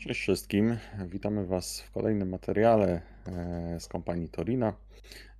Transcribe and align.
Cześć 0.00 0.20
wszystkim. 0.20 0.76
Witamy 1.06 1.46
Was 1.46 1.80
w 1.80 1.90
kolejnym 1.90 2.28
materiale 2.28 3.02
e, 3.26 3.80
z 3.80 3.88
kompanii 3.88 4.28
Torina. 4.28 4.72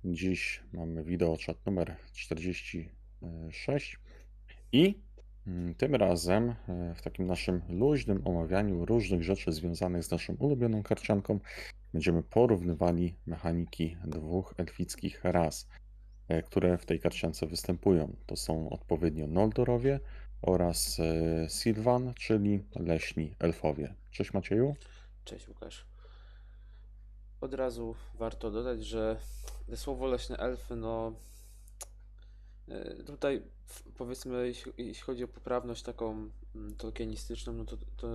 Dziś 0.05 0.63
mamy 0.73 1.03
wideo 1.03 1.37
chat 1.45 1.65
numer 1.65 1.95
46 2.13 3.99
i 4.71 4.99
mm, 5.47 5.75
tym 5.75 5.95
razem 5.95 6.49
e, 6.49 6.55
w 6.95 7.01
takim 7.01 7.25
naszym 7.25 7.61
luźnym 7.69 8.21
omawianiu 8.27 8.85
różnych 8.85 9.23
rzeczy 9.23 9.51
związanych 9.51 10.03
z 10.03 10.11
naszą 10.11 10.33
ulubioną 10.33 10.83
karcianką 10.83 11.39
będziemy 11.93 12.23
porównywali 12.23 13.15
mechaniki 13.25 13.97
dwóch 14.05 14.53
elfickich 14.57 15.23
ras, 15.23 15.67
e, 16.27 16.43
które 16.43 16.77
w 16.77 16.85
tej 16.85 16.99
karciance 16.99 17.47
występują. 17.47 18.15
To 18.25 18.35
są 18.35 18.69
odpowiednio 18.69 19.27
Noldorowie 19.27 19.99
oraz 20.41 21.01
Sylvan, 21.47 22.13
czyli 22.13 22.63
leśni 22.75 23.35
elfowie. 23.39 24.00
Cześć 24.11 24.33
Macieju. 24.33 24.75
Cześć 25.25 25.47
Łukasz. 25.47 25.85
Od 27.41 27.53
razu 27.53 27.95
warto 28.13 28.51
dodać, 28.51 28.85
że 28.85 29.17
słowo 29.75 30.07
leśne 30.07 30.37
elfy, 30.37 30.75
no 30.75 31.13
e, 32.67 33.03
tutaj 33.03 33.41
powiedzmy, 33.97 34.47
jeśli, 34.47 34.71
jeśli 34.77 35.03
chodzi 35.03 35.23
o 35.23 35.27
poprawność 35.27 35.83
taką 35.83 36.29
mm, 36.55 36.75
tolkienistyczną, 36.75 37.53
no 37.53 37.65
to, 37.65 37.77
to 37.97 38.07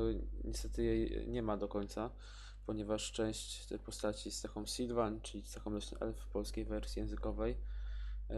niestety 0.44 0.84
jej 0.84 1.28
nie 1.28 1.42
ma 1.42 1.56
do 1.56 1.68
końca, 1.68 2.10
ponieważ 2.66 3.12
część 3.12 3.66
tej 3.66 3.78
postaci 3.78 4.30
z 4.30 4.40
cechą 4.40 4.66
Sylvan, 4.66 5.20
czyli 5.20 5.42
z 5.42 5.50
cechą 5.50 5.70
leśny 5.70 5.98
elf 6.00 6.20
w 6.20 6.28
polskiej 6.28 6.64
wersji 6.64 7.00
językowej, 7.00 7.56
e, 8.30 8.36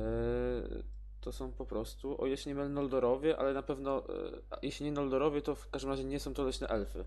to 1.21 1.33
są 1.33 1.53
po 1.53 1.67
prostu, 1.67 2.23
o 2.23 2.37
się 2.37 2.51
nie 2.51 2.55
mylę, 2.55 2.69
Noldorowie, 2.69 3.39
ale 3.39 3.55
na 3.55 3.63
pewno, 3.63 4.09
e, 4.09 4.59
jeśli 4.63 4.87
nie 4.87 4.93
Noldorowie, 4.93 5.43
to 5.43 5.55
w 5.55 5.71
każdym 5.71 5.91
razie 5.91 6.05
nie 6.05 6.21
są 6.21 6.35
to 6.35 6.45
leśne 6.45 6.69
elfy. 6.69 7.05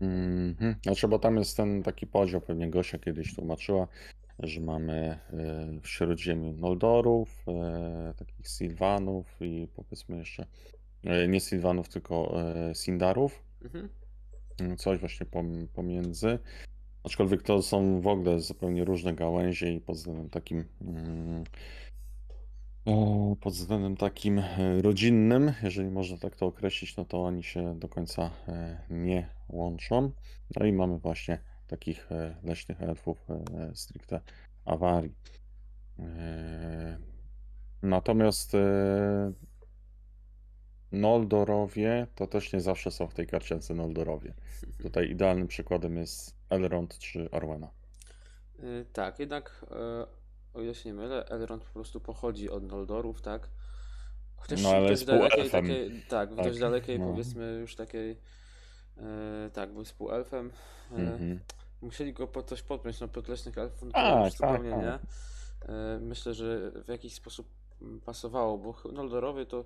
Mhm. 0.00 0.74
Znaczy, 0.82 1.08
bo 1.08 1.18
tam 1.18 1.36
jest 1.36 1.56
ten 1.56 1.82
taki 1.82 2.06
podział, 2.06 2.40
pewnie 2.40 2.70
Gosia 2.70 2.98
kiedyś 2.98 3.34
tłumaczyła, 3.34 3.88
że 4.38 4.60
mamy 4.60 4.94
e, 4.94 5.18
w 5.82 5.88
Śródziemiu 5.88 6.52
Noldorów, 6.52 7.44
e, 7.48 8.14
takich 8.16 8.48
Sylwanów 8.48 9.36
i 9.40 9.68
powiedzmy 9.76 10.18
jeszcze, 10.18 10.46
e, 11.04 11.28
nie 11.28 11.40
Sylwanów, 11.40 11.88
tylko 11.88 12.34
Sindarów, 12.74 13.42
Mhm. 13.64 13.88
Mm, 14.60 14.76
coś 14.76 14.98
właśnie 14.98 15.26
pom- 15.26 15.66
pomiędzy. 15.68 16.38
Aczkolwiek 17.04 17.42
to 17.42 17.62
są 17.62 18.00
w 18.00 18.06
ogóle 18.06 18.40
zupełnie 18.40 18.84
różne 18.84 19.14
gałęzie 19.14 19.72
i 19.72 19.80
pod 19.80 19.96
względem 19.96 20.30
takim 20.30 20.64
mm, 20.80 21.44
o, 22.84 23.36
pod 23.40 23.52
względem 23.54 23.96
takim 23.96 24.42
rodzinnym, 24.80 25.52
jeżeli 25.62 25.90
można 25.90 26.18
tak 26.18 26.36
to 26.36 26.46
określić, 26.46 26.96
no 26.96 27.04
to 27.04 27.22
oni 27.22 27.42
się 27.42 27.78
do 27.78 27.88
końca 27.88 28.30
nie 28.90 29.28
łączą. 29.48 30.12
No 30.56 30.66
i 30.66 30.72
mamy 30.72 30.98
właśnie 30.98 31.38
takich 31.66 32.12
e, 32.12 32.36
leśnych 32.42 32.82
elfów 32.82 33.26
e, 33.30 33.74
stricte 33.74 34.20
awarii. 34.64 35.14
E, 35.98 36.98
Natomiast 37.82 38.54
e, 38.54 39.32
Noldorowie 40.92 42.06
to 42.14 42.26
też 42.26 42.52
nie 42.52 42.60
zawsze 42.60 42.90
są 42.90 43.06
w 43.06 43.14
tej 43.14 43.26
karciance 43.26 43.74
Noldorowie. 43.74 44.34
Tutaj 44.82 45.10
idealnym 45.10 45.48
przykładem 45.48 45.96
jest 45.96 46.36
Elrond 46.50 46.98
czy 46.98 47.28
Arwena. 47.32 47.70
Tak, 48.92 49.18
jednak 49.18 49.64
e, 49.70 50.06
o 50.54 50.62
ile 50.62 50.74
się 50.74 50.88
nie 50.88 50.94
mylę, 50.94 51.24
Elrond 51.28 51.64
po 51.64 51.72
prostu 51.72 52.00
pochodzi 52.00 52.50
od 52.50 52.62
Noldorów, 52.62 53.22
tak? 53.22 53.50
Chociaż 54.36 54.62
No 54.62 54.70
ale 54.70 54.86
w 54.86 54.90
dość 54.90 55.04
dalekiej, 55.04 55.50
takiej, 55.50 56.02
tak, 56.08 56.32
w 56.32 56.36
Tak, 56.36 56.46
dość 56.46 56.58
dalekiej 56.58 56.98
no. 56.98 57.06
powiedzmy 57.06 57.58
już 57.60 57.76
takiej, 57.76 58.16
e, 58.98 59.50
tak, 59.52 59.72
był 59.72 59.84
współelfem. 59.84 60.50
E, 60.92 60.94
Mhm. 60.94 61.40
Musieli 61.82 62.12
go 62.12 62.26
po 62.26 62.42
coś 62.42 62.62
podpiąć, 62.62 63.00
no 63.00 63.08
podleśnych 63.08 63.58
elfów, 63.58 63.82
no 63.82 63.92
Tak, 63.92 64.24
już 64.24 64.34
tak, 64.34 64.50
zupełnie 64.50 64.70
tak. 64.70 64.80
nie. 64.82 64.98
E, 65.74 65.98
Myślę, 66.00 66.34
że 66.34 66.70
w 66.84 66.88
jakiś 66.88 67.14
sposób 67.14 67.48
mm, 67.82 68.00
pasowało, 68.00 68.58
bo 68.58 68.74
Noldorowie 68.92 69.46
to 69.46 69.64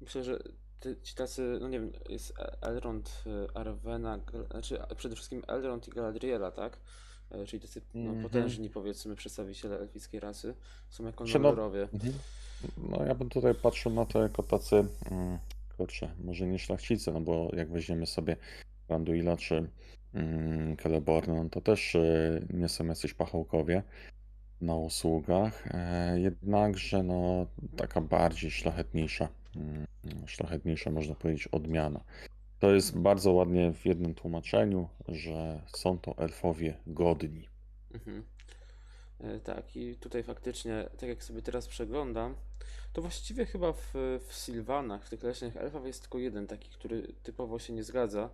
myślę, 0.00 0.24
że 0.24 0.38
ty- 0.80 0.96
ci 1.02 1.14
tacy, 1.14 1.58
no 1.60 1.68
nie 1.68 1.80
wiem, 1.80 1.92
jest 2.08 2.38
E- 2.38 2.62
Elrond, 2.62 3.24
Arwena, 3.54 4.18
znaczy 4.50 4.78
przede 4.96 5.14
wszystkim 5.14 5.42
Elrond 5.46 5.88
i 5.88 5.90
Galadriela, 5.90 6.50
tak? 6.50 6.78
Czyli 7.46 7.60
tacy 7.62 7.80
no, 7.94 8.00
Mhm. 8.10 8.22
potężni, 8.22 8.70
powiedzmy, 8.70 9.16
przedstawiciele 9.16 9.78
elfickiej 9.78 10.20
rasy 10.20 10.54
są 10.90 11.04
jako 11.06 11.24
Czy 11.24 11.38
no- 11.38 11.42
Noldorowie. 11.42 11.88
Mhm. 11.94 12.12
No 12.78 13.04
ja 13.06 13.14
bym 13.14 13.28
tutaj 13.28 13.54
patrzył 13.54 13.92
na 13.92 14.06
to 14.06 14.22
jako 14.22 14.42
tacy, 14.42 14.76
mm, 15.10 15.38
kurczę, 15.76 16.10
może 16.24 16.46
nie 16.46 16.58
szlachcice, 16.58 17.12
no 17.12 17.20
bo 17.20 17.50
jak 17.56 17.70
weźmiemy 17.70 18.06
sobie 18.06 18.36
Randuila 18.88 19.36
czy 19.36 19.68
mm, 20.14 20.76
no 21.26 21.48
to 21.50 21.60
też 21.60 21.94
y, 21.94 22.46
nie 22.54 22.68
są 22.68 22.86
jacyś 22.86 23.14
pachołkowie 23.14 23.82
na 24.60 24.74
usługach, 24.74 25.66
e, 25.74 26.20
jednakże 26.20 27.02
no 27.02 27.46
taka 27.76 28.00
bardziej 28.00 28.50
szlachetniejsza, 28.50 29.28
mm, 29.56 29.86
szlachetniejsza 30.26 30.90
można 30.90 31.14
powiedzieć 31.14 31.46
odmiana. 31.46 32.00
To 32.58 32.74
jest 32.74 32.98
bardzo 32.98 33.32
ładnie 33.32 33.72
w 33.72 33.86
jednym 33.86 34.14
tłumaczeniu, 34.14 34.88
że 35.08 35.60
są 35.66 35.98
to 35.98 36.18
elfowie 36.18 36.74
godni. 36.86 37.48
Mhm. 37.94 38.22
E, 39.24 39.40
Tak, 39.40 39.76
i 39.76 39.96
tutaj 39.96 40.22
faktycznie, 40.22 40.88
tak 40.98 41.08
jak 41.08 41.24
sobie 41.24 41.42
teraz 41.42 41.68
przeglądam, 41.68 42.34
to 42.92 43.02
właściwie 43.02 43.46
chyba 43.46 43.72
w, 43.72 43.92
w 44.28 44.34
Sylwanach, 44.34 45.04
w 45.06 45.10
tych 45.10 45.22
leśnych 45.22 45.56
elfach 45.56 45.84
jest 45.84 46.00
tylko 46.02 46.18
jeden 46.18 46.46
taki, 46.46 46.70
który 46.70 47.14
typowo 47.22 47.58
się 47.58 47.72
nie 47.72 47.84
zgadza, 47.84 48.30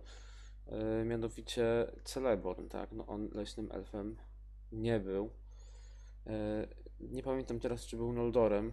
e, 0.67 1.05
mianowicie 1.05 1.63
Celeborn, 2.03 2.67
tak? 2.67 2.91
No 2.91 3.05
on 3.07 3.29
leśnym 3.33 3.71
elfem 3.71 4.17
nie 4.71 4.99
był. 4.99 5.29
E, 6.27 6.67
Nie 6.99 7.23
pamiętam 7.23 7.59
teraz, 7.59 7.85
czy 7.85 7.97
był 7.97 8.13
Noldorem, 8.13 8.71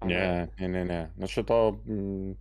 ale 0.00 0.10
Nie, 0.14 0.48
nie, 0.60 0.68
nie, 0.68 0.84
nie. 0.84 1.10
Znaczy 1.16 1.44
to 1.44 1.78
mm, 1.86 2.36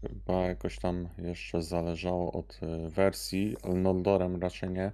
chyba 0.00 0.46
jakoś 0.46 0.78
tam 0.78 1.08
jeszcze 1.18 1.62
zależało 1.62 2.32
od 2.32 2.60
wersji, 2.88 3.56
ale 3.62 3.74
Noldorem 3.74 4.40
raczej 4.42 4.70
nie. 4.70 4.92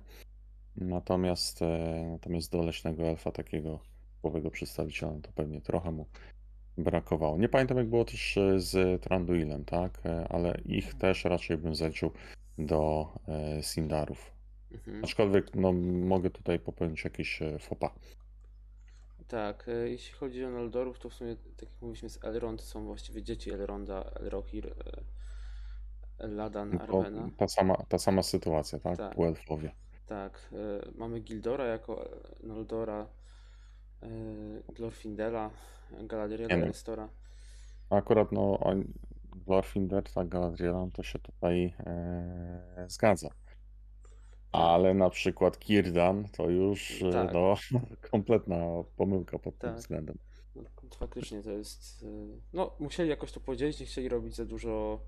Natomiast, 0.77 1.62
e, 1.62 2.06
natomiast 2.10 2.53
do 2.53 2.62
leśnego 2.62 3.03
elfa 3.03 3.33
takiego 3.33 3.78
typowego 4.16 4.50
przedstawiciela 4.50 5.12
no 5.12 5.21
to 5.21 5.33
pewnie 5.34 5.60
trochę 5.60 5.91
mu 5.91 6.06
brakowało. 6.78 7.38
Nie 7.38 7.49
pamiętam 7.49 7.77
jak 7.77 7.88
było 7.88 8.05
też 8.05 8.37
e, 8.37 8.60
z 8.60 9.03
Tranduilem, 9.03 9.65
tak? 9.65 10.00
E, 10.06 10.28
Ale 10.28 10.60
ich 10.65 10.94
też 10.94 11.25
raczej 11.25 11.56
bym 11.56 11.75
zaliczył 11.75 12.10
do 12.59 13.09
Sindarów. 13.62 14.33
mhm. 14.72 15.05
Aczkolwiek 15.05 15.55
no, 15.55 15.72
mogę 16.06 16.31
tutaj 16.31 16.59
popełnić 16.59 17.04
jakieś 17.04 17.41
pas. 17.81 17.93
Tak, 19.28 19.66
jeśli 19.84 20.15
chodzi 20.15 20.44
o 20.44 20.50
Noldorów, 20.50 20.99
to 20.99 21.09
w 21.09 21.15
sumie, 21.15 21.37
tak 21.37 21.62
jak 21.62 21.83
mówiliśmy, 21.83 22.09
z 22.10 22.25
Elrond 22.25 22.60
są 22.62 22.84
właściwie 22.84 23.22
dzieci 23.22 23.50
Elronda, 23.53 24.03
Elrohir, 24.21 24.75
Eladan, 26.19 26.78
To 26.78 26.83
Arwena. 26.83 27.31
ta 27.37 27.49
sama, 27.49 27.77
ta 27.89 27.99
sama 27.99 28.22
sytuacja, 28.22 28.78
tak? 28.78 28.97
Tak. 28.97 29.15
Półelfowie. 29.15 29.71
Tak, 30.12 30.49
e, 30.53 30.91
mamy 30.99 31.21
Gildora 31.21 31.65
jako 31.65 32.05
e, 32.06 32.47
Noldora, 32.47 33.06
e, 34.03 34.09
Glorfindela, 34.73 35.50
Galadriela. 36.03 36.56
Nestora. 36.56 37.09
Akurat 37.91 38.33
no, 38.33 38.59
on- 38.61 38.93
Glorfindel, 39.47 40.03
tak, 40.03 40.28
Galadriel, 40.28 40.91
to 40.93 41.03
się 41.03 41.19
tutaj 41.19 41.75
e, 41.78 42.84
zgadza. 42.89 43.28
Ale 44.53 44.95
na 44.95 45.11
przykład 45.11 45.59
Kirdan 45.59 46.28
to 46.28 46.51
już 46.51 47.03
e, 47.03 47.12
Tak. 47.12 47.33
no, 47.33 47.55
kompletna 48.11 48.56
pomyłka 48.97 49.39
pod 49.39 49.59
tym 49.59 49.71
Tak. 49.71 49.78
względem. 49.78 50.19
No, 50.56 50.62
faktycznie 50.99 51.43
to 51.43 51.51
jest. 51.51 52.05
No, 52.53 52.71
musieli 52.78 53.11
jakoś 53.11 53.33
to 53.33 53.41
podzielić, 53.41 53.81
nie 53.81 53.87
chcieli 53.87 54.09
robić 54.09 54.37
za 54.37 54.45
dużo, 54.45 55.01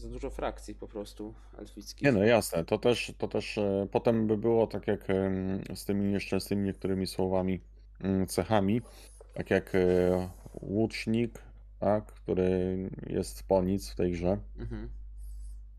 za 0.00 0.08
dużo 0.08 0.30
frakcji 0.30 0.74
po 0.74 0.88
prostu 0.88 1.34
elfickich. 1.58 2.02
Nie 2.02 2.12
no 2.12 2.24
jasne, 2.24 2.64
to 2.64 2.78
też, 2.78 3.12
to 3.18 3.28
też 3.28 3.58
e, 3.58 3.86
potem 3.92 4.26
by 4.26 4.36
było 4.36 4.66
tak 4.66 4.86
jak 4.86 5.06
z 5.74 5.84
tymi 5.84 6.12
nieszczęsnymi 6.12 6.62
niektórymi 6.62 7.06
słowami, 7.06 7.60
mm, 8.00 8.26
cechami, 8.26 8.80
tak 9.34 9.50
jak 9.50 9.74
e, 9.74 10.30
łucznik, 10.60 11.42
tak, 11.78 12.06
który 12.06 12.78
jest 13.06 13.42
po 13.42 13.62
nic 13.62 13.90
w 13.90 13.96
tej 13.96 14.12
grze. 14.12 14.38
Mhm. 14.58 14.90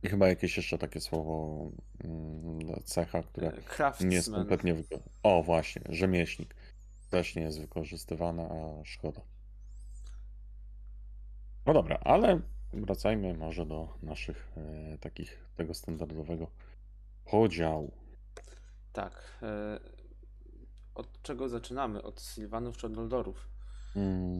I 0.03 0.09
chyba 0.09 0.27
jakieś 0.27 0.57
jeszcze 0.57 0.77
takie 0.77 1.01
słowo, 1.01 1.59
mm, 2.03 2.59
cecha, 2.83 3.23
które 3.23 3.47
E, 3.47 3.51
nie 3.51 3.55
jest 3.57 3.67
Craftsman. 3.69 4.39
kompletnie 4.39 4.73
wykorzystane. 4.73 5.15
O, 5.23 5.43
właśnie, 5.43 5.81
rzemieślnik. 5.89 6.55
Też 7.09 7.35
nie 7.35 7.41
jest 7.41 7.61
wykorzystywana, 7.61 8.43
a 8.43 8.85
szkoda. 8.85 9.21
No 11.65 11.73
dobra, 11.73 11.99
ale 12.03 12.39
wracajmy 12.73 13.33
może 13.33 13.65
do 13.65 13.97
naszych 14.03 14.51
e, 14.57 14.97
takich, 14.97 15.45
tego 15.55 15.73
standardowego 15.73 16.47
podziału. 17.25 17.91
Tak. 18.93 19.39
e, 19.43 19.79
Od 20.95 21.21
czego 21.21 21.49
zaczynamy? 21.49 22.03
Od 22.03 22.21
Sylwanów 22.21 22.77
czy 22.77 22.87
od 22.87 22.93
Noldorów? 22.93 23.47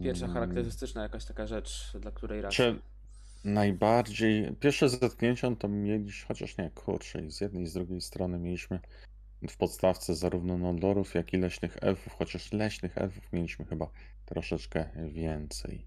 Pierwsza 0.02 0.24
Mm, 0.24 0.34
charakterystyczna 0.34 1.02
jakaś 1.02 1.24
taka 1.24 1.46
rzecz, 1.46 1.92
dla 2.00 2.10
której 2.10 2.40
raz. 2.42 2.54
Czy 2.54 2.80
najbardziej 3.44 4.56
pierwsze 4.60 4.88
zetknięcia 4.88 5.56
to 5.56 5.68
mieliśmy, 5.68 6.28
chociaż 6.28 6.58
nie, 6.58 6.70
kurczę, 6.70 7.24
i 7.24 7.30
z 7.30 7.40
jednej 7.40 7.62
i 7.62 7.66
z 7.66 7.72
drugiej 7.72 8.00
strony 8.00 8.38
mieliśmy 8.38 8.80
w 9.48 9.56
podstawce 9.56 10.14
zarówno 10.14 10.58
Noldorów, 10.58 11.14
jak 11.14 11.32
i 11.32 11.36
leśnych 11.36 11.76
elfów, 11.80 12.12
chociaż 12.12 12.52
leśnych 12.52 12.98
elfów 12.98 13.32
mieliśmy 13.32 13.64
chyba 13.64 13.90
troszeczkę 14.26 14.90
więcej. 15.08 15.86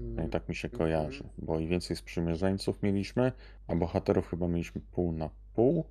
No 0.00 0.14
i 0.14 0.18
Mm, 0.18 0.30
tak 0.30 0.48
mi 0.48 0.54
się 0.54 0.68
mhm. 0.68 0.78
kojarzy, 0.78 1.24
bo 1.38 1.58
i 1.58 1.66
więcej 1.66 1.96
sprzymierzeńców 1.96 2.82
mieliśmy, 2.82 3.32
a 3.68 3.74
bohaterów 3.74 4.28
chyba 4.28 4.48
mieliśmy 4.48 4.80
pół 4.92 5.12
na 5.12 5.30
pół. 5.54 5.84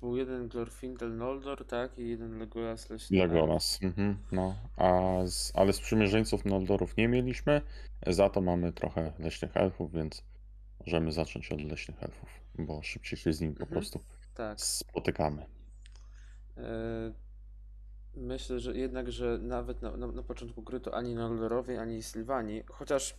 Był 0.00 0.16
jeden 0.16 0.48
Glorfindel 0.48 1.16
Noldor, 1.16 1.66
tak? 1.66 1.98
I 1.98 2.08
jeden 2.08 2.38
Legolas 2.38 2.90
Leśny. 2.90 3.18
Legolas, 3.18 3.78
mhm, 3.82 4.18
no. 4.32 4.54
A 4.76 5.18
z, 5.26 5.52
ale 5.54 5.72
sprzymierzeńców 5.72 6.44
Noldorów 6.44 6.96
nie 6.96 7.08
mieliśmy, 7.08 7.62
za 8.06 8.28
to 8.30 8.40
mamy 8.40 8.72
trochę 8.72 9.12
leśnych 9.18 9.56
elfów, 9.56 9.92
więc 9.92 10.24
możemy 10.86 11.12
zacząć 11.12 11.52
od 11.52 11.60
leśnych 11.60 12.02
elfów, 12.02 12.28
bo 12.58 12.82
szybciej 12.82 13.18
się 13.18 13.32
z 13.32 13.40
nimi 13.40 13.54
po 13.54 13.60
Mhm. 13.64 13.72
prostu 13.72 14.00
Tak. 14.34 14.60
spotykamy. 14.60 15.46
E, 16.56 17.12
Myślę, 18.18 18.60
że 18.60 18.76
jednak, 18.76 19.12
że 19.12 19.38
nawet 19.38 19.82
na, 19.82 19.96
na, 19.96 20.06
na 20.06 20.22
początku 20.22 20.62
gry 20.62 20.80
to 20.80 20.94
ani 20.94 21.14
Noldorowi, 21.14 21.76
ani 21.76 22.02
Sylwanii, 22.02 22.62
chociaż 22.70 23.14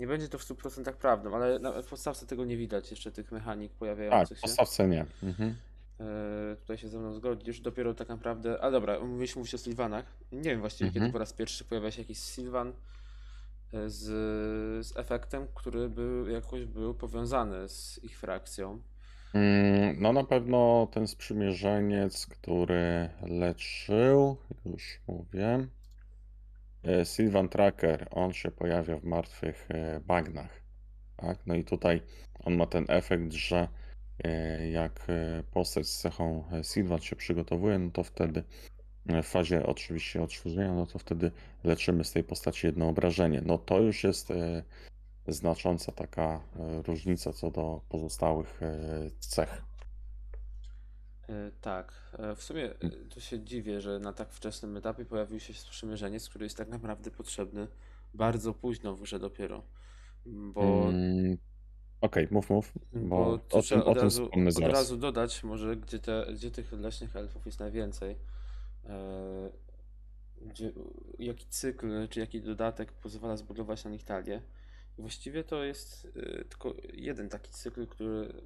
nie 0.00 0.06
będzie 0.06 0.28
to 0.28 0.38
w 0.38 0.42
100% 0.44 0.92
prawdą, 0.92 1.34
ale 1.34 1.58
na, 1.58 1.82
w 1.82 1.86
podstawce 1.86 2.26
tego 2.26 2.44
nie 2.44 2.56
widać 2.56 2.90
jeszcze 2.90 3.12
tych 3.12 3.32
mechanik 3.32 3.70
Tak, 3.72 3.78
pojawiających 3.78 4.38
w 4.38 4.40
się. 4.40 4.46
podstawce 4.46 4.88
nie. 4.88 5.06
Mhm. 5.22 5.54
E, 6.00 6.56
tutaj 6.56 6.78
się 6.78 6.88
ze 6.88 6.98
mną 6.98 7.14
zgodzisz, 7.14 7.60
dopiero 7.60 7.94
tak 7.94 8.08
naprawdę, 8.08 8.60
a 8.60 8.70
dobra, 8.70 9.00
mówiliśmy 9.00 9.38
mówić 9.40 9.54
o 9.54 9.58
Sylwanach. 9.58 10.04
Nie 10.32 10.42
wiem 10.42 10.60
właściwie 10.60 10.90
kiedy 10.90 10.98
Mhm. 10.98 11.12
po 11.12 11.18
raz 11.18 11.32
pierwszy 11.32 11.64
pojawia 11.64 11.90
się 11.90 12.02
jakiś 12.02 12.18
Sylwan 12.18 12.68
e, 13.72 13.90
z, 13.90 14.02
z 14.86 14.96
efektem, 14.96 15.46
który 15.54 15.88
by 15.88 16.24
jakoś 16.32 16.64
był 16.64 16.94
powiązany 16.94 17.68
z 17.68 18.00
ich 18.04 18.18
frakcją. 18.18 18.80
Mm, 19.36 19.96
No 20.00 20.12
na 20.12 20.24
pewno 20.24 20.88
ten 20.92 21.06
sprzymierzeniec, 21.06 22.26
który 22.26 23.08
leczył, 23.22 24.36
już 24.64 25.00
mówię, 25.08 25.68
e, 26.82 27.04
Sylvan 27.04 27.48
Tracker, 27.48 28.08
on 28.10 28.32
się 28.32 28.50
pojawia 28.50 28.98
w 28.98 29.04
martwych 29.04 29.68
e, 29.70 30.00
bagnach. 30.00 30.60
Tak? 31.16 31.38
No 31.46 31.54
i 31.54 31.64
tutaj 31.64 32.02
on 32.44 32.56
ma 32.56 32.66
ten 32.66 32.84
efekt, 32.88 33.32
że 33.32 33.68
e, 34.24 34.70
jak 34.70 35.06
postać 35.52 35.86
z 35.86 35.98
cechą 36.00 36.44
Sylvan 36.62 37.00
się 37.00 37.16
przygotowuje, 37.16 37.78
no 37.78 37.90
to 37.90 38.04
wtedy 38.04 38.44
w 39.06 39.26
fazie 39.26 39.66
oczywiście 39.66 40.22
odświeżenia, 40.22 40.74
no 40.74 40.86
to 40.86 40.98
wtedy 40.98 41.30
leczymy 41.64 42.04
z 42.04 42.12
tej 42.12 42.24
postaci 42.24 42.66
jedno 42.66 42.88
obrażenie. 42.88 43.42
No 43.44 43.58
to 43.58 43.80
już 43.80 44.04
jest 44.04 44.32
znacząca 45.28 45.92
taka 45.92 46.40
e, 46.58 46.82
różnica 46.82 47.32
co 47.32 47.50
do 47.50 47.80
pozostałych 47.88 48.62
e, 48.62 49.10
cech. 49.18 49.62
E, 51.28 51.50
Tak, 51.60 51.92
w 52.36 52.42
sumie 52.42 52.70
to 53.14 53.20
się 53.20 53.40
dziwię, 53.44 53.80
że 53.80 53.98
na 53.98 54.12
tak 54.12 54.32
wczesnym 54.32 54.76
etapie 54.76 55.04
pojawił 55.04 55.40
się 55.40 55.54
sprzymierzeniec, 55.54 56.28
który 56.28 56.44
jest 56.46 56.56
tak 56.56 56.68
naprawdę 56.68 57.10
potrzebny 57.10 57.68
bardzo 58.14 58.54
późno 58.54 58.96
w 58.96 59.02
grze 59.02 59.18
dopiero. 59.18 59.62
Bo, 60.26 60.88
Mm, 60.88 61.36
Okej, 62.00 62.28
mów, 62.30 62.50
mów, 62.50 62.72
bo 62.92 63.08
bo 63.08 63.38
tu 63.38 63.58
o 63.58 63.62
tym, 63.62 63.80
o 63.82 63.94
tym 63.94 64.02
razu, 64.02 64.24
wspomnę 64.26 64.48
od 64.48 64.54
zaraz. 64.54 64.72
razu 64.72 64.96
dodać 64.96 65.44
może, 65.44 65.76
gdzie, 65.76 65.98
te, 65.98 66.26
gdzie 66.34 66.50
tych 66.50 66.72
leśnych 66.72 67.16
elfów 67.16 67.46
jest 67.46 67.60
najwięcej. 67.60 68.16
Gdzie, 70.40 70.72
jaki 71.18 71.46
cykl, 71.46 72.08
czy 72.08 72.20
jaki 72.20 72.40
dodatek 72.42 72.92
pozwala 72.92 73.36
zbudować 73.36 73.84
na 73.84 73.90
nich 73.90 74.04
talię. 74.04 74.42
Właściwie 74.98 75.44
to 75.44 75.64
jest 75.64 76.08
e, 76.16 76.44
tylko 76.44 76.74
jeden 76.92 77.28
taki 77.28 77.50
cykl, 77.50 77.86
który, 77.86 78.42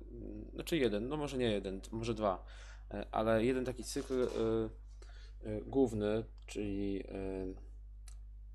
znaczy 0.54 0.76
jeden, 0.76 1.08
no 1.08 1.16
może 1.16 1.38
nie 1.38 1.50
jeden, 1.50 1.80
może 1.90 2.14
dwa, 2.14 2.44
e, 2.90 3.06
ale 3.12 3.44
jeden 3.44 3.64
taki 3.64 3.84
cykl 3.84 4.22
e, 4.22 4.26
e, 5.50 5.60
główny, 5.60 6.24
czyli 6.46 7.04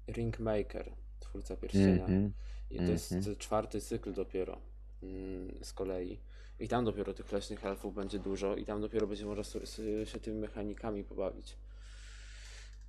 Ringmaker, 0.07 0.91
twórca 1.19 1.55
pierścienia. 1.55 2.05
Mhm, 2.05 2.33
I 2.69 2.77
to 2.77 2.83
jest 2.83 3.11
mhm. 3.11 3.35
czwarty 3.35 3.81
cykl 3.81 4.13
dopiero 4.13 4.61
mm, 5.03 5.51
z 5.61 5.73
kolei. 5.73 6.19
I 6.59 6.67
tam 6.67 6.85
dopiero 6.85 7.13
tych 7.13 7.31
leśnych 7.31 7.65
elfów 7.65 7.95
będzie 7.95 8.19
dużo 8.19 8.55
i 8.55 8.65
tam 8.65 8.81
dopiero 8.81 9.07
będzie 9.07 9.25
można 9.25 9.43
so- 9.43 9.65
so- 9.65 10.05
się 10.05 10.19
tymi 10.19 10.39
mechanikami 10.39 11.03
pobawić. 11.03 11.57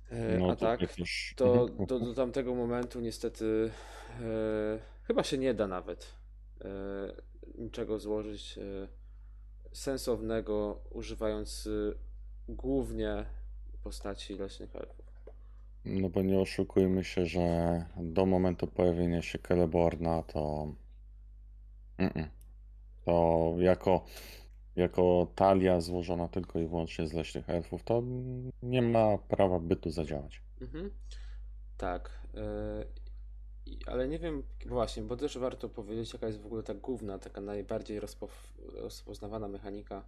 E, 0.09 0.37
No 0.37 0.51
A 0.51 0.55
tak, 0.55 0.79
też. 0.79 1.33
to 1.35 1.67
Mhm, 1.69 1.85
do, 1.87 1.99
do 1.99 2.13
tamtego 2.13 2.55
momentu 2.55 2.99
niestety 2.99 3.71
e, 4.21 4.96
chyba 5.07 5.23
się 5.23 5.37
nie 5.37 5.53
da 5.53 5.67
nawet 5.67 6.13
e, 6.61 6.67
niczego 7.57 7.99
złożyć 7.99 8.57
e, 8.57 8.87
sensownego, 9.71 10.83
używając 10.89 11.67
e, 11.67 11.93
głównie 12.49 13.25
postaci 13.83 14.35
leśnych 14.35 14.75
elfów. 14.75 15.05
No 15.85 16.09
bo 16.09 16.21
nie 16.21 16.39
oszukujmy 16.39 17.03
się, 17.03 17.25
że 17.25 17.85
do 17.97 18.25
momentu 18.25 18.67
pojawienia 18.67 19.21
się 19.21 19.39
Celeborna 19.39 20.23
to 20.23 20.73
mm-mm. 21.99 22.27
to 23.05 23.55
jako, 23.59 24.05
jako 24.75 25.27
talia 25.35 25.81
złożona 25.81 26.27
tylko 26.27 26.59
i 26.59 26.67
wyłącznie 26.67 27.07
z 27.07 27.13
leśnych 27.13 27.49
elfów, 27.49 27.83
to 27.83 28.03
nie 28.63 28.81
ma 28.81 29.17
prawa 29.17 29.59
bytu 29.59 29.91
zadziałać. 29.91 30.41
Mhm. 30.61 30.91
Tak, 31.77 32.21
i- 33.73 33.79
ale 33.85 34.07
nie 34.07 34.19
wiem, 34.19 34.43
właśnie, 34.65 35.03
bo 35.03 35.17
też 35.17 35.37
warto 35.37 35.69
powiedzieć, 35.69 36.13
jaka 36.13 36.27
jest 36.27 36.39
w 36.41 36.45
ogóle 36.45 36.63
ta 36.63 36.73
główna, 36.73 37.19
taka 37.19 37.41
najbardziej 37.41 37.99
rozpo, 37.99 38.27
rozpoznawana 38.73 39.47
mechanika 39.47 40.03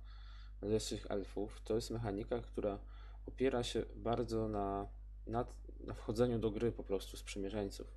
leśnych 0.61 1.11
elfów. 1.11 1.61
To 1.63 1.75
jest 1.75 1.89
mechanika, 1.91 2.39
która 2.39 2.79
opiera 3.27 3.63
się 3.63 3.85
bardzo 3.95 4.47
na, 4.47 4.87
na, 5.27 5.45
na 5.79 5.93
wchodzeniu 5.93 6.39
do 6.39 6.51
gry 6.51 6.71
po 6.71 6.83
prostu 6.83 7.17
sprzymierzeńców. 7.17 7.87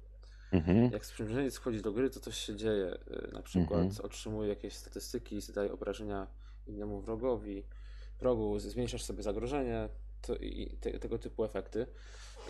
Mhm, 0.53 0.93
Jak 0.93 1.07
sprzymierzeniec 1.07 1.57
wchodzi 1.57 1.83
do 1.83 1.93
gry, 1.93 2.11
to 2.11 2.21
coś 2.21 2.37
się 2.39 2.57
dzieje. 2.57 2.95
Y, 3.29 3.33
Na 3.33 3.43
przykład 3.43 3.81
mhm. 3.83 4.07
otrzymuje 4.07 4.49
jakieś 4.49 4.77
statystyki, 4.77 5.41
zadaje 5.41 5.73
obrażenia 5.73 6.27
innemu 6.67 7.01
wrogowi, 7.01 7.65
wrogu, 8.21 8.59
zmniejszasz 8.59 9.03
sobie 9.03 9.23
zagrożenie 9.23 9.89
to, 10.23 10.37
i 10.37 10.77
te, 10.81 10.99
tego 10.99 11.19
typu 11.19 11.45
efekty. 11.45 11.87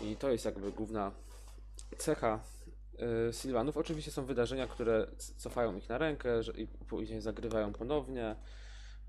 I 0.03 0.15
to 0.15 0.31
jest 0.31 0.45
jakby 0.45 0.71
główna 0.71 1.11
cecha 1.97 2.39
Sylwanów. 3.31 3.77
Oczywiście 3.77 4.11
są 4.11 4.25
wydarzenia, 4.25 4.67
które 4.67 5.07
cofają 5.37 5.75
ich 5.75 5.89
na 5.89 5.97
rękę 5.97 6.41
i 6.55 6.67
później 6.67 7.21
zagrywają 7.21 7.73
ponownie. 7.73 8.35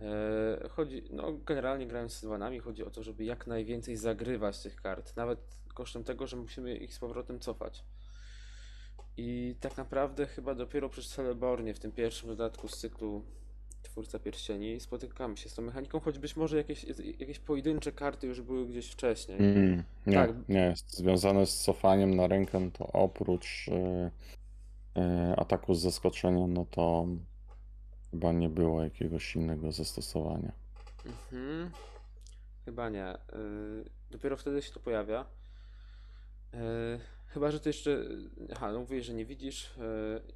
E, 0.00 0.68
Chodzi, 0.68 1.02
no 1.10 1.32
generalnie 1.32 1.86
grając 1.86 2.12
z 2.12 2.18
Sylwanami 2.18 2.58
chodzi 2.58 2.84
o 2.84 2.90
to, 2.90 3.02
żeby 3.02 3.24
jak 3.24 3.46
najwięcej 3.46 3.96
zagrywać 3.96 4.62
tych 4.62 4.76
kart, 4.76 5.16
nawet 5.16 5.38
kosztem 5.74 6.04
tego, 6.04 6.26
że 6.26 6.36
musimy 6.36 6.76
ich 6.76 6.94
z 6.94 6.98
powrotem 6.98 7.40
cofać. 7.40 7.84
I 9.16 9.56
tak 9.60 9.76
naprawdę 9.76 10.26
chyba 10.26 10.54
dopiero 10.54 10.88
przy 10.88 11.02
Celebornie 11.02 11.74
w 11.74 11.78
tym 11.78 11.92
pierwszym 11.92 12.28
dodatku 12.28 12.68
z 12.68 12.78
cyklu 12.78 13.24
Twórca 13.94 14.18
Pierścieni 14.18 14.80
spotykamy 14.80 15.36
się 15.36 15.48
z 15.48 15.54
tą 15.54 15.62
mechaniką, 15.62 16.00
choć 16.00 16.18
być 16.18 16.36
może 16.36 16.56
jakieś, 16.56 16.86
jakieś 17.18 17.38
pojedyncze 17.38 17.92
karty 17.92 18.26
już 18.26 18.40
były 18.40 18.66
gdzieś 18.66 18.90
wcześniej. 18.90 19.38
Mm, 19.38 19.82
nie, 20.06 20.14
Tak, 20.14 20.30
nie 20.48 20.60
jest 20.60 20.96
związane 20.96 21.46
z 21.46 21.64
cofaniem 21.64 22.16
na 22.16 22.26
rękę, 22.26 22.70
to 22.70 22.86
oprócz 22.92 23.68
y, 23.68 23.72
y, 23.72 25.36
ataku 25.36 25.74
z 25.74 25.80
zaskoczenia, 25.80 26.46
no 26.46 26.66
to 26.70 27.06
chyba 28.10 28.32
nie 28.32 28.48
było 28.48 28.84
jakiegoś 28.84 29.36
innego 29.36 29.72
zastosowania. 29.72 30.52
mhm, 31.06 31.70
chyba 32.64 32.88
nie. 32.88 33.14
Y, 33.14 33.90
Dopiero 34.10 34.36
wtedy 34.36 34.62
się 34.62 34.72
to 34.72 34.80
pojawia. 34.80 35.24
Y, 36.54 36.58
Chyba, 37.34 37.50
że 37.50 37.60
ty 37.60 37.68
jeszcze. 37.68 38.04
Aha, 38.52 38.72
no 38.72 38.80
mówisz, 38.80 39.06
że 39.06 39.14
nie 39.14 39.24
widzisz 39.24 39.76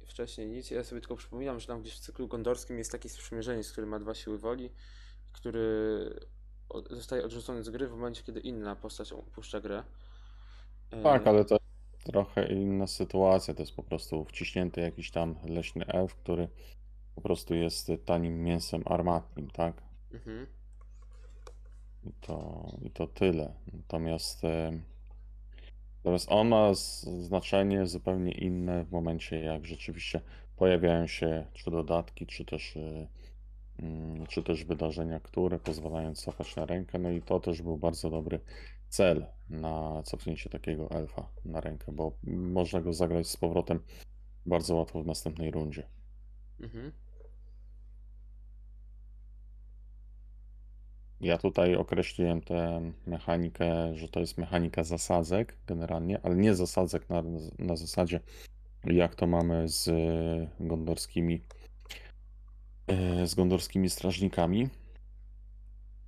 y, 0.03 0.05
wcześniej 0.05 0.47
nic. 0.47 0.71
Ja 0.71 0.83
sobie 0.83 1.01
tylko 1.01 1.15
przypominam, 1.15 1.59
że 1.59 1.67
tam 1.67 1.81
gdzieś 1.81 1.95
w 1.95 1.99
cyklu 1.99 2.27
gondorskim 2.27 2.77
jest 2.77 2.91
taki 2.91 3.09
sprzymierzeniec, 3.09 3.71
który 3.71 3.87
ma 3.87 3.99
dwa 3.99 4.15
siły 4.15 4.37
woli, 4.37 4.69
który 5.31 6.13
zostaje 6.89 7.25
odrzucony 7.25 7.63
z 7.63 7.69
gry 7.69 7.87
w 7.87 7.91
momencie, 7.91 8.23
kiedy 8.23 8.39
inna 8.39 8.75
postać 8.75 9.13
opuszcza 9.13 9.61
grę. 9.61 9.83
Tak, 11.03 11.27
Y, 11.27 11.29
ale 11.29 11.45
to 11.45 11.55
jest 11.55 12.03
trochę 12.03 12.47
inna 12.53 12.87
sytuacja. 12.87 13.53
To 13.53 13.61
jest 13.61 13.75
po 13.75 13.83
prostu 13.83 14.25
wciśnięty 14.25 14.81
jakiś 14.81 15.11
tam 15.11 15.35
leśny 15.43 15.85
elf, 15.85 16.15
który 16.15 16.47
po 17.15 17.21
prostu 17.21 17.55
jest 17.55 17.91
tanim 18.05 18.43
mięsem 18.43 18.83
armatnim, 18.85 19.49
tak? 19.49 19.81
Mhm. 20.13 20.47
I 22.03 22.13
to, 22.21 22.67
i 22.81 22.91
to 22.91 23.07
tyle. 23.07 23.53
Natomiast, 23.73 24.43
e, 24.43 24.81
natomiast 25.99 26.31
on 26.31 26.47
ma 26.47 26.73
znaczenie 27.19 27.85
zupełnie 27.85 28.31
inne 28.31 28.83
w 28.85 28.91
momencie, 28.91 29.39
jak 29.39 29.65
rzeczywiście 29.65 30.21
pojawiają 30.55 31.07
się 31.07 31.45
czy 31.53 31.71
dodatki, 31.71 32.25
czy 32.25 32.45
też, 32.45 32.77
e, 32.77 33.07
mm, 33.79 34.27
czy 34.27 34.43
też 34.43 34.63
wydarzenia, 34.63 35.19
które 35.19 35.59
pozwalają 35.59 36.15
cofać 36.15 36.55
na 36.55 36.65
rękę. 36.65 36.99
No 36.99 37.09
i 37.09 37.21
to 37.21 37.39
też 37.39 37.61
był 37.61 37.77
bardzo 37.77 38.09
dobry 38.09 38.39
cel 38.89 39.25
na 39.49 40.03
cofnięcie 40.03 40.49
takiego 40.49 40.91
elfa 40.91 41.29
na 41.45 41.61
rękę, 41.61 41.91
bo 41.91 42.11
można 42.23 42.81
go 42.81 42.93
zagrać 42.93 43.27
z 43.27 43.37
powrotem 43.37 43.79
bardzo 44.45 44.75
łatwo 44.75 45.03
w 45.03 45.05
następnej 45.05 45.51
rundzie. 45.51 45.83
Mhm. 46.61 46.91
Ja 51.21 51.37
tutaj 51.37 51.75
określiłem 51.75 52.41
tę 52.41 52.91
mechanikę, 53.07 53.95
że 53.95 54.07
to 54.07 54.19
jest 54.19 54.37
mechanika 54.37 54.83
zasadzek 54.83 55.57
generalnie, 55.67 56.19
ale 56.23 56.35
nie 56.35 56.55
zasadzek 56.55 57.09
na, 57.09 57.23
na 57.59 57.75
zasadzie 57.75 58.19
jak 58.83 59.15
to 59.15 59.27
mamy 59.27 59.69
z 59.69 59.89
gondorskimi 60.59 61.41
e, 62.87 63.27
z 63.27 63.35
gondorskimi 63.35 63.89
strażnikami. 63.89 64.69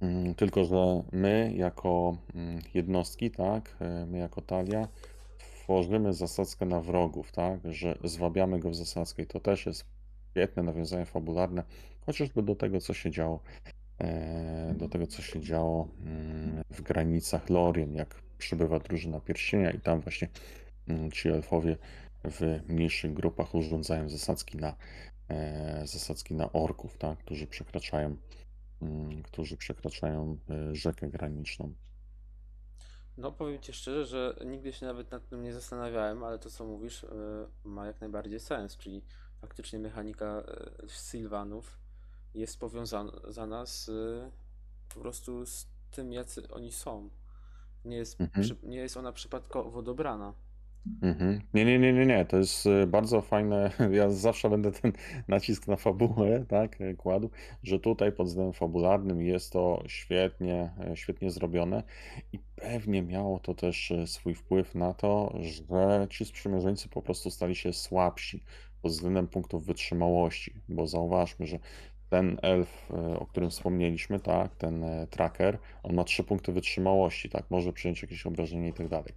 Mm, 0.01 0.35
Tylko, 0.35 0.65
że 0.65 1.03
my 1.11 1.53
jako 1.55 2.17
mm, 2.35 2.59
jednostki, 2.73 3.31
tak, 3.31 3.77
e, 3.79 4.05
my 4.05 4.17
jako 4.17 4.41
talia, 4.41 4.87
tworzymy 5.37 6.13
zasadzkę 6.13 6.65
na 6.65 6.81
wrogów, 6.81 7.31
tak, 7.31 7.59
że 7.73 7.97
zwabiamy 8.03 8.59
go 8.59 8.69
w 8.69 8.75
zasadzkę 8.75 9.23
i 9.23 9.27
to 9.27 9.39
też 9.39 9.65
jest 9.65 9.85
świetne 10.31 10.63
nawiązanie 10.63 11.05
fabularne, 11.05 11.63
chociażby 12.05 12.43
do 12.43 12.55
tego, 12.55 12.81
co 12.81 12.93
się 12.93 13.11
działo 13.11 13.39
e, 13.65 13.80
do 14.75 14.89
tego, 14.89 15.07
co 15.07 15.21
się 15.21 15.41
działo 15.41 15.87
mm, 15.99 16.63
w 16.69 16.81
granicach 16.81 17.49
Lorien, 17.49 17.93
jak 17.93 18.21
przybywa 18.37 18.79
drużyna 18.79 19.19
pierścienia 19.19 19.71
i 19.71 19.79
tam 19.79 20.01
właśnie 20.01 20.27
mm, 20.87 21.11
ci 21.11 21.29
elfowie 21.29 21.77
w 22.23 22.59
mniejszych 22.67 23.13
grupach 23.13 23.55
urządzają 23.55 24.09
zasadzki 24.09 24.57
na, 24.57 24.75
e, 25.29 25.87
zasadzki 25.87 26.35
na 26.35 26.51
orków, 26.51 26.97
tak, 26.97 27.19
którzy 27.19 27.47
przekraczają, 27.47 28.15
mm, 28.81 29.23
którzy 29.23 29.57
przekraczają 29.57 30.37
e, 30.49 30.75
rzekę 30.75 31.09
graniczną. 31.09 31.73
No, 33.17 33.31
powiem 33.31 33.59
ci 33.59 33.73
szczerze, 33.73 34.05
że 34.05 34.35
nigdy 34.45 34.73
się 34.73 34.85
nawet 34.85 35.11
nad 35.11 35.29
tym 35.29 35.43
nie 35.43 35.53
zastanawiałem, 35.53 36.23
ale 36.23 36.39
to, 36.39 36.49
co 36.49 36.65
mówisz, 36.65 37.05
ma 37.63 37.87
jak 37.87 38.01
najbardziej 38.01 38.39
sens, 38.39 38.77
czyli 38.77 39.01
faktycznie 39.41 39.79
mechanika 39.79 40.43
Sylwanów 40.87 41.80
jest 42.35 42.59
powiązana 42.59 43.65
z 43.65 43.89
y, 43.89 44.31
po 44.93 44.99
prostu 44.99 45.45
z 45.45 45.67
tym, 45.91 46.13
jacy 46.13 46.49
oni 46.49 46.71
są. 46.71 47.09
Nie 47.85 47.97
jest, 47.97 48.21
Mhm. 48.21 48.43
przy, 48.43 48.55
nie 48.63 48.77
jest 48.77 48.97
ona 48.97 49.11
przypadkowo 49.11 49.81
dobrana. 49.81 50.33
Mhm. 51.01 51.41
Nie, 51.53 51.65
nie, 51.65 51.79
nie, 51.79 51.93
nie, 51.93 52.05
nie. 52.05 52.25
To 52.25 52.37
jest 52.37 52.67
e, 52.67 52.87
bardzo 52.87 53.21
fajne. 53.21 53.71
Ja 53.91 54.09
zawsze 54.09 54.49
będę 54.49 54.71
ten 54.71 54.91
nacisk 55.27 55.67
na 55.67 55.75
fabułę, 55.75 56.45
tak, 56.49 56.81
e, 56.81 56.93
kładł, 56.93 57.29
że 57.63 57.79
tutaj 57.79 58.11
pod 58.11 58.27
względem 58.27 58.53
fabularnym 58.53 59.21
jest 59.21 59.53
to 59.53 59.83
świetnie, 59.87 60.71
świetnie 60.95 61.31
zrobione 61.31 61.83
i 62.33 62.39
pewnie 62.55 63.01
miało 63.03 63.39
to 63.39 63.53
też 63.53 63.93
swój 64.05 64.35
wpływ 64.35 64.75
na 64.75 64.93
to, 64.93 65.35
że 65.39 66.07
ci 66.09 66.25
sprzymierzeńcy 66.25 66.89
po 66.89 67.01
prostu 67.01 67.31
stali 67.31 67.55
się 67.55 67.73
słabsi 67.73 68.43
pod 68.81 68.91
względem 68.91 69.27
punktów 69.27 69.65
wytrzymałości, 69.65 70.53
bo 70.69 70.87
zauważmy, 70.87 71.47
że 71.47 71.59
ten 72.11 72.37
elf, 72.41 72.91
e, 72.91 73.19
o 73.19 73.25
którym 73.25 73.49
wspomnieliśmy, 73.49 74.19
tak, 74.19 74.55
ten 74.55 74.83
e, 74.83 75.07
tracker, 75.07 75.57
on 75.83 75.93
ma 75.95 76.03
trzy 76.03 76.23
punkty 76.23 76.51
wytrzymałości, 76.51 77.29
tak, 77.29 77.45
może 77.49 77.73
przyjąć 77.73 78.01
jakieś 78.01 78.25
obrażenie 78.25 78.67
i 78.67 78.73
tak 78.73 78.87
dalej. 78.87 79.13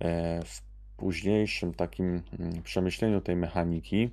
E, 0.00 0.42
W 0.44 0.62
późniejszym 0.96 1.74
takim 1.74 2.22
mm, 2.38 2.62
przemyśleniu 2.62 3.20
tej 3.20 3.36
mechaniki, 3.36 4.10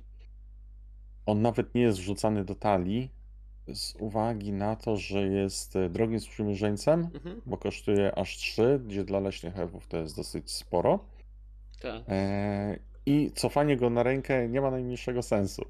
on 1.26 1.42
nawet 1.42 1.74
nie 1.74 1.82
jest 1.82 1.98
wrzucany 1.98 2.44
do 2.44 2.54
talii 2.54 3.10
z 3.74 3.94
uwagi 4.00 4.52
na 4.52 4.76
to, 4.76 4.96
że 4.96 5.26
jest 5.28 5.74
drogim 5.90 6.20
sprzymierzeńcem, 6.20 7.08
Mhm, 7.14 7.40
bo 7.46 7.56
kosztuje 7.56 8.14
aż 8.18 8.36
3, 8.36 8.80
gdzie 8.86 9.04
dla 9.04 9.20
leśnych 9.20 9.58
elfów 9.58 9.86
to 9.88 9.96
jest 9.96 10.16
dosyć 10.16 10.50
sporo. 10.50 11.04
tak. 11.80 12.02
E, 12.08 12.78
I 13.06 13.30
cofanie 13.34 13.76
go 13.76 13.90
na 13.90 14.02
rękę 14.02 14.48
nie 14.48 14.60
ma 14.60 14.70
najmniejszego 14.70 15.22
sensu, 15.22 15.62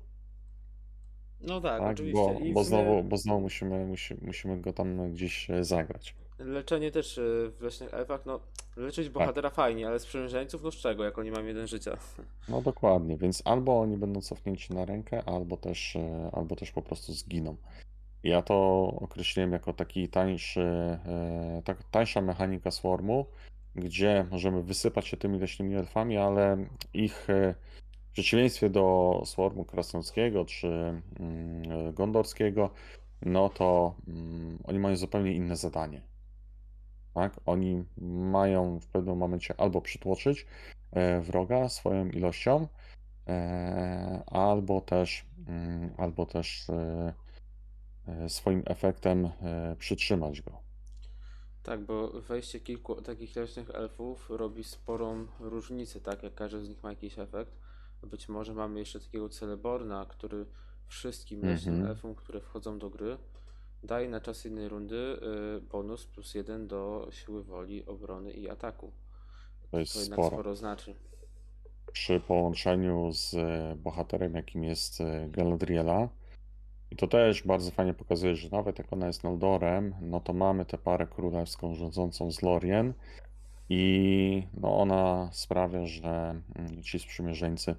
No 1.42 1.60
tak, 1.60 1.80
tak? 1.80 1.92
oczywiście. 1.92 2.18
Bo, 2.22 2.32
bo 2.54 2.64
sumie 2.64 2.64
znowu, 2.64 3.02
bo 3.04 3.16
znowu 3.16 3.40
musimy, 3.40 3.86
musi, 3.86 4.14
musimy 4.22 4.60
go 4.60 4.72
tam 4.72 5.12
gdzieś 5.12 5.50
e, 5.50 5.64
zagrać. 5.64 6.14
leczenie 6.38 6.90
też 6.90 7.20
w 7.58 7.60
Leśnych 7.60 7.94
Elfach, 7.94 8.26
no 8.26 8.40
leczyć 8.76 9.04
Tak. 9.06 9.12
bohatera 9.14 9.50
fajnie, 9.50 9.86
ale 9.86 9.98
sprzymierzeńców, 9.98 10.62
no 10.62 10.70
z 10.70 10.74
czego, 10.74 11.04
jak 11.04 11.18
oni 11.18 11.30
mają 11.30 11.46
jeden 11.46 11.66
życia. 11.66 11.96
No 12.48 12.62
dokładnie, 12.62 13.16
więc 13.16 13.42
albo 13.44 13.80
oni 13.80 13.96
będą 13.96 14.20
cofnięci 14.20 14.74
na 14.74 14.84
rękę, 14.84 15.22
albo 15.26 15.56
też, 15.56 15.96
e, 15.96 16.30
albo 16.32 16.56
też 16.56 16.70
po 16.72 16.82
prostu 16.82 17.12
zginą. 17.12 17.56
Ja 18.22 18.42
to 18.42 18.86
określiłem 19.00 19.52
jako 19.52 19.72
taki 19.72 20.08
tańszy, 20.08 20.60
e, 20.60 21.62
tak, 21.64 21.84
tańsza 21.84 22.20
mechanika 22.20 22.70
Swarmu, 22.70 23.26
gdzie 23.74 24.26
możemy 24.30 24.62
wysypać 24.62 25.06
się 25.08 25.16
tymi 25.16 25.38
leśnymi 25.38 25.74
elfami, 25.74 26.16
ale 26.16 26.56
ich 26.94 27.28
w 28.12 28.14
przeciwieństwie 28.14 28.70
do 28.70 29.22
Swarmu 29.24 29.64
krasnoludzkiego 29.64 30.44
czy 30.44 30.68
mm, 30.68 31.02
e, 31.70 31.92
gondorskiego, 31.92 32.70
no 33.22 33.48
to 33.48 33.94
mm, 34.08 34.58
oni 34.64 34.78
mają 34.78 34.96
zupełnie 34.96 35.32
inne 35.32 35.56
zadanie. 35.56 36.02
Tak? 37.14 37.40
Oni 37.46 37.84
mają 38.06 38.80
w 38.80 38.86
pewnym 38.86 39.16
momencie 39.16 39.54
albo 39.58 39.80
przytłoczyć 39.80 40.46
e, 40.90 41.20
wroga 41.20 41.68
swoją 41.68 42.08
ilością, 42.08 42.68
e, 43.28 44.22
albo 44.26 44.80
też, 44.80 45.26
mm, 45.48 45.90
albo 45.96 46.26
też 46.26 46.66
swoim 48.28 48.62
efektem 48.66 49.28
przytrzymać 49.78 50.42
go. 50.42 50.52
Tak, 51.62 51.80
bo 51.80 52.20
wejście 52.20 52.60
kilku 52.60 53.02
takich 53.02 53.36
leśnych 53.36 53.70
elfów 53.70 54.30
robi 54.30 54.64
sporą 54.64 55.26
różnicę, 55.40 56.00
tak? 56.00 56.22
Jak 56.22 56.34
każdy 56.34 56.64
z 56.64 56.68
nich 56.68 56.82
ma 56.82 56.90
jakiś 56.90 57.18
efekt. 57.18 57.62
Być 58.06 58.28
może 58.28 58.54
mamy 58.54 58.78
jeszcze 58.78 59.00
takiego 59.00 59.28
Celeborna, 59.28 60.06
który 60.08 60.46
wszystkim 60.86 61.42
leśnym 61.42 61.74
Mhm. 61.74 61.90
elfom, 61.90 62.14
które 62.14 62.40
wchodzą 62.40 62.78
do 62.78 62.90
gry, 62.90 63.18
daje 63.82 64.08
na 64.08 64.20
czas 64.20 64.44
jednej 64.44 64.68
rundy 64.68 64.96
y, 64.96 65.60
bonus 65.60 66.06
plus 66.06 66.34
jeden 66.34 66.66
do 66.68 67.08
siły 67.10 67.44
woli, 67.44 67.86
obrony 67.86 68.32
i 68.32 68.48
ataku. 68.48 68.92
To 69.70 69.78
jest 69.78 69.92
To 69.94 70.00
jednak 70.00 70.16
sporo. 70.18 70.30
sporo 70.36 70.56
znaczy. 70.56 70.94
Przy 71.92 72.20
połączeniu 72.20 73.12
z 73.12 73.34
e, 73.34 73.76
bohaterem, 73.76 74.34
jakim 74.34 74.64
jest 74.64 75.00
e, 75.00 75.28
Galadriela, 75.28 76.08
i 76.90 76.96
to 76.96 77.06
też 77.06 77.42
bardzo 77.42 77.70
fajnie 77.70 77.94
pokazuje, 77.94 78.36
że 78.36 78.48
nawet 78.52 78.78
jak 78.78 78.92
ona 78.92 79.06
jest 79.06 79.24
Noldorem, 79.24 79.94
no 80.00 80.20
to 80.20 80.32
mamy 80.32 80.64
tę 80.64 80.78
parę 80.78 81.06
królewską 81.06 81.74
rządzącą 81.74 82.32
z 82.32 82.42
Lorien 82.42 82.94
i 83.74 84.46
no 84.54 84.78
ona 84.78 85.28
sprawia, 85.32 85.86
że 85.86 86.42
mm, 86.54 86.82
ci 86.82 86.98
sprzymierzeńcy, 86.98 87.74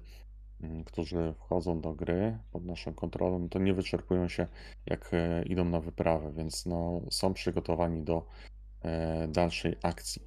mm, 0.60 0.84
którzy 0.84 1.34
wchodzą 1.38 1.80
do 1.80 1.92
gry 1.92 2.38
pod 2.50 2.64
naszą 2.64 2.94
kontrolą, 2.94 3.48
to 3.48 3.58
nie 3.58 3.74
wyczerpują 3.74 4.28
się 4.28 4.46
jak 4.86 5.10
e, 5.14 5.42
idą 5.42 5.64
na 5.64 5.80
wyprawę, 5.80 6.32
więc 6.32 6.66
no 6.66 7.00
są 7.10 7.34
przygotowani 7.34 8.02
do 8.02 8.26
e, 8.82 9.28
dalszej 9.28 9.76
akcji. 9.82 10.22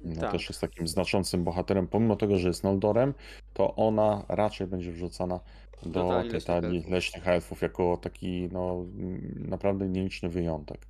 No 0.00 0.20
Tak, 0.20 0.32
też 0.32 0.48
jest 0.48 0.60
takim 0.60 0.88
znaczącym 0.88 1.44
bohaterem, 1.44 1.88
pomimo 1.88 2.16
tego, 2.16 2.38
że 2.38 2.48
jest 2.48 2.64
Noldorem, 2.64 3.14
to 3.52 3.74
ona 3.74 4.24
raczej 4.28 4.66
będzie 4.66 4.92
wrzucana 4.92 5.40
do 5.82 6.08
talii 6.08 6.30
tej 6.30 6.60
leśnych 6.60 6.88
leśnych 6.90 7.28
elfów 7.28 7.62
jako 7.62 7.96
taki 7.96 8.48
no 8.52 8.86
mm, 8.94 9.48
naprawdę 9.48 9.88
nieliczny 9.88 10.28
wyjątek. 10.28 10.86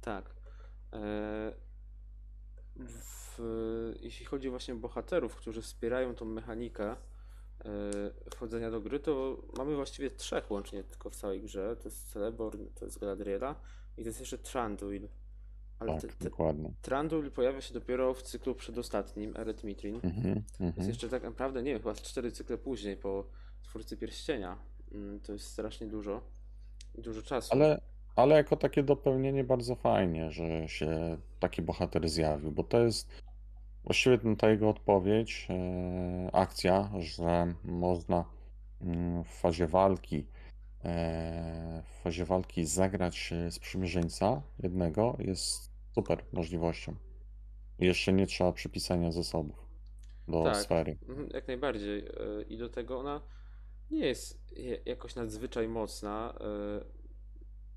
Tak. 0.00 0.33
W, 2.76 3.38
jeśli 4.00 4.26
chodzi 4.26 4.50
właśnie 4.50 4.74
o 4.74 4.76
bohaterów, 4.76 5.36
którzy 5.36 5.62
wspierają 5.62 6.14
tą 6.14 6.24
mechanikę 6.24 6.90
e, 6.90 6.96
wchodzenia 8.30 8.70
do 8.70 8.80
gry, 8.80 9.00
to 9.00 9.42
mamy 9.58 9.76
właściwie 9.76 10.10
trzech 10.10 10.50
łącznie 10.50 10.84
tylko 10.84 11.10
w 11.10 11.16
całej 11.16 11.42
grze. 11.42 11.76
To 11.76 11.88
jest 11.88 12.12
Celeborn, 12.12 12.66
to 12.74 12.84
jest 12.84 12.98
Galadriela 12.98 13.54
i 13.96 14.02
to 14.02 14.08
jest 14.08 14.20
jeszcze 14.20 14.38
Tranduil. 14.38 15.08
Ale 15.78 16.00
te, 16.00 16.08
Tak, 16.08 16.16
te, 16.16 16.24
dokładnie. 16.24 16.74
Tranduil 16.82 17.30
pojawia 17.30 17.60
się 17.60 17.74
dopiero 17.74 18.14
w 18.14 18.22
cyklu 18.22 18.54
przedostatnim, 18.54 19.36
Eret 19.36 19.64
Mitrin. 19.64 19.94
Mhm, 19.94 20.34
To 20.34 20.64
jest 20.64 20.78
mhm. 20.78 20.88
jeszcze 20.88 21.08
tak 21.08 21.22
naprawdę, 21.22 21.62
nie 21.62 21.72
wiem, 21.72 21.82
chyba 21.82 21.94
cztery 21.94 22.32
cykle 22.32 22.58
później 22.58 22.96
po 22.96 23.26
Twórcy 23.62 23.96
Pierścienia. 23.96 24.58
Mm, 24.92 25.20
To 25.20 25.32
jest 25.32 25.46
strasznie 25.46 25.86
dużo. 25.86 26.22
Dużo 26.94 27.22
czasu. 27.22 27.52
Ale, 27.52 27.80
ale 28.16 28.34
jako 28.34 28.56
takie 28.56 28.82
dopełnienie 28.82 29.44
bardzo 29.44 29.74
fajnie, 29.74 30.30
że 30.30 30.68
się 30.68 31.18
taki 31.40 31.62
bohater 31.62 32.08
zjawił, 32.08 32.52
bo 32.52 32.64
to 32.64 32.80
jest 32.84 33.08
właściwie 33.84 34.18
ta 34.38 34.50
jego 34.50 34.68
odpowiedź, 34.68 35.46
e, 35.50 36.30
akcja, 36.32 36.90
że 36.98 37.54
można 37.64 38.24
mm, 38.80 39.24
w 39.24 39.28
fazie 39.28 39.66
walki 39.66 40.26
e, 40.84 41.82
w 41.86 42.02
fazie 42.02 42.24
walki 42.24 42.64
zagrać 42.66 43.34
sprzymierzeńca 43.50 44.42
jednego 44.62 45.16
jest 45.18 45.70
super 45.94 46.24
możliwością. 46.32 46.94
Jeszcze 47.78 48.12
nie 48.12 48.26
trzeba 48.26 48.52
przypisania 48.52 49.12
zasobów 49.12 49.56
do 50.28 50.42
Tak, 50.44 50.56
sfery. 50.56 50.96
mhm, 51.08 51.28
jak 51.34 51.48
najbardziej. 51.48 51.98
e, 52.06 52.42
I 52.48 52.58
do 52.58 52.68
tego 52.68 52.98
ona 52.98 53.20
nie 53.90 54.06
jest 54.06 54.52
je- 54.58 54.78
jakoś 54.86 55.14
nadzwyczaj 55.14 55.68
mocna. 55.68 56.34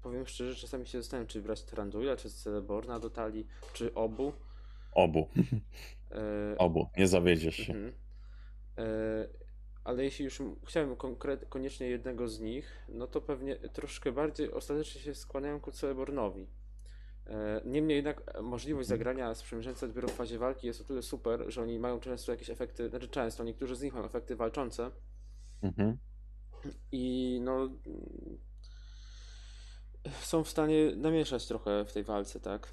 Powiem 0.01 0.25
szczerze, 0.27 0.55
czasami 0.55 0.87
się 0.87 1.01
zastanawiam, 1.01 1.27
czy 1.27 1.41
brać 1.41 1.63
Tranduila, 1.63 2.15
czy 2.15 2.29
Celeborna 2.29 2.99
do 2.99 3.09
talii, 3.09 3.47
czy 3.73 3.93
obu. 3.93 4.33
Obu. 4.91 5.27
E, 6.11 6.57
Obu, 6.57 6.89
nie 6.97 7.07
zawiedziesz 7.07 7.55
się. 7.55 7.73
mhm. 7.73 7.93
E, 8.77 8.83
ale 9.83 10.03
jeśli 10.03 10.25
już 10.25 10.41
chciałem 10.65 10.95
konkret, 10.95 11.45
koniecznie 11.49 11.87
jednego 11.87 12.27
z 12.27 12.39
nich, 12.39 12.85
no 12.89 13.07
to 13.07 13.21
pewnie 13.21 13.55
troszkę 13.55 14.11
bardziej 14.11 14.51
ostatecznie 14.51 15.01
się 15.01 15.15
skłaniają 15.15 15.59
ku 15.59 15.71
Celebornowi. 15.71 16.47
E, 17.27 17.61
Niemniej 17.65 17.95
jednak 17.95 18.21
e, 18.35 18.41
możliwość 18.41 18.85
Mhm. 18.91 18.99
zagrania 18.99 19.35
sprzymierzeńca 19.35 19.87
dopiero 19.87 20.07
w 20.07 20.11
fazie 20.11 20.39
walki 20.39 20.67
jest 20.67 20.81
o 20.81 20.83
tyle 20.83 21.01
super, 21.01 21.43
że 21.47 21.61
oni 21.61 21.79
mają 21.79 21.99
często 21.99 22.31
jakieś 22.31 22.49
efekty, 22.49 22.89
znaczy 22.89 23.07
często, 23.07 23.43
niektórzy 23.43 23.75
z 23.75 23.81
nich 23.81 23.93
mają 23.93 24.05
efekty 24.05 24.35
walczące 24.35 24.91
Mhm. 25.61 25.97
i 26.91 27.39
no 27.43 27.69
są 30.21 30.43
w 30.43 30.49
stanie 30.49 30.95
namieszać 30.95 31.47
trochę 31.47 31.85
w 31.85 31.93
tej 31.93 32.03
walce, 32.03 32.39
tak? 32.39 32.67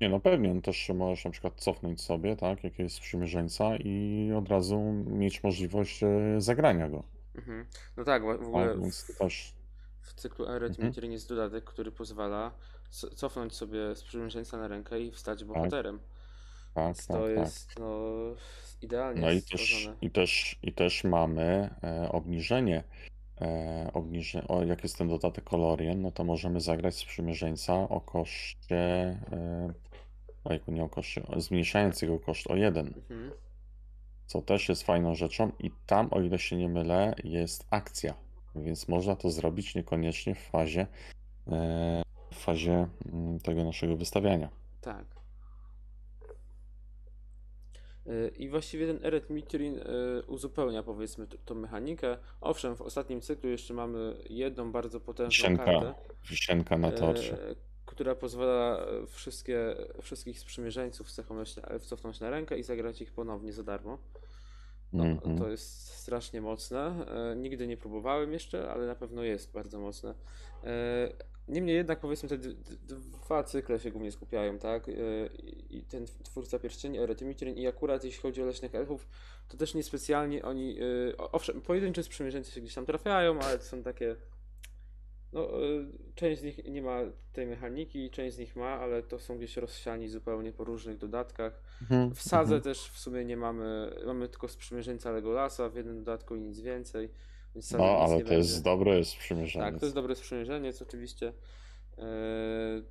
Nie 0.00 0.08
no 0.08 0.20
pewnie, 0.20 0.54
no 0.54 0.60
też 0.60 0.88
możesz 0.94 1.24
na 1.24 1.30
przykład 1.30 1.54
cofnąć 1.60 2.00
sobie, 2.00 2.36
tak, 2.36 2.64
jaki 2.64 2.82
jest 2.82 2.96
sprzymierzeńca 2.96 3.76
i 3.76 4.32
od 4.38 4.48
razu 4.48 4.80
mieć 5.06 5.42
możliwość 5.42 6.02
e, 6.02 6.08
zagrania 6.38 6.88
go. 6.88 7.02
Mhm. 7.34 7.66
No 7.96 8.04
tak, 8.04 8.22
w 8.22 8.26
Tak, 8.26 8.42
ogóle 8.42 8.78
więc 8.78 9.06
to 9.06 9.12
w, 9.12 9.18
też. 9.18 9.52
w 10.00 10.14
cyklu 10.14 10.46
Eret 10.46 10.80
Mhm. 10.80 11.12
Jest 11.12 11.28
dodatek, 11.28 11.64
który 11.64 11.92
pozwala 11.92 12.52
co- 12.90 13.10
cofnąć 13.10 13.54
sobie 13.54 13.96
sprzymierzeńca 13.96 14.56
na 14.56 14.68
rękę 14.68 15.00
i 15.00 15.10
wstać 15.12 15.38
Tak, 15.38 15.48
bohaterem. 15.48 16.00
tak, 16.74 16.84
Więc 16.86 17.06
to 17.06 17.12
tak, 17.14 17.22
tak. 17.22 17.44
jest 17.44 17.78
no 17.78 17.98
idealnie 18.82 19.20
No 19.20 19.30
i 19.30 19.42
też, 19.42 19.88
i 20.00 20.10
też, 20.10 20.58
i 20.62 20.72
też 20.72 21.04
mamy 21.04 21.74
e, 21.82 22.08
obniżenie. 22.12 22.84
E, 23.40 23.90
o, 24.48 24.64
jak 24.64 24.82
jest 24.82 24.98
ten 24.98 25.08
dodatek 25.08 25.44
Colorien, 25.44 26.02
no 26.02 26.12
to 26.12 26.24
możemy 26.24 26.60
zagrać 26.60 26.94
sprzymierzeńca 26.94 27.74
o 27.74 28.00
koszcie. 28.00 28.76
E, 29.32 29.72
ojku, 30.44 30.72
nie 30.72 30.84
o 30.84 30.88
koszcie, 30.88 31.22
zmniejszając 31.36 32.02
jego 32.02 32.18
koszt 32.18 32.46
o 32.46 32.56
jeden. 32.56 32.86
Mhm. 32.86 33.30
co 34.26 34.42
też 34.42 34.68
jest 34.68 34.82
fajną 34.82 35.14
rzeczą 35.14 35.52
i 35.58 35.70
tam, 35.86 36.08
o 36.10 36.20
ile 36.20 36.38
się 36.38 36.56
nie 36.56 36.68
mylę, 36.68 37.14
jest 37.24 37.66
akcja, 37.70 38.14
więc 38.56 38.88
można 38.88 39.16
to 39.16 39.30
zrobić 39.30 39.74
niekoniecznie 39.74 40.34
w 40.34 40.40
fazie, 40.40 40.86
e, 41.48 42.02
w 42.30 42.36
fazie 42.36 42.86
mm, 43.12 43.40
tego 43.40 43.64
naszego 43.64 43.96
wystawiania. 43.96 44.48
Tak. 44.80 45.15
Y, 48.08 48.32
I 48.38 48.48
właściwie 48.48 48.86
ten 48.86 49.04
Eret 49.06 49.30
Mitrin 49.30 49.78
y, 49.78 49.82
uzupełnia 50.26 50.82
powiedzmy 50.82 51.26
tą 51.44 51.54
mechanikę. 51.54 52.18
Owszem, 52.40 52.76
w 52.76 52.82
ostatnim 52.82 53.20
cyklu 53.20 53.50
jeszcze 53.50 53.74
mamy 53.74 54.16
jedną 54.30 54.72
bardzo 54.72 55.00
potężną 55.00 55.30
Wisienka, 55.30 55.64
kartę, 55.64 55.94
wisienka 56.30 56.78
na 56.78 56.92
torcie. 56.92 57.32
e, 57.50 57.54
która 57.86 58.14
pozwala 58.14 58.78
e, 58.78 59.06
wszystkie, 59.06 59.76
wszystkich 60.02 60.38
sprzymierzeńców 60.40 61.10
z 61.10 61.14
cechą 61.14 61.38
leśnej 61.38 61.64
elf 61.68 61.84
cofnąć 61.86 62.20
na 62.20 62.30
rękę 62.30 62.58
i 62.58 62.62
zagrać 62.62 63.02
ich 63.02 63.12
ponownie 63.12 63.52
za 63.52 63.62
darmo. 63.62 63.98
No, 64.92 65.04
Mhm. 65.04 65.38
to 65.38 65.48
jest 65.48 65.88
strasznie 65.88 66.40
mocne. 66.40 67.06
E, 67.32 67.36
nigdy 67.36 67.66
nie 67.66 67.76
próbowałem 67.76 68.32
jeszcze, 68.32 68.70
ale 68.70 68.86
na 68.86 68.94
pewno 68.94 69.22
jest 69.22 69.52
bardzo 69.52 69.78
mocne. 69.78 70.14
Niemniej 71.48 71.76
jednak 71.76 72.00
powiedzmy 72.00 72.28
te 72.28 72.38
dwa 72.38 73.44
cykle 73.44 73.78
się 73.78 73.90
głównie 73.90 74.12
skupiają, 74.12 74.58
tak? 74.58 74.88
E, 74.88 74.92
I 75.70 75.82
ten 75.82 76.06
twórca 76.22 76.58
pierścieni, 76.58 76.98
Eretymitrin 76.98 77.56
i 77.56 77.66
akurat 77.66 78.04
jeśli 78.04 78.22
chodzi 78.22 78.42
o 78.42 78.46
leśnych 78.46 78.74
elfów, 78.74 79.08
to 79.48 79.56
też 79.56 79.74
niespecjalnie 79.74 80.44
oni, 80.44 80.78
o- 81.18 81.30
owszem, 81.32 81.60
pojedyncze 81.60 82.02
sprzymierzeńcy 82.02 82.52
się 82.52 82.60
gdzieś 82.60 82.74
tam 82.74 82.86
trafiają, 82.86 83.40
ale 83.40 83.58
to 83.58 83.64
są 83.64 83.82
takie 83.82 84.16
no, 85.32 85.64
y, 85.64 85.86
część 86.14 86.40
z 86.40 86.44
nich 86.44 86.64
nie 86.64 86.82
ma 86.82 87.00
tej 87.32 87.46
mechaniki, 87.46 88.10
część 88.10 88.36
z 88.36 88.38
nich 88.38 88.56
ma, 88.56 88.68
ale 88.80 89.02
to 89.02 89.18
są 89.18 89.36
gdzieś 89.36 89.56
rozsiani 89.56 90.08
zupełnie 90.08 90.52
po 90.52 90.64
różnych 90.64 90.98
dodatkach. 90.98 91.62
Mhm, 91.82 92.14
W 92.14 92.22
Sadze 92.22 92.54
mhm. 92.54 92.62
też 92.62 92.88
w 92.90 92.98
sumie 92.98 93.24
nie 93.24 93.36
mamy, 93.36 93.96
mamy 94.06 94.28
tylko 94.28 94.48
sprzymierzeńca 94.48 95.10
Legolasa 95.10 95.68
w 95.68 95.76
jednym 95.76 95.96
dodatku 96.04 96.36
i 96.36 96.40
nic 96.40 96.60
więcej, 96.60 97.10
więc 97.56 97.72
No, 97.72 97.84
ale 97.84 98.20
to 98.24 98.34
jest 98.34 98.50
będzie. 98.50 98.64
dobry 98.64 99.02
Tak, 99.54 99.78
to 99.80 99.86
jest 99.86 99.94
dobre 99.94 100.16
sprzymierzeniec 100.16 100.82
oczywiście. 100.82 101.32
Eee, 101.98 102.82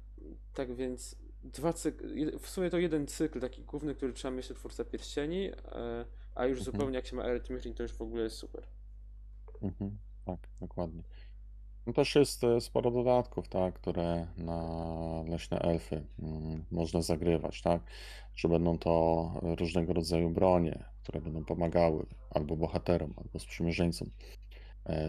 tak 0.54 0.75
więc 0.75 1.15
dwa 1.43 1.73
cykl, 1.73 2.39
w 2.39 2.49
sumie 2.49 2.69
to 2.69 2.78
jeden 2.78 3.08
cykl 3.08 3.39
taki 3.39 3.63
główny, 3.63 3.95
który 3.95 4.13
trzeba 4.13 4.36
mieć 4.36 4.47
Twórca 4.47 4.86
Pierścieni, 4.86 5.45
eee, 5.45 6.06
a 6.36 6.45
już 6.45 6.60
Mhm. 6.60 6.65
zupełnie 6.65 6.95
jak 6.95 7.06
się 7.06 7.15
ma 7.15 7.23
Eret 7.23 7.49
Mifflin, 7.49 7.73
to 7.73 7.84
już 7.84 7.93
w 7.93 8.01
ogóle 8.01 8.23
jest 8.23 8.36
super. 8.38 8.67
Mhm, 9.62 9.97
tak, 10.25 10.49
dokładnie. 10.62 11.04
No 11.88 11.93
też 11.93 12.15
jest 12.15 12.43
e, 12.43 12.62
sporo 12.62 12.91
dodatków, 12.91 13.47
tak, 13.49 13.75
które 13.75 14.28
na 14.38 15.23
leśne 15.28 15.60
elfy 15.60 16.04
mm, 16.19 16.65
można 16.71 17.01
zagrywać, 17.01 17.62
tak, 17.62 17.82
że 18.36 18.49
będą 18.49 18.78
to 18.78 19.32
różnego 19.60 19.93
rodzaju 19.93 20.30
bronie, 20.30 20.84
które 21.04 21.21
będą 21.21 21.45
pomagały 21.45 22.06
albo 22.30 22.56
bohaterom, 22.56 23.13
albo 23.17 23.39
sprzymierzeńcom, 23.39 24.10
e, 24.10 24.44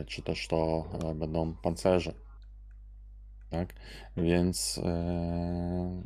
czy 0.07 0.23
też 0.23 0.49
to 0.49 0.85
e, 1.11 1.15
będą 1.15 1.55
pancerze, 1.57 2.15
tak, 3.51 3.75
więc 4.17 4.81
e, 4.85 6.03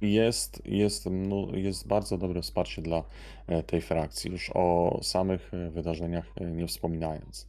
jest, 0.00 0.66
jest, 0.66 1.04
jest 1.52 1.86
bardzo 1.88 2.18
dobre 2.18 2.42
wsparcie 2.42 2.82
dla 2.82 3.04
e, 3.46 3.62
tej 3.62 3.80
frakcji, 3.80 4.30
już 4.30 4.50
o 4.54 4.98
samych 5.02 5.54
e, 5.54 5.70
wydarzeniach 5.70 6.26
e, 6.36 6.44
nie 6.44 6.66
wspominając, 6.66 7.48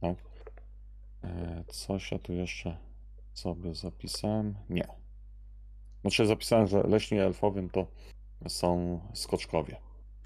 tak. 0.00 0.16
E, 1.24 1.64
Coś 1.68 2.12
ja 2.12 2.18
tu 2.18 2.32
jeszcze 2.32 2.76
sobie 3.32 3.74
zapisałem? 3.74 4.54
Nie. 4.70 4.86
Znaczy 6.00 6.26
zapisałem, 6.26 6.66
że 6.66 6.82
leśni 6.82 7.18
elfowym 7.18 7.70
to 7.70 7.86
są 8.48 9.00
skoczkowie. 9.14 9.76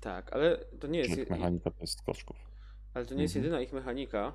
Tak, 0.01 0.33
ale 0.33 0.57
to 0.81 0.87
nie 0.87 0.99
jest, 0.99 1.11
Czyli 1.11 1.31
mechanika 1.31 1.71
to 1.71 1.81
jest 1.81 1.99
skoczków. 1.99 2.37
ale 2.95 3.07
to 3.07 3.15
nie 3.15 3.23
jest 3.23 3.37
Mhm. 3.37 3.45
jedyna 3.45 3.63
ich 3.63 3.73
mechanika 3.73 4.33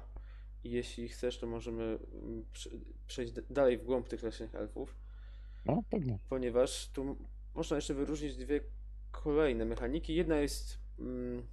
i 0.64 0.72
jeśli 0.72 1.08
chcesz, 1.10 1.38
to 1.40 1.48
możemy 1.48 1.84
mm, 1.84 2.46
prze- 2.54 2.70
przejść 3.08 3.34
dalej 3.50 3.78
w 3.78 3.84
głąb 3.84 4.08
tych 4.08 4.24
leśnych 4.24 4.56
elfów. 4.56 4.96
No, 5.66 5.84
pewnie. 5.90 6.20
ponieważ 6.30 6.90
tu 6.90 7.18
można 7.54 7.76
jeszcze 7.76 7.94
wyróżnić 7.94 8.36
dwie 8.38 8.60
kolejne 9.12 9.66
mechaniki. 9.66 10.16
Jedna 10.16 10.36
jest. 10.40 10.78
Mm, 11.00 11.44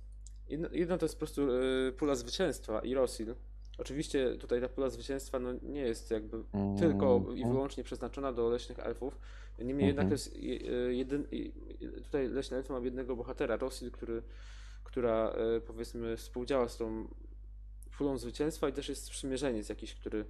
jedna, 0.48 0.68
jedna 0.72 0.98
to 0.98 1.04
jest 1.04 1.14
po 1.14 1.18
prostu 1.18 1.50
y, 1.88 1.92
pula 1.98 2.14
zwycięstwa 2.14 2.80
i 2.80 2.94
Rosil. 2.94 3.34
Oczywiście 3.78 4.36
tutaj 4.36 4.60
ta 4.60 4.68
pula 4.68 4.90
zwycięstwa 4.90 5.38
no, 5.38 5.52
nie 5.62 5.80
jest 5.80 6.10
jakby 6.10 6.44
tylko 6.78 7.24
i 7.34 7.44
wyłącznie 7.44 7.84
przeznaczona 7.84 8.32
do 8.32 8.48
leśnych 8.50 8.78
elfów. 8.78 9.18
Niemniej 9.58 9.86
jednak 9.86 10.08
to 10.08 10.12
Mhm. 10.12 10.12
jest 10.12 10.36
je- 10.36 10.72
y, 10.88 10.94
jeden, 10.94 11.26
tutaj 12.02 12.28
leśne 12.28 12.56
elfy 12.56 12.72
ma 12.72 12.78
jednego 12.78 13.16
bohatera, 13.16 13.56
Rosil, 13.56 13.90
który, 13.90 14.22
która 14.84 15.34
y, 15.56 15.60
powiedzmy 15.60 16.16
współdziała 16.16 16.68
z 16.68 16.76
tą 16.76 17.08
pulą 18.00 18.18
zwycięstwa 18.18 18.68
i 18.68 18.72
też 18.72 18.88
jest 18.88 19.04
sprzymierzeniec 19.04 19.68
jakiś, 19.68 19.94
który 19.94 20.24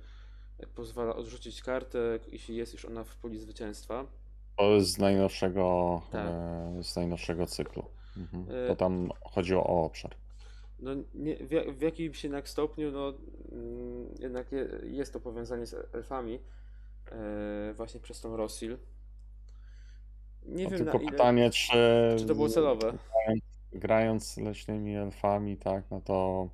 pozwala 0.75 1.17
odrzucić 1.17 1.63
kartę, 1.63 1.99
jeśli 2.33 2.57
jest 2.57 2.73
już 2.73 2.85
ona 2.85 3.05
w 3.05 3.17
puli 3.17 3.39
zwycięstwa. 3.39 4.07
To 4.57 4.71
jest 4.75 4.91
z 4.93 4.99
najnowszego, 4.99 6.03
Tak. 6.13 6.27
e, 6.31 6.83
z 6.83 6.97
najnowszego 6.97 7.47
cyklu. 7.47 7.85
Mhm. 8.17 8.47
E, 8.65 8.69
To 8.69 8.77
tam 8.77 9.11
chodziło 9.25 9.65
o 9.67 9.85
obszar. 9.85 10.15
No, 10.79 10.91
nie, 11.15 11.37
w, 11.37 11.49
w 11.79 11.83
jakimś 11.83 12.25
jednak 12.25 12.49
stopniu, 12.49 12.93
no, 12.93 13.13
mm, 13.53 14.15
jednak 14.19 14.53
je, 14.53 14.69
jest 14.85 15.13
to 15.13 15.21
powiązanie 15.21 15.67
z 15.67 15.95
elfami, 15.95 16.39
e, 17.13 17.75
właśnie 17.77 18.01
przez 18.01 18.21
tą 18.21 18.37
Rosil. 18.37 18.79
Nie 20.47 20.65
No, 20.65 20.71
wiem 20.71 20.79
tylko 20.79 20.99
na 20.99 21.03
ile, 21.05 21.13
pytanie, 21.13 21.51
czy, 21.51 21.69
czy 22.19 22.27
to 22.27 22.35
było 22.35 22.49
celowe. 22.49 22.93
grając 23.73 24.37
leśnymi 24.37 24.97
elfami, 24.97 25.57
tak, 25.57 25.85
no 25.91 26.01
to 26.01 26.49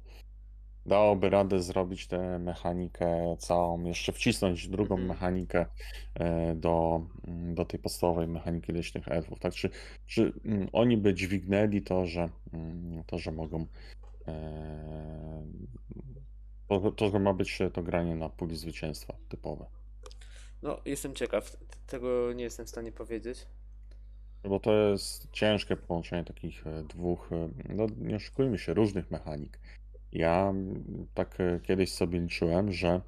dałoby 0.87 1.31
radę 1.31 1.62
zrobić 1.62 2.07
tę 2.07 2.38
mechanikę 2.38 3.37
całą, 3.38 3.85
jeszcze 3.85 4.12
wcisnąć 4.12 4.68
drugą 4.68 4.94
Mhm. 4.94 5.09
mechanikę 5.09 5.66
e, 6.14 6.55
do, 6.55 7.03
mm, 7.29 7.55
do 7.55 7.64
tej 7.64 7.81
podstawowej 7.81 8.29
mechaniki 8.29 8.72
leśnych 8.72 9.09
elfów, 9.09 9.38
tak? 9.38 9.53
Czy, 9.55 9.70
czy 10.07 10.33
mm, 10.44 10.68
oni 10.72 10.96
by 10.96 11.14
dźwignęli 11.14 11.83
to, 11.83 12.07
że, 12.07 12.29
mm, 12.53 13.05
to, 13.05 13.18
że 13.18 13.33
mogą 13.33 13.66
e, 14.29 15.46
to, 16.68 16.92
to, 16.92 17.11
że 17.11 17.18
ma 17.18 17.33
być 17.33 17.59
to 17.72 17.83
granie 17.83 18.16
na 18.16 18.29
puli 18.29 18.57
zwycięstwa 18.57 19.16
typowe. 19.29 19.66
No, 20.62 20.81
jestem 20.85 21.14
ciekaw, 21.14 21.57
tego 21.87 22.33
nie 22.33 22.44
jestem 22.44 22.66
w 22.66 22.68
stanie 22.68 22.92
powiedzieć. 22.92 23.46
Bo 24.44 24.61
to 24.61 24.72
jest 24.72 25.31
ciężkie 25.33 25.77
połączenie 25.77 26.25
takich 26.25 26.66
e, 26.66 26.83
dwóch, 26.83 27.31
no 27.68 27.87
nie 27.99 28.16
oszukujmy 28.16 28.59
się, 28.59 28.75
różnych 28.75 29.11
mechanik. 29.11 29.59
Ja 30.16 30.48
mm, 30.48 31.07
tak 31.14 31.40
e, 31.40 31.61
kiedyś 31.61 31.92
sobie 31.92 32.20
liczyłem, 32.20 32.72
że 32.72 33.00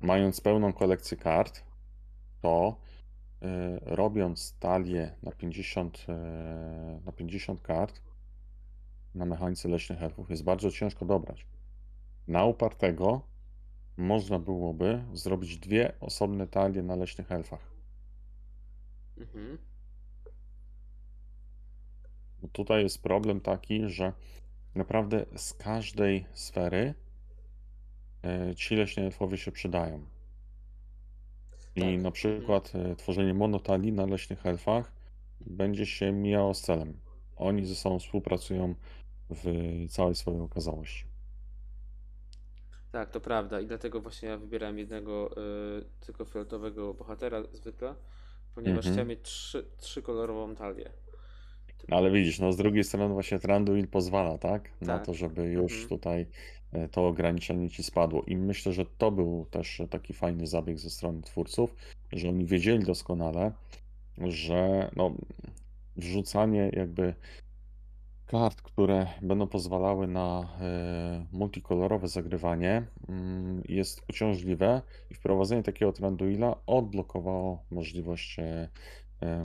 mając 0.00 0.40
pełną 0.40 0.72
kolekcję 0.72 1.16
kart, 1.16 1.64
to 2.40 2.76
e, 3.42 3.78
robiąc 3.82 4.58
talię 4.58 5.16
na 5.22 5.32
50, 5.32 6.06
e, 6.08 7.00
na 7.04 7.12
50 7.12 7.62
kart 7.62 8.00
na 9.14 9.24
mechanice 9.24 9.68
leśnych 9.68 10.02
elfów 10.02 10.30
jest 10.30 10.44
bardzo 10.44 10.70
ciężko 10.70 11.04
dobrać. 11.04 11.46
Na 12.28 12.44
upartego 12.44 13.22
można 13.96 14.38
byłoby 14.38 15.04
zrobić 15.12 15.58
dwie 15.58 15.92
osobne 16.00 16.46
talie 16.46 16.82
na 16.82 16.96
leśnych 16.96 17.32
elfach. 17.32 17.72
Mhm. 19.18 19.58
Tutaj 22.52 22.82
jest 22.82 23.02
problem 23.02 23.40
taki, 23.40 23.88
że 23.88 24.12
naprawdę 24.76 25.26
z 25.36 25.54
każdej 25.54 26.26
sfery 26.32 26.94
e, 28.24 28.54
ci 28.54 28.76
leśni 28.76 29.02
elfowie 29.02 29.36
się 29.38 29.52
przydają. 29.52 30.06
I 31.76 31.80
Tak. 31.80 32.02
na 32.02 32.10
przykład 32.10 32.72
e, 32.74 32.96
tworzenie 32.96 33.34
monotalii 33.34 33.92
na 33.92 34.06
leśnych 34.06 34.46
elfach 34.46 34.92
będzie 35.40 35.86
się 35.86 36.12
mijało 36.12 36.54
z 36.54 36.60
celem. 36.60 37.00
Oni 37.36 37.66
ze 37.66 37.74
sobą 37.74 37.98
współpracują 37.98 38.74
w 39.30 39.44
całej 39.90 40.14
swojej 40.14 40.40
okazałości. 40.40 41.04
Tak, 42.92 43.10
to 43.10 43.20
prawda. 43.20 43.60
I 43.60 43.66
dlatego 43.66 44.00
właśnie 44.00 44.28
ja 44.28 44.36
wybierałem 44.38 44.78
jednego 44.78 45.30
y, 45.78 45.84
tylko 46.00 46.24
fioletowego 46.24 46.94
bohatera 46.94 47.42
zwykle, 47.52 47.94
ponieważ 48.54 48.78
Mhm. 48.86 48.94
chciałem 48.94 49.08
mieć 49.08 49.20
trzy, 49.22 49.66
trzy 49.78 50.02
kolorową 50.02 50.54
talię. 50.54 50.90
No 51.88 51.96
ale 51.96 52.10
widzisz, 52.10 52.38
no 52.38 52.52
z 52.52 52.56
drugiej 52.56 52.84
strony 52.84 53.14
właśnie 53.14 53.38
Thranduil 53.38 53.88
pozwala, 53.88 54.38
tak? 54.38 54.70
Na 54.80 54.86
Tak. 54.86 55.06
to, 55.06 55.14
żeby 55.14 55.44
już 55.44 55.72
Mhm. 55.72 55.88
tutaj 55.88 56.26
e, 56.72 56.88
to 56.88 57.06
ograniczenie 57.06 57.70
ci 57.70 57.82
spadło. 57.82 58.22
I 58.26 58.36
myślę, 58.36 58.72
że 58.72 58.84
to 58.98 59.10
był 59.10 59.46
też 59.50 59.82
taki 59.90 60.12
fajny 60.14 60.46
zabieg 60.46 60.78
ze 60.78 60.90
strony 60.90 61.22
twórców, 61.22 61.74
że 62.12 62.28
oni 62.28 62.44
wiedzieli 62.44 62.84
doskonale, 62.84 63.52
że 64.18 64.90
no, 64.96 65.14
wrzucanie 65.96 66.70
jakby 66.72 67.14
kart, 68.26 68.62
które 68.62 69.06
będą 69.22 69.46
pozwalały 69.46 70.06
na 70.06 70.48
e, 70.60 71.26
multikolorowe 71.32 72.08
zagrywanie, 72.08 72.86
mm, 73.08 73.62
jest 73.68 74.02
uciążliwe 74.10 74.82
i 75.10 75.14
wprowadzenie 75.14 75.62
takiego 75.62 75.92
Thranduila 75.92 76.56
odblokowało 76.66 77.62
możliwość, 77.70 78.38
e, 78.38 78.68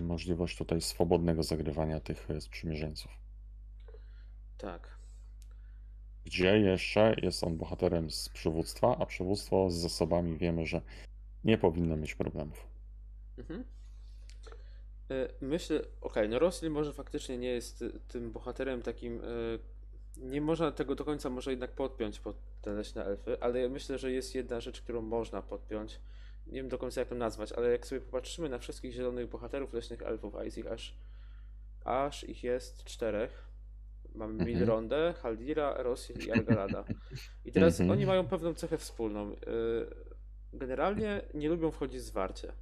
możliwość 0.01 0.57
tutaj 0.57 0.81
swobodnego 0.81 1.43
zagrywania 1.43 1.99
tych 1.99 2.31
e, 2.31 2.41
sprzymierzeńców. 2.41 3.11
Tak. 4.57 4.97
Gdzie 6.25 6.59
jeszcze 6.59 7.15
jest 7.21 7.43
on 7.43 7.57
bohaterem 7.57 8.11
z 8.11 8.29
przywództwa, 8.29 8.97
a 8.99 9.05
przywództwo 9.05 9.71
z 9.71 9.75
zasobami 9.75 10.37
wiemy, 10.37 10.65
że 10.65 10.81
nie 11.43 11.57
powinno 11.57 11.97
mieć 11.97 12.15
problemów. 12.15 12.67
Mhm. 13.37 13.63
Y, 15.11 15.27
Myślę, 15.41 15.81
okej, 16.01 16.29
no 16.29 16.39
Roslin 16.39 16.71
może 16.71 16.93
faktycznie 16.93 17.37
nie 17.37 17.49
jest 17.49 17.83
tym 18.07 18.31
bohaterem 18.31 18.81
takim. 18.81 19.21
Nie 20.17 20.41
można 20.41 20.71
tego 20.71 20.95
do 20.95 21.05
końca 21.05 21.29
może 21.29 21.51
jednak 21.51 21.71
podpiąć 21.71 22.19
pod 22.19 22.35
te 22.61 22.73
leśne 22.73 23.05
elfy, 23.05 23.37
ale 23.39 23.61
ja 23.61 23.69
myślę, 23.69 23.97
że 23.97 24.11
jest 24.11 24.35
jedna 24.35 24.61
rzecz, 24.61 24.81
którą 24.81 25.01
można 25.01 25.41
podpiąć. 25.41 25.99
Nie 26.51 26.57
wiem 26.57 26.69
do 26.69 26.77
końca 26.77 27.01
jak 27.01 27.09
to 27.09 27.15
nazwać, 27.15 27.53
ale 27.53 27.71
jak 27.71 27.87
sobie 27.87 28.01
popatrzymy 28.01 28.49
na 28.49 28.57
wszystkich 28.57 28.91
zielonych 28.91 29.29
bohaterów 29.29 29.73
leśnych 29.73 30.01
elfów, 30.01 30.33
ich 30.57 30.67
aż, 30.67 30.95
aż 31.85 32.23
ich 32.23 32.43
jest 32.43 32.83
czterech. 32.83 33.47
Mamy 34.15 34.31
Mhm. 34.33 34.49
Milrondę, 34.49 35.13
Haldira, 35.21 35.73
Rosil 35.83 36.27
i 36.27 36.31
Argalada. 36.31 36.83
I 37.45 37.51
teraz 37.51 37.79
Mhm. 37.79 37.91
oni 37.99 38.05
mają 38.05 38.27
pewną 38.27 38.53
cechę 38.53 38.77
wspólną. 38.77 39.31
Y, 39.31 39.35
Generalnie 40.53 41.21
nie 41.33 41.49
lubią 41.49 41.71
wchodzić 41.71 41.99
w 42.01 42.03
zwarcie. 42.03 42.53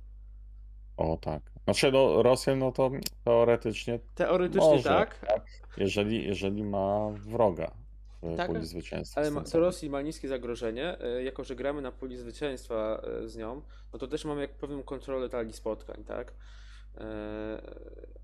O 0.98 1.18
tak. 1.18 1.52
Znaczy, 1.64 1.92
no, 1.92 2.24
Rosjan, 2.24 2.60
no 2.60 2.72
to 2.72 2.92
teoretycznie 3.24 4.00
Teoretycznie 4.16 4.70
może, 4.70 4.84
tak, 4.90 5.26
jeżeli, 5.78 6.28
jeżeli 6.28 6.64
ma 6.64 7.10
wroga 7.10 7.72
w 8.24 8.38
Tak, 8.38 8.48
puli 8.48 8.66
zwycięstwa. 8.66 9.22
Ale 9.22 9.32
ma, 9.32 9.42
to 9.42 9.60
Rosji 9.60 9.90
ma 9.90 10.02
niskie 10.02 10.28
zagrożenie. 10.28 11.00
e, 11.02 11.24
Jako, 11.24 11.44
że 11.44 11.56
gramy 11.56 11.82
na 11.82 11.92
puli 11.92 12.18
zwycięstwa 12.18 13.02
e, 13.24 13.30
z 13.30 13.36
nią, 13.38 13.62
no 13.94 14.00
to 14.00 14.08
też 14.08 14.26
mamy 14.26 14.42
jak 14.42 14.54
pewną 14.58 14.84
kontrolę 14.84 15.30
talii 15.30 15.54
spotkań, 15.54 16.04
tak? 16.04 16.34
E, 16.98 17.62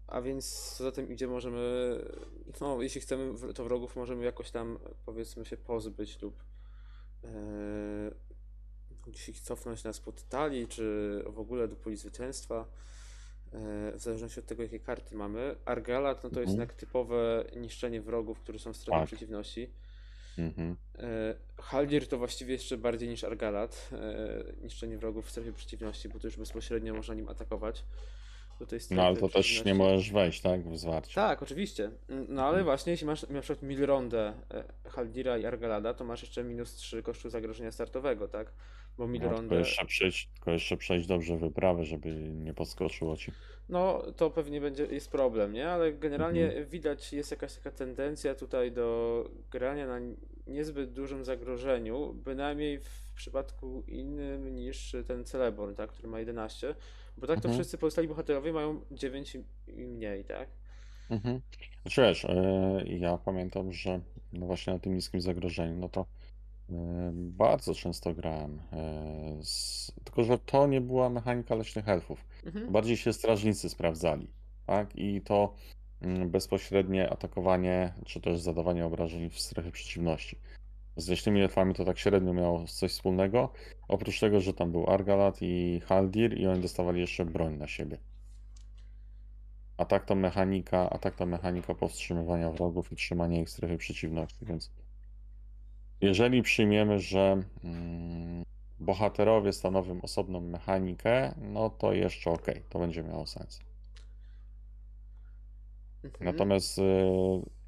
A 0.08 0.22
więc 0.22 0.78
za 0.78 0.92
tym 0.92 1.12
idzie, 1.12 1.28
możemy, 1.28 1.96
no 2.62 2.82
jeśli 2.82 3.02
chcemy 3.02 3.54
to 3.54 3.64
wrogów, 3.64 3.96
możemy 3.96 4.26
jakoś 4.26 4.52
tam 4.52 4.80
powiedzmy 5.06 5.46
się 5.46 5.58
pozbyć 5.58 6.22
lub 6.22 6.44
e, 7.24 7.28
ich 9.30 9.40
cofnąć 9.40 9.84
na 9.84 9.94
spod 9.94 10.24
talii, 10.30 10.68
czy 10.68 11.24
w 11.28 11.40
ogóle 11.40 11.68
do 11.68 11.76
puli 11.76 11.98
zwycięstwa. 11.98 12.66
e, 13.54 13.92
W 13.98 14.00
zależności 14.00 14.40
od 14.40 14.46
tego, 14.46 14.64
jakie 14.64 14.80
karty 14.80 15.16
mamy. 15.16 15.56
Argalat, 15.66 16.24
no 16.24 16.30
to 16.30 16.40
jest 16.40 16.52
Mhm. 16.52 16.60
jednak 16.60 16.74
typowe 16.74 17.46
niszczenie 17.56 18.02
wrogów, 18.02 18.40
którzy 18.40 18.60
są 18.60 18.74
w 18.74 18.78
strefie 18.78 19.00
Tak. 19.00 19.08
przeciwności. 19.08 19.70
Mhm. 20.38 20.76
E, 20.98 21.36
Haldir 21.62 22.08
to 22.08 22.18
właściwie 22.18 22.54
jeszcze 22.54 22.78
bardziej 22.78 23.10
niż 23.10 23.24
Argalat. 23.24 23.90
E, 23.92 24.44
niszczenie 24.64 24.98
wrogów 24.98 25.26
w 25.26 25.32
strefie 25.32 25.54
przeciwności, 25.54 26.10
bo 26.10 26.20
to 26.20 26.28
już 26.28 26.38
bezpośrednio 26.38 26.94
można 26.94 27.14
nim 27.14 27.30
atakować. 27.30 27.84
Tutaj 28.60 28.80
No 28.92 29.02
ale 29.04 29.16
strefy 29.16 29.34
to 29.34 29.38
też 29.40 29.66
nie 29.66 29.76
możesz 29.76 30.12
wejść, 30.12 30.42
tak? 30.42 30.70
W 30.70 30.78
zwarcie. 30.78 31.16
Tak, 31.16 31.44
oczywiście. 31.44 31.92
Mm, 32.10 32.26
No 32.30 32.42
ale 32.42 32.50
Mhm. 32.50 32.66
właśnie, 32.66 32.92
jeśli 32.92 33.08
masz 33.08 33.30
na 33.30 33.42
przykład 33.42 33.64
Milrondę, 33.64 34.34
e, 34.54 34.90
Haldira 34.90 35.38
i 35.38 35.46
Argalada, 35.46 35.94
to 35.94 36.04
masz 36.04 36.22
jeszcze 36.22 36.44
minus 36.44 36.76
3 36.76 37.04
kosztu 37.04 37.30
zagrożenia 37.30 37.72
startowego, 37.72 38.28
tak? 38.28 38.48
Bo 38.98 39.08
No, 39.08 39.14
tylko, 39.14 39.26
Milrondę. 39.26 39.56
jeszcze 39.56 39.86
przejść, 39.86 40.28
tylko 40.34 40.52
jeszcze 40.52 40.78
przejść 40.78 41.08
dobrze 41.08 41.38
wyprawę, 41.38 41.86
żeby 41.86 42.10
nie 42.16 42.54
podskoczyło 42.54 43.18
ci. 43.18 43.32
No, 43.70 44.04
to 44.18 44.30
pewnie 44.30 44.62
będzie, 44.62 44.86
jest 44.86 45.12
problem, 45.12 45.54
nie? 45.54 45.70
Ale 45.70 45.94
generalnie 45.94 46.46
Mhm. 46.46 46.66
widać, 46.66 47.14
jest 47.14 47.32
jakaś 47.32 47.54
taka 47.56 47.72
tendencja 47.72 48.36
tutaj 48.36 48.72
do 48.72 49.30
grania 49.52 49.88
na 49.88 50.00
niezbyt 50.48 50.92
dużym 50.94 51.24
zagrożeniu, 51.26 52.14
bynajmniej 52.14 52.80
w 52.80 53.14
przypadku 53.16 53.84
innym 53.88 54.56
niż 54.56 54.96
ten 55.08 55.26
Celeborn, 55.26 55.76
tak, 55.76 55.90
który 55.92 56.08
ma 56.08 56.20
11, 56.20 56.76
bo 57.18 57.28
tak 57.28 57.40
to 57.42 57.48
Mhm. 57.48 57.54
wszyscy 57.54 57.78
pozostali 57.78 58.08
bohaterowie 58.08 58.54
mają 58.54 58.82
9 58.92 59.38
i 59.68 59.86
mniej, 59.86 60.26
tak? 60.26 60.50
Mhm. 61.10 61.42
Znaczy 61.82 62.02
wiesz, 62.02 62.26
e, 62.26 62.84
ja 62.88 63.18
pamiętam, 63.18 63.72
że 63.74 64.00
no 64.34 64.46
właśnie 64.46 64.74
na 64.74 64.80
tym 64.80 64.96
niskim 64.96 65.22
zagrożeniu, 65.22 65.78
no 65.78 65.90
to 65.90 66.06
e, 66.70 66.74
bardzo 67.14 67.74
często 67.74 68.14
grałem. 68.14 68.62
e, 68.74 69.38
Z... 69.42 69.92
Tylko, 70.04 70.24
że 70.24 70.38
to 70.38 70.68
nie 70.68 70.82
była 70.82 71.10
mechanika 71.10 71.56
leśnych 71.56 71.90
elfów. 71.90 72.26
Mhm. 72.46 72.72
Bardziej 72.72 72.98
się 72.98 73.14
strażnicy 73.14 73.70
sprawdzali, 73.70 74.28
tak? 74.66 74.96
I 74.96 75.22
to 75.22 75.54
mm, 76.02 76.30
bezpośrednie 76.30 77.10
atakowanie, 77.10 77.94
czy 78.06 78.22
też 78.22 78.40
zadawanie 78.40 78.86
obrażeń 78.86 79.30
w 79.30 79.40
strefie 79.40 79.72
przeciwności. 79.72 80.38
Z 80.98 81.08
leśnymi 81.08 81.42
elfami 81.42 81.74
to 81.74 81.86
tak 81.86 82.00
średnio 82.00 82.34
miało 82.34 82.68
coś 82.68 82.92
wspólnego, 82.92 83.50
oprócz 83.88 84.20
tego, 84.20 84.42
że 84.42 84.54
tam 84.54 84.72
był 84.72 84.90
Argalat 84.90 85.38
i 85.42 85.82
Haldir 85.86 86.40
i 86.40 86.48
oni 86.48 86.62
dostawali 86.62 87.00
jeszcze 87.00 87.26
broń 87.26 87.58
na 87.58 87.68
siebie. 87.68 87.98
A 89.78 89.86
tak 89.86 90.06
to 90.06 90.16
mechanika, 90.16 90.90
a 90.90 90.98
tak 90.98 91.16
to 91.16 91.26
mechanika 91.26 91.76
powstrzymywania 91.76 92.52
wrogów 92.52 92.92
i 92.92 92.96
trzymania 92.96 93.42
ich 93.42 93.48
w 93.48 93.52
strefie 93.52 93.78
przeciwności, 93.78 94.46
więc 94.46 94.72
jeżeli 96.02 96.42
przyjmiemy, 96.42 97.00
że 97.00 97.44
mm, 97.64 98.44
bohaterowie 98.80 99.54
stanowią 99.54 100.02
osobną 100.02 100.42
mechanikę, 100.42 101.36
no 101.38 101.70
to 101.70 101.94
jeszcze 101.94 102.32
ok, 102.32 102.46
to 102.70 102.80
będzie 102.80 103.04
miało 103.04 103.28
sens. 103.28 103.60
Mhm. 106.04 106.26
Natomiast 106.26 106.78
y, 106.78 106.82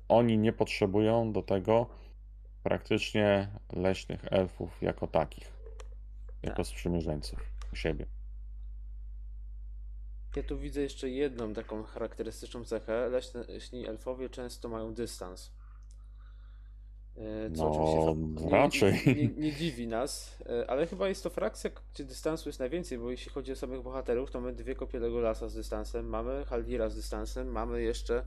oni 0.07 0.37
nie 0.37 0.53
potrzebują 0.53 1.31
do 1.31 1.41
tego 1.41 1.87
praktycznie 2.67 3.47
leśnych 3.73 4.21
elfów 4.31 4.81
jako 4.81 5.07
takich, 5.07 5.51
jako 6.43 6.57
Tak. 6.57 6.67
sprzymierzeńców 6.67 7.39
u 7.73 7.75
siebie. 7.75 8.05
Ja 10.35 10.43
tu 10.43 10.57
widzę 10.59 10.81
jeszcze 10.81 11.09
jedną 11.09 11.53
taką 11.53 11.83
charakterystyczną 11.83 12.63
cechę. 12.63 13.09
Leśni 13.47 13.87
elfowie 13.87 14.29
często 14.29 14.69
mają 14.69 14.93
dystans. 14.93 15.51
E, 17.17 17.51
Co 17.51 17.69
No, 17.69 18.41
nie, 18.41 18.49
raczej. 18.49 19.01
Nie, 19.05 19.15
nie, 19.15 19.27
nie 19.27 19.53
dziwi 19.53 19.87
nas, 19.87 20.37
e, 20.49 20.69
ale 20.69 20.87
chyba 20.87 21.07
jest 21.09 21.23
to 21.23 21.29
frakcja, 21.29 21.69
gdzie 21.93 22.03
dystansu 22.05 22.49
jest 22.49 22.59
najwięcej, 22.59 22.97
bo 22.97 23.11
jeśli 23.11 23.31
chodzi 23.31 23.51
o 23.51 23.55
samych 23.55 23.81
bohaterów, 23.81 24.31
to 24.31 24.41
mamy 24.41 24.53
dwie 24.53 24.75
kopie 24.75 24.99
Legolasa 24.99 25.49
z 25.49 25.55
dystansem, 25.55 26.09
mamy 26.09 26.45
Haldira 26.45 26.89
z 26.89 26.95
dystansem, 26.95 27.47
mamy 27.47 27.81
jeszcze 27.81 28.23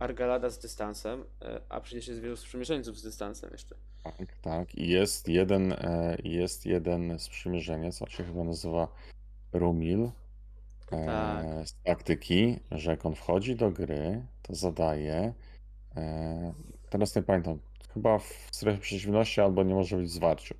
Argalada 0.00 0.50
z 0.50 0.58
dystansem, 0.58 1.24
e, 1.42 1.60
a 1.68 1.80
przecież 1.80 2.08
jest 2.08 2.20
wielu 2.20 2.36
sprzymierzeńców 2.36 2.98
z 2.98 3.02
dystansem 3.02 3.50
jeszcze. 3.52 3.74
Tak, 4.04 4.36
tak. 4.42 4.74
I 4.74 4.88
jest 4.88 5.28
jeden, 5.28 5.72
e, 5.72 6.16
jest 6.24 6.66
jeden 6.66 7.18
sprzymierzeniec, 7.18 8.02
on 8.02 8.08
się 8.08 8.24
chyba 8.24 8.44
nazywa 8.44 8.88
Rumil. 9.52 10.10
e, 10.92 11.06
Tak. 11.06 11.68
Z 11.68 11.74
taktyki, 11.82 12.60
że 12.70 12.90
jak 12.90 13.06
on 13.06 13.14
wchodzi 13.14 13.56
do 13.56 13.70
gry, 13.70 14.26
to 14.42 14.54
zadaje. 14.54 15.34
Teraz 16.90 17.16
nie 17.16 17.22
pamiętam, 17.22 17.58
chyba 17.94 18.18
w 18.18 18.48
strefie 18.52 18.80
przeciwności 18.80 19.40
albo 19.40 19.62
nie 19.62 19.74
może 19.74 19.96
być 19.96 20.06
w 20.06 20.10
zwarciu. 20.12 20.54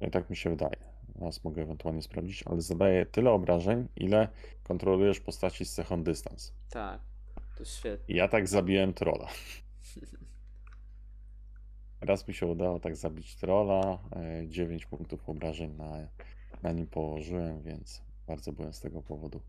I 0.00 0.10
tak 0.10 0.30
mi 0.30 0.36
się 0.36 0.50
wydaje. 0.50 0.76
Teraz 1.18 1.44
mogę 1.44 1.62
ewentualnie 1.62 2.02
sprawdzić, 2.02 2.42
ale 2.46 2.60
zadaje 2.60 3.06
tyle 3.06 3.30
obrażeń, 3.30 3.88
ile 3.96 4.28
kontrolujesz 4.64 5.20
postaci 5.20 5.64
z 5.64 5.72
cechą 5.74 6.02
dystans. 6.02 6.52
Tak, 6.70 7.00
to 7.54 7.64
świetnie. 7.64 8.16
Ja 8.16 8.28
tak 8.28 8.48
zabiłem 8.48 8.94
trolla. 8.94 9.28
Raz 12.00 12.28
mi 12.28 12.34
się 12.34 12.46
udało 12.46 12.80
tak 12.80 12.96
zabić 12.96 13.36
trolla, 13.36 13.98
9 14.46 14.86
punktów 14.86 15.28
obrażeń 15.28 15.74
na, 15.74 16.08
na 16.62 16.72
nim 16.72 16.86
położyłem, 16.86 17.62
więc 17.62 18.02
bardzo 18.26 18.52
byłem 18.52 18.72
z 18.72 18.80
tego 18.80 19.02
powodu 19.02 19.40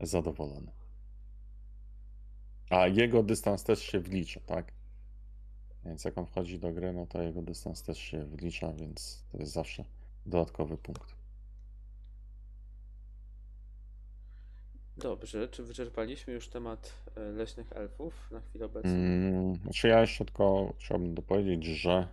zadowolony. 0.00 0.72
A 2.70 2.86
jego 2.86 3.22
dystans 3.22 3.64
też 3.64 3.82
się 3.82 4.00
wlicza, 4.00 4.40
tak? 4.40 4.72
Więc 5.84 6.04
jak 6.04 6.18
on 6.18 6.26
wchodzi 6.26 6.58
do 6.58 6.72
gry, 6.72 6.92
no 6.92 7.06
to 7.06 7.22
jego 7.22 7.42
dystans 7.42 7.82
też 7.82 7.98
się 7.98 8.24
wlicza, 8.24 8.72
więc 8.72 9.24
to 9.32 9.38
jest 9.38 9.52
zawsze 9.52 9.84
dodatkowy 10.26 10.78
punkt. 10.78 11.15
Dobrze, 14.96 15.48
czy 15.48 15.62
wyczerpaliśmy 15.62 16.32
już 16.32 16.48
temat 16.48 16.92
e, 17.16 17.20
leśnych 17.20 17.72
elfów 17.72 18.30
na 18.30 18.40
chwilę 18.40 18.66
obecną? 18.66 18.90
Mm, 18.90 19.54
Znaczy 19.56 19.88
ja 19.88 20.00
jeszcze 20.00 20.24
tylko 20.24 20.72
chciałbym 20.78 21.14
dopowiedzieć, 21.14 21.64
że 21.64 22.08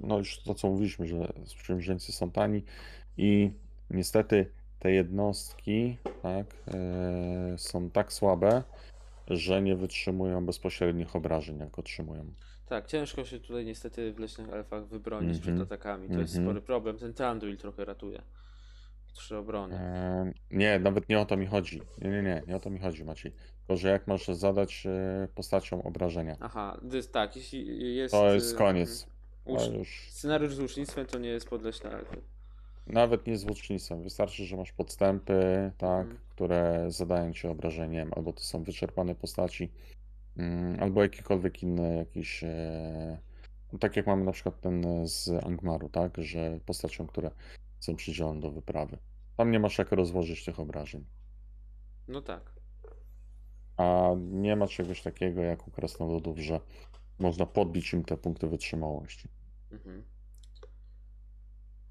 no 0.00 0.18
już 0.18 0.38
to 0.42 0.54
co 0.54 0.68
mówiliśmy, 0.68 1.06
że 1.06 1.32
sprzymierzeńcy 1.46 2.12
są 2.12 2.30
tani 2.30 2.62
i 3.16 3.50
niestety 3.90 4.46
te 4.78 4.92
jednostki 4.92 5.96
tak, 6.22 6.46
e, 6.74 7.58
są 7.58 7.90
tak 7.90 8.12
słabe, 8.12 8.62
że 9.28 9.62
nie 9.62 9.76
wytrzymują 9.76 10.46
bezpośrednich 10.46 11.16
obrażeń, 11.16 11.58
jak 11.58 11.78
otrzymują. 11.78 12.24
Tak, 12.68 12.86
ciężko 12.86 13.24
się 13.24 13.40
tutaj 13.40 13.64
niestety 13.64 14.12
w 14.12 14.18
leśnych 14.18 14.48
elfach 14.48 14.86
wybronić 14.86 15.38
przed 15.38 15.48
Mhm, 15.48 15.62
atakami. 15.66 16.08
To 16.08 16.20
jest 16.20 16.36
mhm. 16.36 16.44
spory 16.44 16.60
problem. 16.66 16.98
Ten 16.98 17.14
Tranduil 17.14 17.56
trochę 17.56 17.84
ratuje. 17.84 18.22
Trzy 19.12 19.36
obrony. 19.36 19.74
E, 19.74 20.32
Nie, 20.50 20.78
nawet 20.78 21.08
nie 21.08 21.20
o 21.20 21.24
to 21.24 21.36
mi 21.36 21.46
chodzi. 21.46 21.82
Nie, 21.98 22.10
nie, 22.10 22.22
nie, 22.22 22.42
nie 22.48 22.56
o 22.56 22.60
to 22.60 22.70
mi 22.70 22.78
chodzi, 22.78 23.04
Maciej. 23.04 23.32
Tylko, 23.58 23.76
że 23.76 23.88
jak 23.88 24.06
masz 24.06 24.26
zadać 24.26 24.86
e, 24.86 25.28
postaciom 25.34 25.80
obrażenia, 25.80 26.36
Aha, 26.40 26.78
dys, 26.82 27.10
tak, 27.10 27.36
jeśli 27.36 27.96
jest. 27.96 28.12
to 28.14 28.34
jest 28.34 28.52
y, 28.54 28.56
koniec. 28.56 29.06
To 29.44 29.72
już 29.72 30.06
Scenariusz 30.10 30.54
z 30.54 30.58
łucznictwem 30.60 31.06
to 31.06 31.18
nie 31.18 31.28
jest 31.28 31.48
pod 31.48 31.62
leśne 31.62 31.90
elfy. 31.90 32.16
nawet 32.86 33.26
nie 33.26 33.36
z 33.38 33.44
łucznictwem. 33.44 34.02
Wystarczy, 34.02 34.44
że 34.44 34.56
masz 34.56 34.72
podstępy, 34.72 35.70
tak, 35.78 36.00
Mhm. 36.00 36.18
które 36.30 36.84
zadają 36.88 37.32
ci 37.32 37.46
obrażeniem, 37.48 38.10
albo 38.16 38.32
to 38.32 38.40
są 38.40 38.62
wyczerpane 38.62 39.14
postaci, 39.14 39.70
mm, 40.36 40.82
albo 40.82 41.02
jakikolwiek 41.02 41.62
inny 41.62 41.96
jakiś. 41.96 42.44
E, 42.44 43.18
no 43.72 43.78
tak 43.78 43.96
jak 43.96 44.06
mamy 44.06 44.24
na 44.24 44.32
przykład 44.32 44.60
ten 44.60 44.84
z 45.08 45.44
Angmaru, 45.44 45.88
tak, 45.88 46.16
że 46.18 46.58
postaciom, 46.66 47.06
które 47.06 47.30
są 47.84 47.96
przydzielone 47.96 48.40
do 48.40 48.50
wyprawy. 48.50 48.98
Tam 49.36 49.50
nie 49.50 49.58
masz 49.58 49.78
jak 49.78 49.92
rozłożyć 49.92 50.44
tych 50.44 50.60
obrażeń. 50.60 51.04
No 52.08 52.22
tak. 52.22 52.52
A 53.76 54.10
nie 54.18 54.56
ma 54.56 54.66
czegoś 54.66 55.02
takiego 55.02 55.42
jak 55.42 55.68
u 55.68 55.70
krasnoludów, 55.70 56.38
że 56.38 56.60
można 57.18 57.46
podbić 57.46 57.92
im 57.92 58.04
te 58.04 58.16
punkty 58.16 58.46
wytrzymałości. 58.46 59.28
Mhm. 59.70 60.04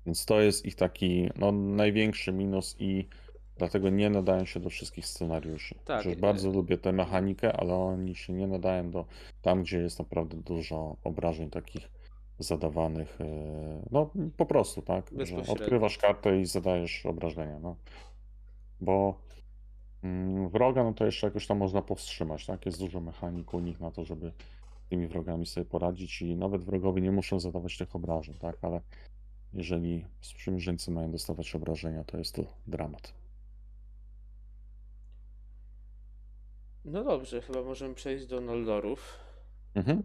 Więc 0.06 0.26
to 0.26 0.42
jest 0.42 0.66
ich 0.66 0.76
taki 0.76 1.30
no, 1.36 1.52
największy 1.52 2.32
minus 2.32 2.76
i 2.80 3.08
dlatego 3.58 3.90
nie 3.90 4.10
nadają 4.10 4.46
się 4.46 4.60
do 4.60 4.70
wszystkich 4.70 5.06
scenariuszy. 5.06 5.76
Tak, 5.86 6.00
Przecież 6.00 6.22
bardzo 6.22 6.52
lubię 6.52 6.78
tę 6.78 6.92
mechanikę, 6.92 7.54
ale 7.54 7.76
oni 7.76 8.16
się 8.16 8.34
nie 8.34 8.48
nadają 8.48 8.92
do 8.92 9.06
tam, 9.42 9.64
gdzie 9.64 9.78
jest 9.78 10.00
naprawdę 10.00 10.38
dużo 10.38 10.98
obrażeń 11.04 11.50
takich 11.50 12.01
zadawanych. 12.40 13.22
e, 13.22 13.26
No 13.92 14.10
po 14.38 14.46
prostu, 14.46 14.82
tak? 14.82 15.12
Że 15.26 15.36
odkrywasz 15.54 15.98
kartę 15.98 16.40
i 16.40 16.46
zadajesz 16.46 17.06
obrażenia, 17.06 17.60
no. 17.60 17.76
Bo 18.82 19.22
mm, 20.04 20.50
wroga, 20.50 20.84
no 20.84 20.94
to 20.94 21.06
jeszcze 21.06 21.28
jakoś 21.28 21.48
tam 21.48 21.58
można 21.58 21.82
powstrzymać, 21.82 22.46
tak? 22.46 22.66
Jest 22.66 22.80
dużo 22.80 23.00
mechanik 23.00 23.54
u 23.54 23.60
nich 23.60 23.80
na 23.80 23.92
to, 23.92 24.06
żeby 24.06 24.32
tymi 24.90 25.08
wrogami 25.08 25.46
sobie 25.46 25.66
poradzić 25.66 26.22
i 26.22 26.36
nawet 26.36 26.64
wrogowie 26.64 27.02
nie 27.02 27.12
muszą 27.12 27.40
zadawać 27.40 27.78
tych 27.78 27.96
obrażeń, 27.96 28.36
tak? 28.40 28.58
Ale 28.62 28.82
jeżeli 29.54 30.06
sprzymierzeńcy 30.22 30.92
mają 30.92 31.12
dostawać 31.12 31.56
obrażenia, 31.56 32.04
to 32.04 32.18
jest 32.18 32.36
to 32.36 32.44
dramat. 32.68 33.14
No 36.86 37.04
dobrze, 37.04 37.42
chyba 37.42 37.64
możemy 37.64 37.96
przejść 37.96 38.26
do 38.26 38.42
Noldorów. 38.42 39.20
Mhm. 39.76 40.04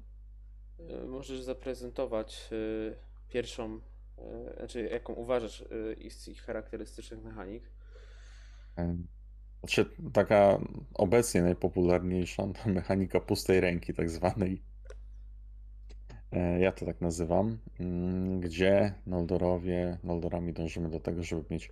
Y, 0.81 1.07
Możesz 1.07 1.43
zaprezentować 1.43 2.49
y, 2.53 2.97
pierwszą, 3.29 3.81
y, 4.19 4.57
znaczy 4.57 4.89
jaką 4.93 5.13
uważasz 5.13 5.65
z 6.11 6.29
ich 6.29 6.43
charakterystycznych 6.43 7.25
mechanik. 7.25 7.71
Znaczy, 9.61 9.91
taka 10.13 10.59
obecnie 10.95 11.43
najpopularniejsza 11.43 12.43
mechanika 12.67 13.21
pustej 13.21 13.61
ręki, 13.61 13.95
tak 13.95 14.11
zwanej. 14.11 14.63
E, 16.33 16.61
Ja 16.61 16.73
to 16.73 16.87
tak 16.87 17.01
nazywam, 17.01 17.59
mm, 17.81 18.41
gdzie 18.41 18.95
Noldorowie, 19.07 19.99
Noldorami 20.05 20.53
dążymy 20.53 20.91
do 20.91 21.01
tego, 21.01 21.23
żeby 21.23 21.45
mieć 21.51 21.71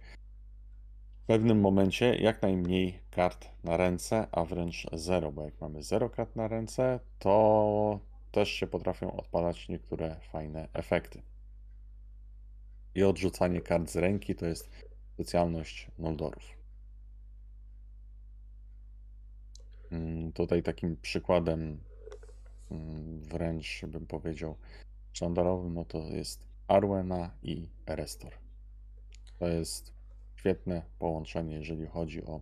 w 1.23 1.27
pewnym 1.27 1.61
momencie 1.61 2.17
jak 2.17 2.43
najmniej 2.43 2.99
kart 3.11 3.49
na 3.65 3.77
ręce, 3.77 4.27
a 4.33 4.45
wręcz 4.45 4.87
zero, 4.93 5.33
bo 5.33 5.45
jak 5.45 5.61
mamy 5.61 5.83
zero 5.83 6.11
kart 6.11 6.37
na 6.37 6.49
ręce, 6.49 7.01
to 7.19 8.01
też 8.35 8.49
się 8.49 8.67
potrafią 8.67 9.17
odpalać 9.17 9.69
niektóre 9.69 10.17
fajne 10.21 10.69
efekty. 10.73 11.23
I 12.95 13.03
odrzucanie 13.03 13.61
kart 13.61 13.91
z 13.91 13.97
ręki 13.97 14.35
to 14.35 14.47
jest 14.47 14.71
specjalność 15.13 15.91
Noldorów. 15.99 16.43
Mm, 19.91 20.33
Tutaj 20.33 20.63
takim 20.63 20.97
przykładem 20.97 21.81
mm, 22.71 23.23
wręcz 23.23 23.85
bym 23.89 24.07
powiedział 24.07 24.57
sztandarowym, 25.13 25.75
no 25.75 25.85
to 25.85 25.99
jest 25.99 26.45
Arwena 26.69 27.31
i 27.43 27.69
Erestor. 27.87 28.33
To 29.39 29.49
jest 29.49 29.93
świetne 30.37 30.83
połączenie, 30.99 31.55
jeżeli 31.55 31.87
chodzi 31.87 32.25
o 32.25 32.41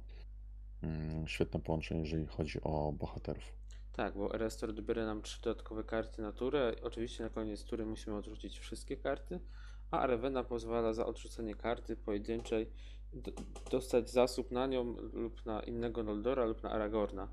mm, 0.83 1.28
świetne 1.28 1.61
połączenie, 1.61 2.00
jeżeli 2.00 2.26
chodzi 2.26 2.62
o 2.62 2.92
bohaterów. 2.92 3.62
Tak, 3.92 4.14
bo 4.16 4.35
Erestor 4.35 4.72
dobiera 4.74 5.07
nam 5.07 5.22
trzy 5.22 5.42
dodatkowe 5.42 5.85
karty 5.85 6.22
na 6.22 6.33
turę. 6.33 6.74
Oczywiście 6.83 7.24
na 7.24 7.31
koniec 7.31 7.64
tury 7.64 7.87
musimy 7.87 8.16
odrzucić 8.16 8.59
wszystkie 8.59 8.96
karty, 8.96 9.40
a 9.90 9.98
Arevena 9.98 10.44
pozwala 10.44 10.92
za 10.92 11.07
odrzucenie 11.07 11.55
karty 11.55 11.96
pojedynczej 11.96 12.70
dostać 13.70 14.11
zasób 14.11 14.50
na 14.50 14.66
nią 14.66 14.96
lub 15.12 15.46
na 15.46 15.61
innego 15.61 16.02
Noldora 16.02 16.44
lub 16.44 16.62
na 16.62 16.70
Aragorna, 16.70 17.28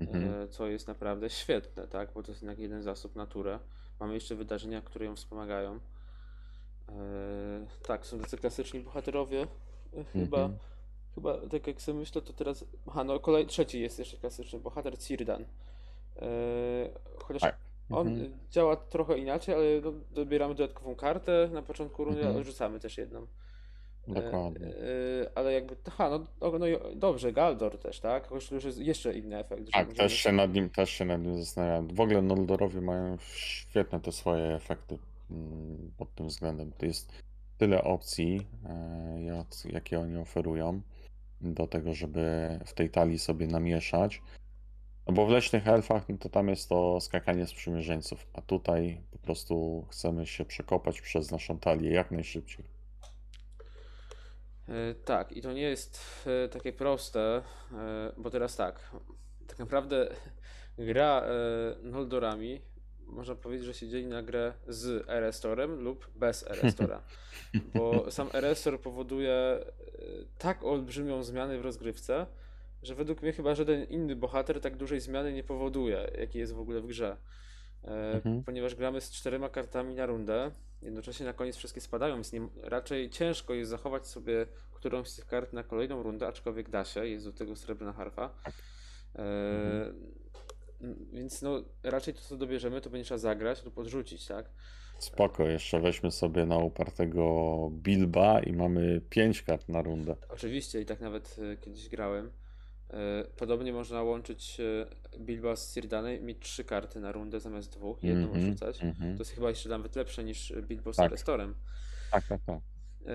Mhm. 0.00 0.42
e, 0.42 0.48
co 0.48 0.66
jest 0.66 0.88
naprawdę 0.88 1.30
świetne, 1.30 1.88
tak? 1.88 2.12
Bo 2.12 2.22
to 2.22 2.32
jest 2.32 2.42
jednak 2.42 2.58
jeden 2.58 2.82
zasób 2.82 3.16
na 3.16 3.26
turę. 3.26 3.58
Mamy 4.00 4.14
jeszcze 4.14 4.34
wydarzenia, 4.34 4.82
które 4.82 5.06
ją 5.06 5.16
wspomagają. 5.16 5.80
E, 6.88 7.66
tak, 7.86 8.06
są 8.06 8.18
tacy 8.18 8.36
klasyczni 8.38 8.80
bohaterowie. 8.80 9.46
E, 9.96 10.04
Chyba, 10.04 10.38
Mhm. 10.38 10.58
chyba 11.14 11.38
tak 11.50 11.66
jak 11.66 11.82
sobie 11.82 11.98
myślę, 11.98 12.22
to 12.22 12.32
teraz. 12.32 12.64
Aha, 12.86 13.04
no 13.04 13.20
kolej 13.20 13.46
trzeci 13.46 13.80
jest 13.80 13.98
jeszcze 13.98 14.16
klasyczny 14.16 14.58
bohater 14.60 14.98
Círdan. 14.98 15.44
E, 16.16 16.26
chociaż 17.18 17.42
Tak. 17.42 17.56
on 17.90 18.08
Mhm. 18.08 18.32
działa 18.50 18.76
trochę 18.76 19.18
inaczej, 19.18 19.54
ale 19.54 19.64
no, 19.84 19.92
dobieramy 20.10 20.54
dodatkową 20.54 20.94
kartę 20.94 21.48
na 21.52 21.62
początku 21.62 22.04
rundy, 22.04 22.20
Mhm. 22.20 22.36
a 22.36 22.40
odrzucamy 22.40 22.80
też 22.80 22.98
jedną. 22.98 23.26
E, 24.08 24.14
Dokładnie. 24.14 24.66
e, 24.66 24.72
ale 25.34 25.52
jakby, 25.52 25.76
aha, 25.88 26.10
no, 26.10 26.58
no, 26.58 26.66
dobrze, 26.96 27.32
Galdor 27.32 27.78
też, 27.78 28.00
tak? 28.00 28.28
To 28.28 28.34
już 28.34 28.64
jest 28.64 28.78
jeszcze 28.78 29.14
inny 29.18 29.38
efekt. 29.38 29.70
Tak, 29.72 29.92
też 29.92 30.12
się 30.12 30.32
nad 30.32 30.54
nim, 30.54 30.70
też 30.70 30.90
się 30.90 31.04
nad 31.04 31.22
nim 31.22 31.38
zastanawiam. 31.38 31.88
W 31.88 32.00
ogóle 32.00 32.22
Noldorowie 32.22 32.80
mają 32.80 33.16
świetne 33.20 34.00
te 34.00 34.12
swoje 34.12 34.44
efekty 34.54 34.98
mm, 35.30 35.92
pod 35.96 36.14
tym 36.14 36.28
względem. 36.28 36.72
To 36.78 36.86
jest 36.86 37.12
tyle 37.58 37.84
opcji, 37.84 38.46
jak- 39.26 39.72
jakie 39.72 40.00
oni 40.00 40.16
oferują 40.16 40.80
do 41.40 41.66
tego, 41.66 41.94
żeby 41.94 42.48
w 42.66 42.72
tej 42.74 42.90
talii 42.90 43.18
sobie 43.18 43.46
namieszać. 43.46 44.22
No 45.06 45.12
bo 45.12 45.26
w 45.26 45.30
Leśnych 45.30 45.68
Elfach, 45.68 46.08
no 46.08 46.16
to 46.18 46.28
tam 46.28 46.48
jest 46.48 46.68
to 46.68 47.00
skakanie 47.00 47.46
sprzymierzeńców, 47.46 48.26
a 48.32 48.42
tutaj 48.42 49.00
po 49.10 49.18
prostu 49.18 49.86
chcemy 49.90 50.26
się 50.26 50.44
przekopać 50.44 51.00
przez 51.00 51.30
naszą 51.30 51.58
talię 51.58 51.90
jak 51.90 52.10
najszybciej. 52.10 52.64
E, 54.68 54.94
Tak, 54.94 55.32
i 55.32 55.42
to 55.42 55.52
nie 55.52 55.62
jest 55.62 56.00
e, 56.26 56.48
takie 56.48 56.72
proste, 56.72 57.42
e, 57.72 58.12
bo 58.16 58.30
teraz 58.30 58.56
tak, 58.56 58.90
tak 59.46 59.58
naprawdę 59.58 60.08
gra 60.78 61.22
Noldorami, 61.82 62.60
można 63.06 63.34
powiedzieć, 63.34 63.66
że 63.66 63.74
się 63.74 63.88
dzieli 63.88 64.06
na 64.06 64.22
grę 64.22 64.52
z 64.68 65.08
Erestorem 65.08 65.80
lub 65.80 66.10
bez 66.16 66.50
Erestora, 66.50 67.02
bo 67.74 68.10
sam 68.10 68.28
Erestor 68.34 68.80
powoduje 68.80 69.64
tak 70.38 70.64
olbrzymią 70.64 71.22
zmianę 71.22 71.58
w 71.58 71.62
rozgrywce, 71.62 72.26
że 72.84 72.94
według 72.94 73.22
mnie 73.22 73.32
chyba 73.32 73.54
żaden 73.54 73.84
inny 73.84 74.16
bohater 74.16 74.60
tak 74.60 74.76
dużej 74.76 75.00
zmiany 75.00 75.32
nie 75.32 75.44
powoduje, 75.44 76.10
jaki 76.18 76.38
jest 76.38 76.52
w 76.54 76.60
ogóle 76.60 76.80
w 76.80 76.86
grze. 76.86 77.16
E, 77.84 78.12
Mhm. 78.14 78.44
Ponieważ 78.44 78.74
gramy 78.74 79.00
z 79.00 79.10
czterema 79.10 79.48
kartami 79.48 79.94
na 79.94 80.06
rundę, 80.06 80.50
jednocześnie 80.82 81.26
na 81.26 81.32
koniec 81.32 81.56
wszystkie 81.56 81.80
spadają, 81.80 82.14
więc 82.14 82.32
nie, 82.32 82.48
raczej 82.62 83.10
ciężko 83.10 83.54
jest 83.54 83.70
zachować 83.70 84.06
sobie 84.06 84.46
którąś 84.74 85.08
z 85.08 85.16
tych 85.16 85.26
kart 85.26 85.52
na 85.52 85.62
kolejną 85.62 86.02
rundę, 86.02 86.26
aczkolwiek 86.26 86.70
da 86.70 86.84
się, 86.84 87.06
jest 87.06 87.26
do 87.26 87.32
tego 87.32 87.56
srebrna 87.56 87.92
harfa. 87.92 88.30
N- 90.80 91.06
Więc 91.12 91.42
no, 91.42 91.62
raczej 91.82 92.14
to 92.14 92.20
co 92.20 92.36
dobierzemy, 92.36 92.80
to 92.80 92.90
będzie 92.90 93.04
trzeba 93.04 93.18
zagrać 93.18 93.64
lub 93.64 93.78
odrzucić, 93.78 94.26
tak? 94.26 94.50
Spoko, 94.98 95.44
jeszcze 95.48 95.80
weźmy 95.80 96.10
sobie 96.10 96.46
na 96.46 96.58
upartego 96.58 97.68
Bilba 97.72 98.40
i 98.40 98.52
mamy 98.52 99.00
5 99.10 99.42
kart 99.42 99.68
na 99.68 99.82
rundę. 99.82 100.16
Oczywiście 100.28 100.80
i 100.80 100.86
tak 100.86 101.00
nawet 101.00 101.36
e, 101.52 101.56
kiedyś 101.56 101.88
grałem. 101.88 102.30
E, 102.90 103.24
Podobnie 103.36 103.72
można 103.72 104.02
łączyć 104.02 104.60
e, 104.60 105.18
Bilba 105.18 105.56
z 105.56 105.74
Sirdanem 105.74 106.20
i 106.20 106.22
mieć 106.22 106.38
trzy 106.38 106.64
karty 106.64 107.00
na 107.00 107.12
rundę 107.12 107.40
zamiast 107.40 107.72
dwóch, 107.72 108.02
jedną 108.02 108.24
Mhm, 108.26 108.44
odrzucać. 108.44 108.78
To 108.78 108.84
mhm. 108.84 109.16
jest 109.18 109.30
chyba 109.30 109.48
jeszcze 109.48 109.68
nawet 109.68 109.96
lepsze 109.96 110.24
niż 110.24 110.52
Bilbo 110.62 110.92
z 110.92 110.96
Tak. 110.96 111.06
Arestorem. 111.06 111.54
Tak, 112.10 112.26
tak, 112.28 112.40
tak. 112.46 112.58
E, 112.58 113.10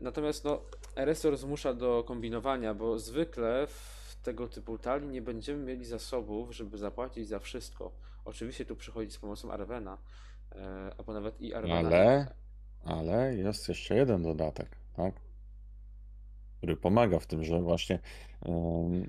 Natomiast 0.00 0.44
no, 0.44 0.62
Erestor 0.96 1.36
zmusza 1.36 1.74
do 1.74 2.04
kombinowania, 2.06 2.74
bo 2.74 2.98
zwykle 2.98 3.66
w 3.66 4.16
tego 4.22 4.48
typu 4.48 4.78
talii 4.78 5.08
nie 5.08 5.22
będziemy 5.22 5.64
mieli 5.64 5.84
zasobów, 5.84 6.54
żeby 6.56 6.78
zapłacić 6.78 7.28
za 7.28 7.38
wszystko. 7.38 7.92
Oczywiście 8.24 8.64
tu 8.64 8.76
przychodzi 8.76 9.10
z 9.10 9.18
pomocą 9.18 9.52
Arwena, 9.52 9.98
albo 10.98 11.12
nawet 11.12 11.40
i 11.40 11.54
Arwena. 11.54 11.78
Ale, 11.88 12.34
ale 12.84 13.34
jest 13.34 13.68
jeszcze 13.68 13.96
jeden 13.96 14.22
dodatek, 14.22 14.76
tak? 14.96 15.14
Który 16.64 16.76
pomaga 16.76 17.18
w 17.18 17.26
tym, 17.26 17.44
że 17.44 17.60
właśnie 17.62 17.98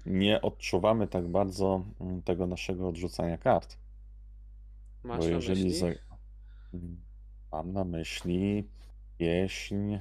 nie 0.06 0.42
odczuwamy 0.42 1.08
tak 1.08 1.28
bardzo 1.28 1.84
mm, 2.02 2.22
tego 2.22 2.48
naszego 2.48 2.88
odrzucania 2.88 3.38
kart. 3.38 3.78
Masz 5.04 5.20
Bo 5.20 5.26
na 5.26 5.30
jeżeli 5.30 5.64
myśli? 5.64 5.80
za... 5.80 5.88
Mm, 6.74 7.02
mam 7.52 7.74
na 7.74 7.84
myśli 7.84 8.70
pieśń. 9.18 9.98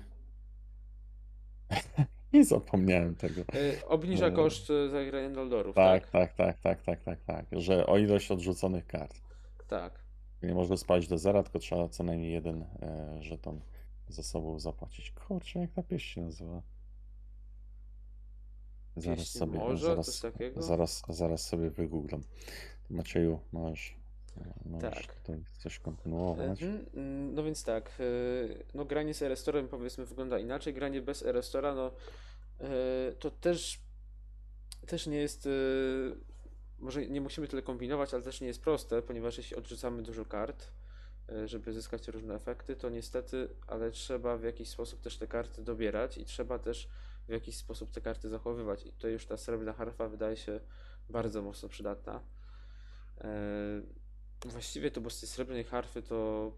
I 2.33 2.45
zapomniałem 2.45 3.15
tego. 3.15 3.41
E, 3.41 3.87
Obniża 3.89 4.27
E, 4.27 4.33
koszt 4.33 4.71
e, 4.71 4.89
zagrania 4.89 5.29
Noldorów, 5.29 5.77
Tak, 5.77 6.11
tak? 6.11 6.35
tak, 6.35 6.59
tak, 6.61 6.83
tak, 6.83 6.83
tak, 6.83 7.03
tak, 7.03 7.25
tak. 7.25 7.61
Że 7.61 7.87
o 7.87 7.99
ilość 7.99 8.31
odrzuconych 8.31 8.87
kart. 8.87 9.21
Tak. 9.69 10.05
Nie 10.43 10.55
można 10.55 10.77
spać 10.77 11.09
do 11.09 11.19
zera, 11.19 11.43
tylko 11.43 11.59
trzeba 11.59 11.89
co 11.89 12.05
najmniej 12.05 12.33
jeden 12.33 12.65
żeton 13.21 13.61
zasobów 14.09 14.63
zapłacić. 14.63 15.11
Kurczę, 15.11 15.59
jak 15.59 15.73
ta 15.73 15.83
pieśń 15.83 16.15
się 16.15 16.21
nazywa? 16.21 16.74
Zaraz 18.97 19.19
Pieśń 19.19 19.39
sobie, 19.39 19.59
morza, 19.59 19.87
zaraz, 19.87 20.07
coś 20.07 20.33
takiego? 20.33 20.63
zaraz, 20.63 21.03
zaraz 21.09 21.47
sobie 21.47 21.71
wygooglam. 21.71 22.21
Macieju, 22.91 23.41
możesz, 23.53 23.97
e, 24.37 24.55
możesz 24.71 25.07
Tak. 25.07 25.15
tutaj 25.15 25.45
coś 25.59 25.79
kontynuować. 25.79 26.63
Mhm, 26.63 26.87
mm, 26.95 27.35
No 27.35 27.43
więc 27.43 27.65
tak, 27.65 27.91
e, 28.01 28.05
no 28.75 28.85
granie 28.85 29.15
z 29.15 29.23
Erestorem 29.23 29.69
powiedzmy 29.69 30.07
wygląda 30.07 30.39
inaczej, 30.39 30.75
granie 30.75 31.03
bez 31.03 31.23
Erestora, 31.23 31.75
no 31.75 31.91
e, 32.61 32.69
to 33.19 33.31
też, 33.31 33.81
też 34.87 35.07
nie 35.07 35.17
jest, 35.19 35.49
może 36.79 37.07
nie 37.07 37.21
musimy 37.21 37.49
tyle 37.49 37.63
kombinować, 37.63 38.15
ale 38.15 38.23
też 38.23 38.41
nie 38.41 38.47
jest 38.47 38.61
proste, 38.63 39.03
ponieważ 39.03 39.39
jeśli 39.39 39.57
odrzucamy 39.57 40.03
dużo 40.03 40.25
kart, 40.25 40.73
żeby 41.45 41.73
zyskać 41.73 42.09
różne 42.09 42.35
efekty, 42.35 42.77
to 42.77 42.91
niestety, 42.91 43.49
ale 43.67 43.91
trzeba 43.91 44.37
w 44.37 44.43
jakiś 44.43 44.69
sposób 44.69 45.01
też 45.01 45.19
te 45.19 45.27
karty 45.27 45.63
dobierać 45.63 46.19
i 46.19 46.25
trzeba 46.25 46.59
też 46.59 46.89
w 47.29 47.33
jakiś 47.33 47.57
sposób 47.57 47.91
te 47.91 48.01
karty 48.01 48.29
zachowywać 48.29 48.87
i 48.87 48.93
tutaj 48.93 49.13
już 49.13 49.27
ta 49.27 49.37
srebrna 49.37 49.73
harfa 49.73 50.09
wydaje 50.09 50.37
się 50.37 50.61
bardzo 51.11 51.43
mocno 51.43 51.69
przydatna. 51.69 52.21
E, 53.21 53.29
Właściwie 54.47 54.91
to, 54.91 55.01
bo 55.01 55.11
z 55.11 55.21
tej 55.21 55.29
srebrnej 55.29 55.65
harfy 55.65 56.03
to 56.03 56.53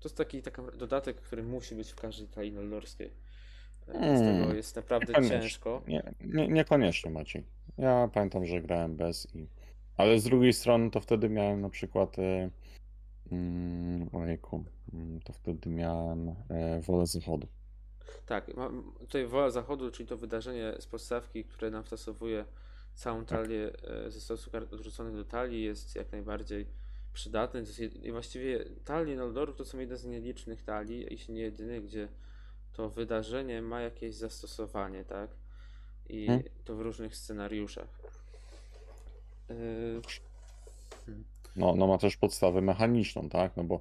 to 0.00 0.08
jest 0.08 0.16
taki, 0.16 0.42
taki 0.42 0.62
dodatek, 0.78 1.16
który 1.20 1.42
musi 1.42 1.74
być 1.74 1.92
w 1.92 1.94
każdej 1.94 2.28
talii 2.28 2.52
noldorskiej. 2.52 3.06
E, 3.88 3.92
Z 3.92 4.20
tego 4.20 4.32
Hmm, 4.32 4.56
jest 4.56 4.76
naprawdę 4.76 5.06
Niekoniecznie, 5.06 5.40
ciężko. 5.40 5.82
nie, 5.88 6.02
nie, 6.20 6.48
niekoniecznie 6.48 7.10
Maciej. 7.10 7.44
Ja 7.78 8.08
pamiętam, 8.14 8.46
że 8.46 8.60
grałem 8.62 8.96
bez 8.96 9.34
i... 9.34 9.48
Ale 9.96 10.20
z 10.20 10.24
drugiej 10.24 10.52
strony 10.52 10.90
to 10.90 11.00
wtedy 11.00 11.28
miałem 11.28 11.60
na 11.60 11.70
przykład... 11.70 12.16
Mm, 13.32 14.08
ojejku, 14.12 14.64
mm, 14.92 15.20
to 15.20 15.32
wtedy 15.32 15.70
miałem 15.70 16.28
e, 16.28 16.80
wolę 16.80 17.06
zachodu. 17.06 17.46
Tak, 18.26 18.56
mam 18.56 18.92
tutaj 19.00 19.26
Wola 19.26 19.50
Zachodu, 19.50 19.90
czyli 19.90 20.08
to 20.08 20.16
wydarzenie 20.16 20.74
z 20.78 20.86
podstawki, 20.86 21.44
które 21.44 21.70
nam 21.70 21.84
wstosowuje 21.84 22.44
całą 22.94 23.24
Tak. 23.24 23.38
talię 23.38 23.70
e, 24.06 24.10
ze 24.10 24.20
stosu 24.20 24.50
kart 24.50 24.72
odrzuconych 24.72 25.14
do 25.16 25.24
talii, 25.24 25.62
jest 25.62 25.96
jak 25.96 26.12
najbardziej 26.12 26.66
jed... 27.78 28.04
I 28.04 28.12
właściwie 28.12 28.64
talie 28.84 29.16
Noldorów 29.16 29.56
to 29.56 29.64
są 29.64 29.78
jedne 29.78 29.96
z 29.96 30.04
nielicznych 30.04 30.62
talii, 30.62 31.06
jeśli 31.10 31.34
nie 31.34 31.40
jedyny, 31.42 31.80
gdzie 31.80 32.08
to 32.72 32.88
wydarzenie 32.88 33.62
ma 33.62 33.80
jakieś 33.80 34.14
zastosowanie, 34.14 35.04
tak? 35.04 35.30
I 36.08 36.26
Hmm. 36.26 36.44
to 36.64 36.76
w 36.76 36.80
różnych 36.80 37.16
scenariuszach. 37.16 37.88
E. 39.50 39.54
No, 41.56 41.74
no 41.76 41.86
ma 41.86 41.98
też 41.98 42.16
podstawę 42.16 42.60
mechaniczną, 42.60 43.28
tak? 43.28 43.56
No 43.56 43.64
bo 43.64 43.80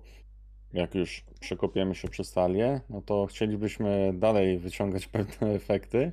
jak 0.73 0.95
już 0.95 1.25
przekopiemy 1.39 1.95
się 1.95 2.07
przez 2.07 2.33
talię, 2.33 2.81
no 2.89 3.01
to 3.01 3.25
chcielibyśmy 3.25 4.13
dalej 4.13 4.59
wyciągać 4.59 5.07
pewne 5.17 5.47
efekty, 5.47 6.11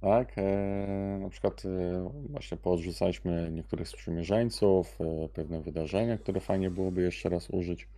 tak? 0.00 0.38
E, 0.38 1.18
na 1.20 1.28
przykład 1.28 1.62
e, 1.64 2.10
właśnie 2.30 2.56
poodrzucaliśmy 2.56 3.50
niektórych 3.52 3.88
sprzymierzeńców, 3.88 4.98
e, 5.00 5.28
pewne 5.28 5.60
wydarzenia, 5.60 6.18
które 6.18 6.40
fajnie 6.40 6.70
byłoby 6.70 7.02
jeszcze 7.02 7.28
raz 7.28 7.50
użyć, 7.50 7.88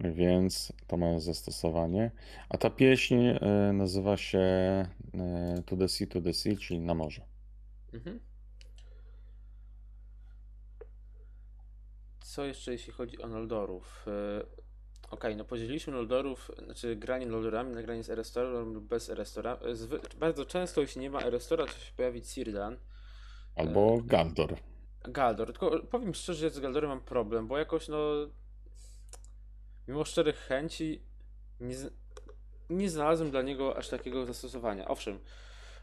więc 0.00 0.72
to 0.86 0.96
ma 0.96 1.20
zastosowanie. 1.20 2.10
A 2.48 2.58
ta 2.58 2.70
pieśń 2.70 3.16
nazywa 3.72 4.16
się 4.16 4.46
To 5.66 5.76
the 5.76 5.88
Sea, 5.88 6.06
to 6.06 6.20
the 6.20 6.32
Sea, 6.32 6.56
czyli 6.56 6.80
na 6.80 6.94
morze. 6.94 7.22
Mhm. 7.94 8.20
Co 12.20 12.44
jeszcze 12.44 12.72
jeśli 12.72 12.92
chodzi 12.92 13.22
o 13.22 13.28
Noldorów? 13.28 14.06
E, 15.08 15.14
Okej, 15.14 15.36
no 15.36 15.44
podzieliliśmy 15.44 15.92
Noldorów, 15.92 16.50
znaczy 16.64 16.96
granie 16.96 17.26
Noldorami 17.26 17.74
na 17.74 17.82
granie 17.82 18.04
z 18.04 18.10
Erestorem 18.10 18.74
lub 18.74 18.84
bez 18.84 19.10
Erestora. 19.10 19.52
E, 19.52 20.18
bardzo 20.18 20.44
często 20.44 20.80
jeśli 20.80 21.00
nie 21.00 21.10
ma 21.10 21.20
Erestora, 21.22 21.66
to 21.66 21.72
się 21.72 21.92
pojawi 21.96 22.22
Círdan. 22.22 22.76
Albo 23.56 24.00
Galdor. 24.04 24.56
Galdor, 25.02 25.46
tylko 25.46 25.82
powiem 25.90 26.14
szczerze, 26.14 26.40
że 26.40 26.50
z 26.50 26.60
Galdorem 26.60 26.90
mam 26.90 27.00
problem, 27.00 27.48
bo 27.48 27.58
jakoś 27.58 27.88
no 27.88 27.98
mimo 29.88 30.04
szczerych 30.04 30.36
chęci 30.36 31.02
nie, 31.60 31.76
nie 32.70 32.90
znalazłem 32.90 33.30
dla 33.30 33.42
niego 33.42 33.76
aż 33.76 33.88
takiego 33.88 34.26
zastosowania. 34.26 34.88
Owszem, 34.88 35.18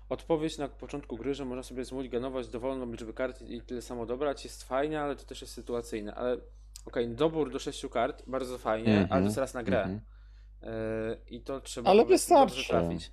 odpowiedź 0.09 0.57
na 0.57 0.67
początku 0.67 1.17
gry, 1.17 1.33
że 1.33 1.45
można 1.45 1.63
sobie 1.63 1.85
zmultiganować 1.85 2.47
dowolną 2.47 2.91
liczbę 2.91 3.13
kart 3.13 3.41
i 3.41 3.61
tyle 3.61 3.81
samo 3.81 4.05
dobrać 4.05 4.43
jest 4.43 4.63
fajne, 4.63 5.01
ale 5.01 5.15
to 5.15 5.25
też 5.25 5.41
jest 5.41 5.53
sytuacyjne. 5.53 6.15
Ale 6.15 6.37
okej, 6.85 7.09
dobór 7.09 7.51
do 7.51 7.59
sześciu 7.59 7.89
kart, 7.89 8.23
bardzo 8.27 8.57
fajnie, 8.57 8.89
ale 8.97 8.97
to 8.97 9.03
Mhm, 9.15 9.25
jest 9.25 9.37
raz 9.37 9.53
na 9.53 9.63
grę. 9.63 9.83
mhm. 9.83 10.01
Yy, 10.61 11.17
I 11.29 11.41
to 11.41 11.61
trzeba 11.61 11.89
Ale 11.89 12.01
po 12.01 12.07
prostu 12.07 12.33
dobrze 12.33 12.55
wystarczy. 12.55 12.69
trafić. 12.87 13.11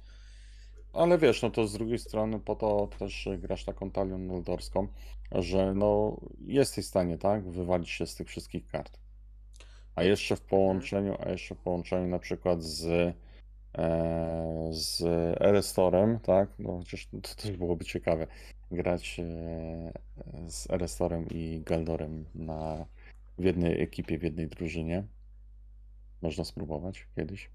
Ale 0.92 1.18
wiesz, 1.18 1.42
no 1.42 1.50
to 1.50 1.66
z 1.66 1.72
drugiej 1.72 1.98
strony 1.98 2.40
po 2.40 2.56
to 2.56 2.88
też 2.98 3.28
grasz 3.38 3.64
taką 3.64 3.90
talią 3.90 4.18
noldorską, 4.18 4.88
że 5.32 5.74
no 5.74 6.20
jesteś 6.40 6.85
w 6.85 6.88
stanie, 6.88 7.18
tak, 7.18 7.50
wywalić 7.50 7.90
się 7.90 8.06
z 8.06 8.14
tych 8.14 8.28
wszystkich 8.28 8.66
kart. 8.66 8.98
A 9.94 10.02
jeszcze 10.02 10.37
w 10.37 10.40
połączeniu, 10.40 11.16
a 11.20 11.28
jeszcze 11.30 11.54
w 11.54 11.58
połączeniu 11.58 12.08
na 12.08 12.18
przykład 12.18 12.62
z, 12.62 12.85
e, 13.78 14.68
z 14.70 15.02
Erestorem, 15.42 16.20
tak, 16.20 16.48
no 16.58 16.78
chociaż 16.78 17.06
to 17.06 17.35
też 17.35 17.50
byłoby 17.56 17.85
ciekawe, 17.85 18.26
grać 18.70 19.20
e, 19.20 19.92
z 20.50 20.70
Erestorem 20.70 21.26
i 21.30 21.62
Galdorem 21.66 22.24
na, 22.35 22.87
w 23.38 23.44
jednej 23.44 23.82
ekipie, 23.82 24.18
w 24.18 24.22
jednej 24.22 24.48
drużynie. 24.48 25.06
Można 26.22 26.44
spróbować 26.44 27.06
kiedyś. 27.16 27.50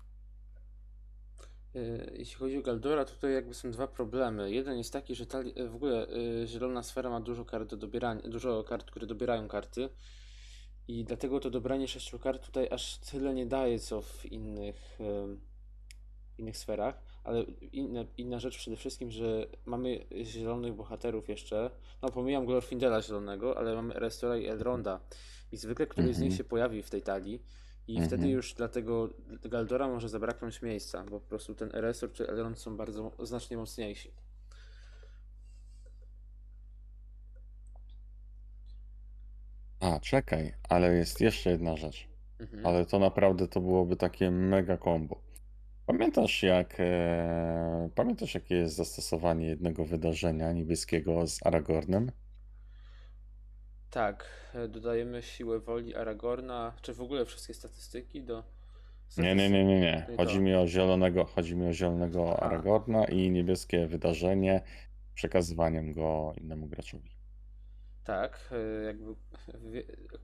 Yy, 1.74 2.14
Jeśli 2.18 2.36
chodzi 2.36 2.58
o 2.58 2.62
Galdora, 2.62 3.06
tutaj 3.06 3.34
jakby 3.34 3.54
są 3.54 3.72
dwa 3.72 3.88
problemy. 3.88 4.52
Jeden 4.52 4.78
jest 4.78 4.94
taki, 4.94 5.16
że 5.16 5.26
ta, 5.26 5.40
w 5.70 5.76
ogóle 5.76 6.08
yy, 6.10 6.48
zielona 6.48 6.84
sfera 6.84 7.10
ma 7.10 7.22
dużo 7.22 7.46
kart 7.46 7.70
do 7.70 7.78
dobierania, 7.78 8.22
dużo 8.22 8.64
kart, 8.64 8.92
które 8.92 9.08
dobierają 9.08 9.48
karty. 9.48 9.90
I 10.88 11.04
dlatego 11.04 11.40
to 11.40 11.50
dobranie 11.50 11.88
sześciu 11.88 12.20
kart 12.20 12.46
tutaj 12.46 12.68
aż 12.72 12.98
tyle 12.98 13.34
nie 13.34 13.46
daje, 13.46 13.80
co 13.80 14.02
w 14.02 14.26
innych, 14.26 14.98
em, 15.00 15.40
innych 16.38 16.58
sferach. 16.58 17.02
Ale 17.24 17.44
inna, 17.72 18.06
inna 18.18 18.40
rzecz 18.40 18.58
przede 18.58 18.78
wszystkim, 18.78 19.12
że 19.12 19.48
mamy 19.66 20.06
zielonych 20.24 20.74
bohaterów 20.74 21.30
jeszcze. 21.30 21.72
No 22.02 22.10
pomijam 22.10 22.46
Glorfindela 22.46 23.02
zielonego, 23.02 23.58
ale 23.58 23.76
mamy 23.76 23.94
Restora 23.94 24.38
i 24.38 24.48
Elronda. 24.48 25.00
I 25.52 25.58
zwykle 25.58 25.88
któryś 25.88 26.16
z 26.16 26.20
nich 26.20 26.32
Mhm. 26.32 26.38
się 26.38 26.44
pojawi 26.44 26.84
w 26.84 26.90
tej 26.90 27.02
talii. 27.02 27.44
I 27.88 27.92
Mhm. 27.92 28.08
wtedy 28.08 28.30
już 28.30 28.54
dla 28.54 28.68
tego 28.68 29.10
Galdora 29.44 29.88
może 29.88 30.10
zabraknąć 30.10 30.62
miejsca, 30.62 31.04
bo 31.04 31.20
po 31.20 31.28
prostu 31.30 31.56
ten 31.56 31.76
Erestor 31.76 32.12
czy 32.12 32.28
Elrond 32.30 32.60
są 32.60 32.78
bardzo 32.78 33.12
znacznie 33.20 33.58
mocniejsi. 33.58 34.12
A, 39.80 40.00
czekaj, 40.00 40.54
ale 40.70 40.94
jest 40.94 41.22
jeszcze 41.22 41.50
jedna 41.50 41.78
rzecz. 41.78 42.08
Mhm. 42.40 42.66
Ale 42.66 42.86
to 42.86 43.00
naprawdę 43.00 43.48
to 43.48 43.62
byłoby 43.62 43.96
takie 43.96 44.32
mega 44.32 44.78
combo. 44.78 45.22
Pamiętasz 45.86 46.44
jak 46.44 46.76
e, 46.80 47.90
pamiętasz 47.96 48.36
jakie 48.36 48.56
jest 48.56 48.76
zastosowanie 48.76 49.48
jednego 49.48 49.86
wydarzenia 49.86 50.52
niebieskiego 50.54 51.28
z 51.28 51.46
Aragornem? 51.46 52.12
Tak, 53.98 54.26
e, 54.54 54.68
dodajemy 54.68 55.22
siłę 55.22 55.60
woli 55.60 55.96
Aragorna, 55.96 56.74
czy 56.82 56.94
w 56.94 57.02
ogóle 57.02 57.26
wszystkie 57.26 57.54
statystyki 57.54 58.24
do. 58.24 58.44
Nie, 59.18 59.36
nie, 59.36 59.50
nie, 59.50 59.66
nie, 59.66 59.80
nie. 59.80 60.06
Nie 60.10 60.18
Chodzi 60.18 60.40
mi 60.40 60.56
o 60.56 60.68
zielonego, 60.68 61.26
chodzi 61.26 61.56
mi 61.56 61.68
o 61.68 61.74
zielonego 61.74 62.34
Aha. 62.34 62.46
Aragorna 62.46 63.06
i 63.06 63.32
niebieskie 63.32 63.88
wydarzenie 63.88 64.62
przekazywaniem 65.14 65.94
go 65.94 66.34
innemu 66.42 66.68
graczowi. 66.68 67.12
Tak, 68.04 68.50
y, 68.52 68.86
jakby 68.86 69.16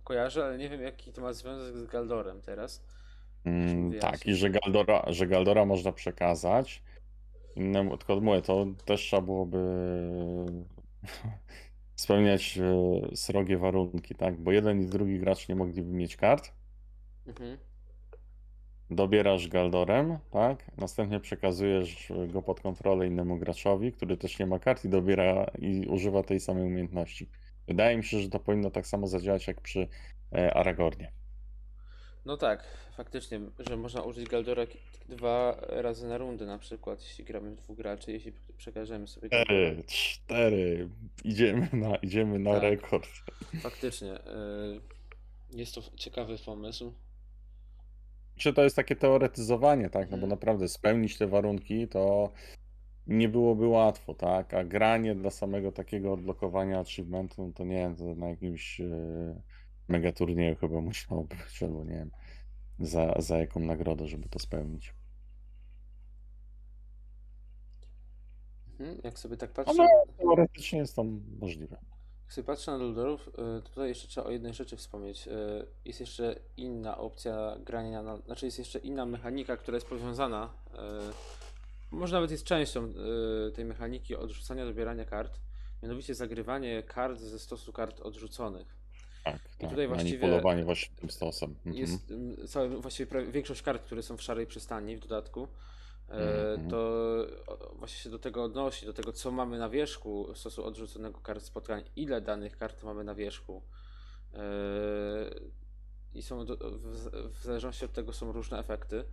kojarzę, 0.03 0.45
ale 0.45 0.57
nie 0.57 0.69
wiem 0.69 0.81
jaki 0.81 1.13
to 1.13 1.21
ma 1.21 1.33
związek 1.33 1.77
z 1.77 1.85
Galdorem 1.85 2.41
teraz. 2.41 2.85
Mm, 3.45 3.99
tak, 3.99 4.25
i 4.25 4.35
że 4.35 4.49
Galdora, 4.49 5.03
że 5.07 5.27
Galdora 5.27 5.65
można 5.65 5.91
przekazać 5.91 6.83
innemu, 7.55 7.97
tylko 7.97 8.21
mówię, 8.21 8.41
to 8.41 8.65
też 8.85 9.01
trzeba 9.01 9.21
byłoby 9.21 9.57
spełniać 11.95 12.57
e, 12.57 13.15
srogie 13.15 13.57
warunki, 13.57 14.15
tak? 14.15 14.37
Bo 14.37 14.51
jeden 14.51 14.81
i 14.81 14.85
drugi 14.85 15.19
gracz 15.19 15.49
nie 15.49 15.55
mogliby 15.55 15.93
mieć 15.93 16.15
kart. 16.15 16.51
Mhm. 17.27 17.57
Dobierasz 18.89 19.47
Galdorem, 19.47 20.17
tak? 20.31 20.71
Następnie 20.77 21.19
przekazujesz 21.19 22.13
go 22.27 22.41
pod 22.41 22.61
kontrolę 22.61 23.07
innemu 23.07 23.37
graczowi, 23.37 23.91
który 23.91 24.17
też 24.17 24.39
nie 24.39 24.45
ma 24.45 24.59
kart 24.59 24.85
i 24.85 24.89
dobiera 24.89 25.45
i 25.59 25.87
używa 25.87 26.23
tej 26.23 26.39
samej 26.39 26.63
umiejętności. 26.63 27.29
Wydaje 27.67 27.97
mi 27.97 28.03
się, 28.03 28.19
że 28.19 28.29
to 28.29 28.39
powinno 28.39 28.71
tak 28.71 28.87
samo 28.87 29.07
zadziałać 29.07 29.47
jak 29.47 29.61
przy 29.61 29.87
e, 30.35 30.53
Aragornie. 30.53 31.11
No 32.25 32.37
tak, 32.37 32.63
faktycznie, 32.97 33.39
że 33.59 33.77
można 33.77 34.01
użyć 34.01 34.29
Galdora 34.29 34.63
dwa 35.09 35.57
razy 35.69 36.07
na 36.07 36.17
rundę 36.17 36.45
na 36.45 36.57
przykład, 36.57 37.01
jeśli 37.01 37.23
gramy 37.25 37.51
w 37.51 37.55
dwóch 37.55 37.77
graczy, 37.77 38.11
jeśli 38.11 38.31
przekażemy 38.57 39.07
sobie. 39.07 39.29
Cztery, 39.29 39.83
cztery. 39.87 40.89
Idziemy 41.23 41.69
na, 41.73 41.95
idziemy 41.95 42.39
na 42.39 42.51
Tak. 42.53 42.61
rekord. 42.63 43.09
Faktycznie, 43.61 44.13
y, 44.15 44.19
jest 45.51 45.75
to 45.75 45.81
ciekawy 45.95 46.37
pomysł. 46.45 46.93
Czy 48.35 48.53
to 48.53 48.63
jest 48.63 48.75
takie 48.75 48.95
teoretyzowanie, 48.95 49.89
tak? 49.89 50.03
No 50.05 50.17
bo 50.17 50.23
Mhm. 50.23 50.29
naprawdę 50.29 50.67
spełnić 50.69 51.17
te 51.17 51.27
warunki 51.27 51.87
to 51.87 52.31
nie 53.07 53.29
byłoby 53.29 53.67
łatwo, 53.67 54.13
tak? 54.13 54.53
A 54.53 54.63
granie 54.63 55.15
dla 55.15 55.29
samego 55.31 55.71
takiego 55.71 56.13
odblokowania 56.13 56.79
achievementu, 56.79 57.47
no 57.47 57.53
to 57.53 57.63
nie 57.63 57.75
wiem, 57.75 57.95
to 57.95 58.03
na 58.15 58.29
jakimś 58.29 58.81
e, 58.81 58.85
mega 59.87 60.11
turnieju 60.11 60.55
chyba 60.55 60.81
musiało 60.81 61.23
być, 61.23 61.63
albo 61.63 61.83
nie 61.83 61.91
wiem, 61.95 62.11
za, 62.79 63.13
za 63.19 63.37
jaką 63.37 63.59
nagrodę, 63.59 64.07
żeby 64.07 64.29
to 64.29 64.39
spełnić. 64.39 64.93
Mhm. 68.79 69.01
Jak 69.03 69.19
sobie 69.19 69.37
tak 69.37 69.51
patrzę, 69.51 69.73
Ale 69.79 69.89
teoretycznie 70.17 70.79
jest 70.79 70.95
to 70.95 71.03
możliwe. 71.39 71.77
jak 72.23 72.33
sobie 72.33 72.45
patrzę 72.45 72.71
na 72.71 72.77
Luldorów, 72.77 73.27
y, 73.27 73.31
to 73.61 73.69
tutaj 73.69 73.89
jeszcze 73.89 74.07
trzeba 74.07 74.27
o 74.27 74.31
jednej 74.31 74.53
rzeczy 74.53 74.77
wspomnieć. 74.77 75.27
Y, 75.27 75.31
Jest 75.85 75.99
jeszcze 75.99 76.35
inna 76.57 76.97
opcja 76.97 77.57
grania, 77.65 78.03
na, 78.03 78.17
znaczy 78.17 78.45
jest 78.45 78.59
jeszcze 78.59 78.79
inna 78.79 79.05
mechanika, 79.05 79.57
która 79.57 79.75
jest 79.75 79.87
powiązana, 79.87 80.53
y, 80.73 80.77
może 81.91 82.15
nawet 82.15 82.31
jest 82.31 82.43
częścią 82.43 82.93
tej 83.55 83.65
mechaniki 83.65 84.15
odrzucania, 84.15 84.65
dobierania 84.65 85.05
kart, 85.05 85.39
mianowicie 85.83 86.15
zagrywanie 86.15 86.83
kart 86.83 87.19
ze 87.19 87.39
stosu 87.39 87.73
kart 87.73 87.99
odrzuconych. 88.01 88.82
Tak, 89.23 89.39
tak. 89.57 89.69
tutaj 89.69 89.87
właściwie 89.87 90.19
Manipulowanie 90.19 90.63
właśnie 90.65 90.95
tym 90.95 91.09
stosem. 91.09 91.49
Mhm. 91.65 91.75
Jest 91.75 92.11
ym, 92.11 92.47
całe, 92.47 92.69
właściwie 92.69 93.25
większość 93.31 93.61
kart, 93.61 93.83
które 93.83 94.03
są 94.03 94.17
w 94.17 94.21
szarej 94.21 94.47
przystani 94.47 94.97
w 94.97 94.99
dodatku, 94.99 95.47
e, 96.09 96.13
Mhm. 96.51 96.69
to 96.69 97.03
właśnie 97.75 97.97
się 97.99 98.09
do 98.09 98.19
tego 98.19 98.43
odnosi, 98.43 98.85
do 98.85 98.93
tego 98.93 99.13
co 99.13 99.31
mamy 99.31 99.57
na 99.57 99.69
wierzchu 99.69 100.35
stosu 100.35 100.65
odrzuconego 100.65 101.19
kart 101.19 101.43
spotkań, 101.43 101.83
ile 101.95 102.21
danych 102.21 102.57
kart 102.57 102.83
mamy 102.83 103.03
na 103.03 103.15
wierzchu. 103.15 103.61
E, 104.33 104.39
I 106.13 106.21
są 106.21 106.45
do, 106.45 106.57
w, 106.57 107.09
w 107.39 107.43
zależności 107.43 107.85
od 107.85 107.93
tego 107.93 108.13
są 108.13 108.31
różne 108.31 108.59
efekty. 108.59 109.05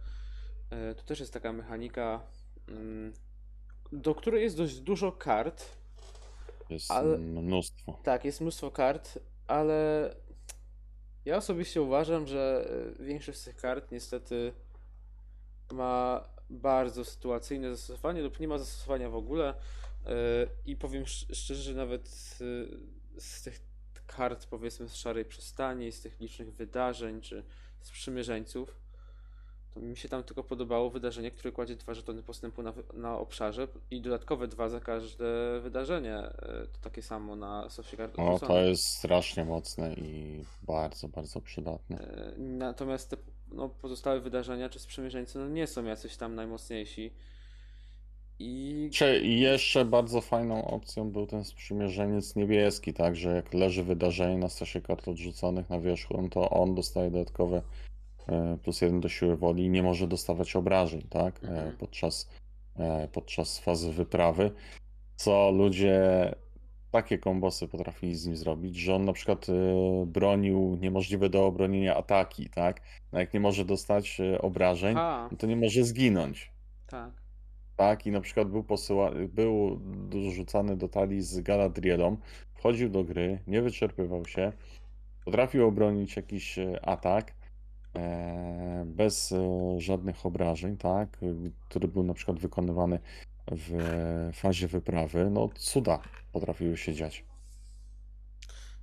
E, 0.71 0.95
Tu 0.95 1.05
też 1.05 1.21
jest 1.21 1.33
taka 1.33 1.53
mechanika, 1.53 2.21
mm, 2.69 3.13
do 3.93 4.15
której 4.15 4.43
jest 4.43 4.57
dość 4.57 4.81
dużo 4.81 5.13
kart. 5.13 5.65
Jest 6.71 6.91
ale- 6.91 7.19
mnóstwo. 7.19 7.99
Tak, 8.03 8.25
jest 8.25 8.41
mnóstwo 8.41 8.71
kart, 8.71 9.19
ale 9.51 10.11
ja 11.25 11.37
osobiście 11.37 11.83
uważam, 11.83 12.27
że 12.27 12.69
e, 13.01 13.05
większość 13.05 13.39
z 13.39 13.45
tych 13.45 13.57
kart 13.57 13.91
niestety 13.91 14.53
ma 15.73 16.25
bardzo 16.51 17.05
sytuacyjne 17.05 17.71
zastosowanie 17.71 18.23
lub 18.23 18.41
nie 18.41 18.49
ma 18.49 18.59
zastosowania 18.59 19.11
w 19.11 19.15
ogóle. 19.15 19.55
E, 20.07 20.13
I 20.67 20.77
powiem 20.77 21.03
sz- 21.03 21.37
szczerze, 21.39 21.63
że 21.63 21.75
nawet 21.75 22.39
e, 23.17 23.21
z 23.21 23.43
tych 23.43 23.61
kart, 24.07 24.47
powiedzmy, 24.47 24.89
z 24.89 24.95
szarej 24.97 25.25
przystani, 25.25 25.93
z 25.93 26.01
tych 26.01 26.21
licznych 26.21 26.55
wydarzeń 26.55 27.21
czy 27.21 27.45
z 27.81 27.91
przymierzeńców, 27.91 28.77
to 29.75 29.81
mi 29.81 29.97
się 29.97 30.09
tam 30.09 30.23
tylko 30.23 30.45
podobało 30.45 30.91
wydarzenie, 30.91 31.31
które 31.31 31.53
kładzie 31.53 31.77
dwa 31.77 31.95
żetony 31.95 32.23
postępu 32.23 32.63
na, 32.63 32.73
na 32.95 33.19
obszarze 33.19 33.69
i 33.91 34.01
dodatkowe 34.01 34.49
dwa 34.49 34.69
za 34.69 34.81
każde 34.81 35.61
wydarzenie. 35.63 36.17
E, 36.17 36.67
To 36.73 36.79
takie 36.81 37.03
samo 37.03 37.37
na 37.37 37.71
stosie 37.71 37.97
kart 37.97 38.19
No, 38.19 38.39
to 38.39 38.61
jest 38.61 38.87
strasznie 38.87 39.45
mocne 39.45 39.95
i 39.95 40.41
bardzo, 40.63 41.09
bardzo 41.09 41.41
przydatne. 41.41 41.99
E, 41.99 42.35
Natomiast 42.39 43.11
te 43.11 43.17
no, 43.53 43.69
pozostałe 43.69 44.21
wydarzenia 44.21 44.69
czy 44.69 44.79
sprzymierzeńcy 44.79 45.39
no, 45.39 45.49
nie 45.49 45.67
są 45.67 45.85
jacyś 45.85 46.17
tam 46.17 46.35
najmocniejsi. 46.35 47.13
I 48.39 48.91
Czy 48.93 49.21
jeszcze 49.25 49.85
bardzo 49.85 50.21
fajną 50.21 50.65
opcją 50.65 51.11
był 51.11 51.27
ten 51.27 51.45
sprzymierzeniec 51.45 52.37
niebieski, 52.37 52.95
tak, 52.95 53.17
że 53.17 53.35
jak 53.35 53.55
leży 53.55 53.85
wydarzenie 53.85 54.39
na 54.39 54.49
stosie 54.49 54.81
kart 54.81 55.09
odrzuconych 55.09 55.71
na 55.71 55.81
wierzchu, 55.81 56.23
no 56.23 56.29
to 56.29 56.51
on 56.51 56.75
dostaje 56.75 57.11
dodatkowe 57.11 57.63
plus 58.63 58.81
jeden 58.81 59.01
do 59.01 59.09
siły 59.09 59.37
woli 59.37 59.71
nie 59.71 59.83
może 59.83 60.07
dostawać 60.07 60.57
obrażeń, 60.57 61.03
tak, 61.11 61.45
e, 61.45 61.49
Mhm. 61.49 61.77
podczas, 61.77 62.31
e, 62.79 63.09
podczas 63.09 63.59
fazy 63.59 63.93
wyprawy, 63.93 64.51
co 65.17 65.51
ludzie 65.51 66.01
takie 66.91 67.19
kombosy 67.19 67.69
potrafili 67.69 68.15
z 68.15 68.27
nim 68.27 68.37
zrobić, 68.37 68.77
że 68.77 68.95
on 68.95 69.05
na 69.05 69.13
przykład 69.13 69.47
e, 69.49 69.53
bronił 70.07 70.79
niemożliwe 70.81 71.29
do 71.29 71.47
obronienia 71.47 71.97
ataki, 71.97 72.49
tak, 72.51 72.81
no 73.13 73.19
jak 73.21 73.35
nie 73.35 73.41
może 73.41 73.65
dostać 73.65 74.21
e, 74.21 74.43
obrażeń, 74.43 74.95
no 75.31 75.37
to 75.39 75.47
nie 75.47 75.57
może 75.57 75.85
zginąć. 75.85 76.53
tak. 76.87 77.11
Tak, 77.77 78.07
i 78.07 78.11
na 78.11 78.21
przykład 78.21 78.49
był 78.49 78.65
posyła... 78.65 79.11
był 79.29 79.81
dorzucany 80.09 80.77
do 80.77 80.89
talii 80.89 81.23
z 81.23 81.41
Galadrielą, 81.41 82.17
wchodził 82.55 82.89
do 82.89 83.05
gry, 83.05 83.39
nie 83.47 83.63
wyczerpywał 83.63 84.27
się, 84.27 84.53
potrafił 85.25 85.67
obronić 85.67 86.17
jakiś 86.17 86.59
e, 86.59 86.85
atak 86.85 87.31
e, 87.31 87.33
bez 88.87 89.33
e, 89.33 89.41
żadnych 89.81 90.27
obrażeń, 90.27 90.77
tak, 90.77 91.19
e, 91.23 91.27
który 91.69 91.89
był 91.89 92.03
na 92.03 92.15
przykład 92.15 92.39
wykonywany 92.39 92.99
w 93.47 93.75
e, 93.75 94.33
fazie 94.33 94.69
wyprawy. 94.69 95.31
No 95.31 95.49
cuda 95.55 96.03
potrafiły 96.33 96.77
się 96.77 96.95
dziać. 96.95 97.25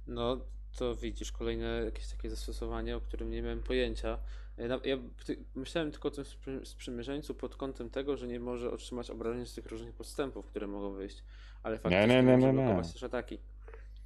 No 0.07 0.37
to 0.77 0.95
widzisz, 0.95 1.31
kolejne 1.31 1.65
jakieś 1.85 2.07
takie 2.07 2.29
zastosowanie, 2.29 2.95
o 2.97 3.01
którym 3.01 3.31
nie 3.31 3.41
miałem 3.41 3.63
pojęcia. 3.63 4.17
Ja, 4.57 4.67
na- 4.67 4.79
ja 4.83 4.97
myślałem 5.55 5.91
tylko 5.91 6.07
o 6.07 6.11
tym 6.11 6.23
sprzy- 6.23 6.65
sprzymierzeńcu 6.65 7.35
pod 7.35 7.55
kątem 7.55 7.89
tego, 7.89 8.17
że 8.17 8.27
nie 8.27 8.39
może 8.39 8.71
otrzymać 8.71 9.09
obrażeń 9.09 9.45
z 9.45 9.53
tych 9.53 9.65
różnych 9.65 9.93
podstępów, 9.95 10.45
które 10.45 10.67
mogą 10.67 10.93
wyjść. 10.93 11.23
Ale 11.63 11.79
faktycznie 11.79 12.07
nie, 12.07 12.23
nie, 12.23 12.37
nie, 12.37 12.47
nie. 12.47 12.53
blokować 12.53 12.93
też 12.93 13.03
ataki. 13.03 13.39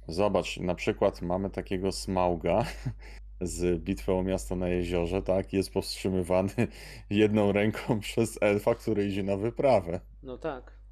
Zobacz, 0.08 0.56
na 0.56 0.74
przykład 0.74 1.22
mamy 1.22 1.50
takiego 1.50 1.92
Smauga 1.92 2.64
z 3.40 3.82
Bitwy 3.82 4.12
o 4.12 4.22
Miasto 4.22 4.56
na 4.56 4.68
Jeziorze, 4.68 5.22
tak, 5.22 5.52
jest 5.52 5.72
powstrzymywany 5.72 6.52
jedną 7.10 7.52
ręką 7.52 8.00
przez 8.00 8.38
elfa, 8.40 8.74
który 8.74 9.06
idzie 9.06 9.22
na 9.22 9.36
wyprawę 9.36 10.00
No 10.22 10.38
tak. 10.38 10.82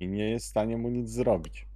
i 0.00 0.08
nie 0.08 0.30
jest 0.30 0.46
w 0.46 0.48
stanie 0.48 0.76
mu 0.76 0.88
nic 0.88 1.10
zrobić. 1.10 1.68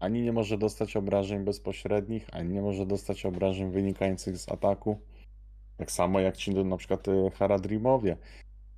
Ani 0.00 0.22
nie 0.22 0.32
może 0.32 0.58
dostać 0.58 0.96
obrażeń 0.96 1.44
bezpośrednich, 1.44 2.26
ani 2.32 2.54
nie 2.54 2.62
może 2.62 2.86
dostać 2.86 3.26
obrażeń 3.26 3.70
wynikających 3.70 4.38
z 4.38 4.48
ataku. 4.48 5.00
Tak 5.76 5.90
samo 5.90 6.20
jak 6.20 6.36
ci 6.36 6.50
na 6.54 6.76
przykład 6.76 7.08
e, 7.08 7.30
Haradrimowie 7.30 8.16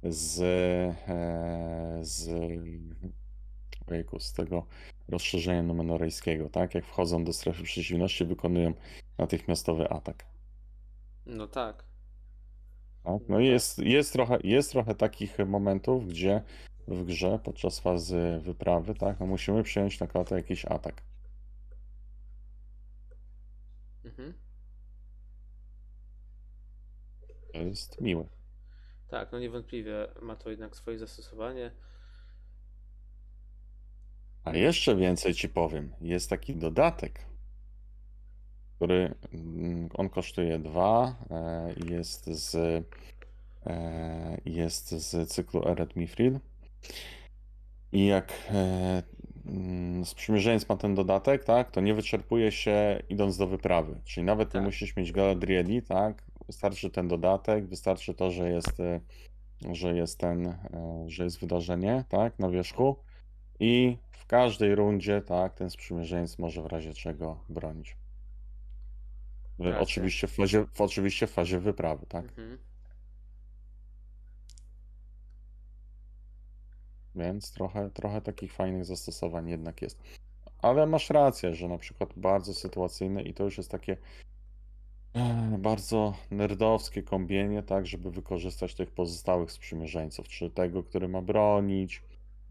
z, 0.03 0.41
e, 1.09 1.99
z, 2.05 2.31
ojejku, 3.87 4.21
z 4.21 4.33
tego 4.33 4.67
rozszerzenia 5.09 5.63
numenorejskiego, 5.63 6.49
tak? 6.49 6.75
Jak 6.75 6.85
wchodzą 6.87 7.25
do 7.25 7.33
strefy 7.33 7.63
przeciwności, 7.63 8.25
wykonują 8.25 8.75
natychmiastowy 9.19 9.89
atak. 9.91 10.27
No 11.27 11.47
tak. 11.47 11.77
Tak? 11.77 11.87
No 13.05 13.21
No 13.29 13.37
tak. 13.37 13.45
i 13.45 13.47
jest, 13.47 13.79
jest, 13.79 14.13
trochę, 14.13 14.39
jest 14.45 14.71
trochę 14.71 14.95
takich 14.95 15.39
momentów, 15.39 16.09
gdzie 16.09 16.43
w 16.89 17.05
grze 17.05 17.39
podczas 17.45 17.81
fazy 17.81 18.41
wyprawy, 18.43 18.95
tak, 18.95 19.21
no 19.21 19.27
musimy 19.27 19.63
przyjąć 19.63 20.01
na 20.01 20.07
klatę 20.07 20.35
jakiś 20.35 20.65
atak. 20.65 21.03
Mhm. 24.05 24.35
To 27.53 27.59
jest 27.59 28.01
miłe. 28.01 28.25
Tak, 29.09 29.33
no 29.33 29.39
niewątpliwie 29.39 30.09
ma 30.23 30.37
to 30.37 30.51
jednak 30.51 30.77
swoje 30.77 30.99
zastosowanie. 30.99 31.73
A 34.45 34.57
jeszcze 34.57 34.97
więcej 34.97 35.35
ci 35.35 35.49
powiem. 35.49 35.93
Jest 36.01 36.31
taki 36.31 36.57
dodatek, 36.57 37.27
który 38.77 39.15
mm, 39.33 39.89
on 39.95 40.09
kosztuje 40.09 40.59
dwa, 40.59 41.17
e, 41.31 41.75
jest 41.91 42.27
z 42.27 42.55
e, 43.67 44.41
jest 44.45 44.91
z 44.91 45.29
cyklu 45.29 45.69
Eret 45.69 45.97
Mithril. 45.97 46.41
I 47.93 48.07
jak 48.07 48.33
e, 48.51 49.03
mm, 49.47 50.05
sprzymierzeniec 50.05 50.69
ma 50.69 50.77
ten 50.77 50.95
dodatek, 50.95 51.45
tak, 51.45 51.71
to 51.71 51.81
nie 51.81 51.95
wyczerpuje 51.95 52.53
się 52.53 53.03
idąc 53.09 53.37
do 53.37 53.47
wyprawy. 53.47 54.01
Czyli 54.05 54.27
nawet 54.27 54.49
nie 54.49 54.61
Tak. 54.61 54.65
musisz 54.65 54.97
mieć 54.97 55.13
Galadrieli, 55.13 55.83
tak? 55.83 56.23
Wystarczy 56.47 56.91
ten 56.91 57.09
dodatek, 57.09 57.67
wystarczy 57.67 58.15
to, 58.15 58.31
że 58.31 58.51
jest, 58.51 58.79
że 59.73 59.97
jest 59.97 60.19
ten, 60.19 60.59
że 61.07 61.25
jest 61.25 61.41
wydarzenie, 61.41 62.05
tak, 62.09 62.39
na 62.39 62.51
wierzchu. 62.51 62.97
I 63.61 63.97
w 64.11 64.27
każdej 64.27 64.75
rundzie, 64.75 65.23
tak, 65.23 65.55
ten 65.55 65.71
sprzymierzeniec 65.71 66.39
może 66.39 66.63
w 66.63 66.67
razie 66.67 66.95
czego 66.95 67.41
bronić. 67.49 67.97
W- 69.59 69.65
Racja. 69.65 69.81
Oczywiście 69.81 70.27
w 70.27 70.33
fazie, 70.33 70.67
w, 70.73 70.81
oczywiście 70.81 71.27
w 71.27 71.31
fazie 71.31 71.61
wyprawy, 71.61 72.07
tak? 72.07 72.25
Mhm. 72.25 72.59
Więc 77.15 77.53
trochę, 77.53 77.91
trochę 77.91 78.21
takich 78.21 78.53
fajnych 78.53 78.85
zastosowań 78.85 79.49
jednak 79.49 79.83
jest. 79.83 80.03
Ale 80.59 80.87
masz 80.87 81.11
rację, 81.11 81.55
że 81.55 81.69
na 81.69 81.79
przykład 81.79 82.13
bardzo 82.17 82.55
sytuacyjne 82.55 83.23
i 83.23 83.35
to 83.35 83.45
już 83.45 83.59
jest 83.59 83.71
takie 83.71 83.97
e, 85.15 85.57
bardzo 85.59 86.15
nerdowskie 86.31 87.03
kombienie, 87.03 87.63
tak, 87.63 87.87
żeby 87.87 88.11
wykorzystać 88.11 88.75
tych 88.75 88.91
pozostałych 88.91 89.53
sprzymierzeńców, 89.53 90.29
czy 90.29 90.51
tego, 90.51 90.83
który 90.83 91.09
ma 91.09 91.23
bronić, 91.23 92.03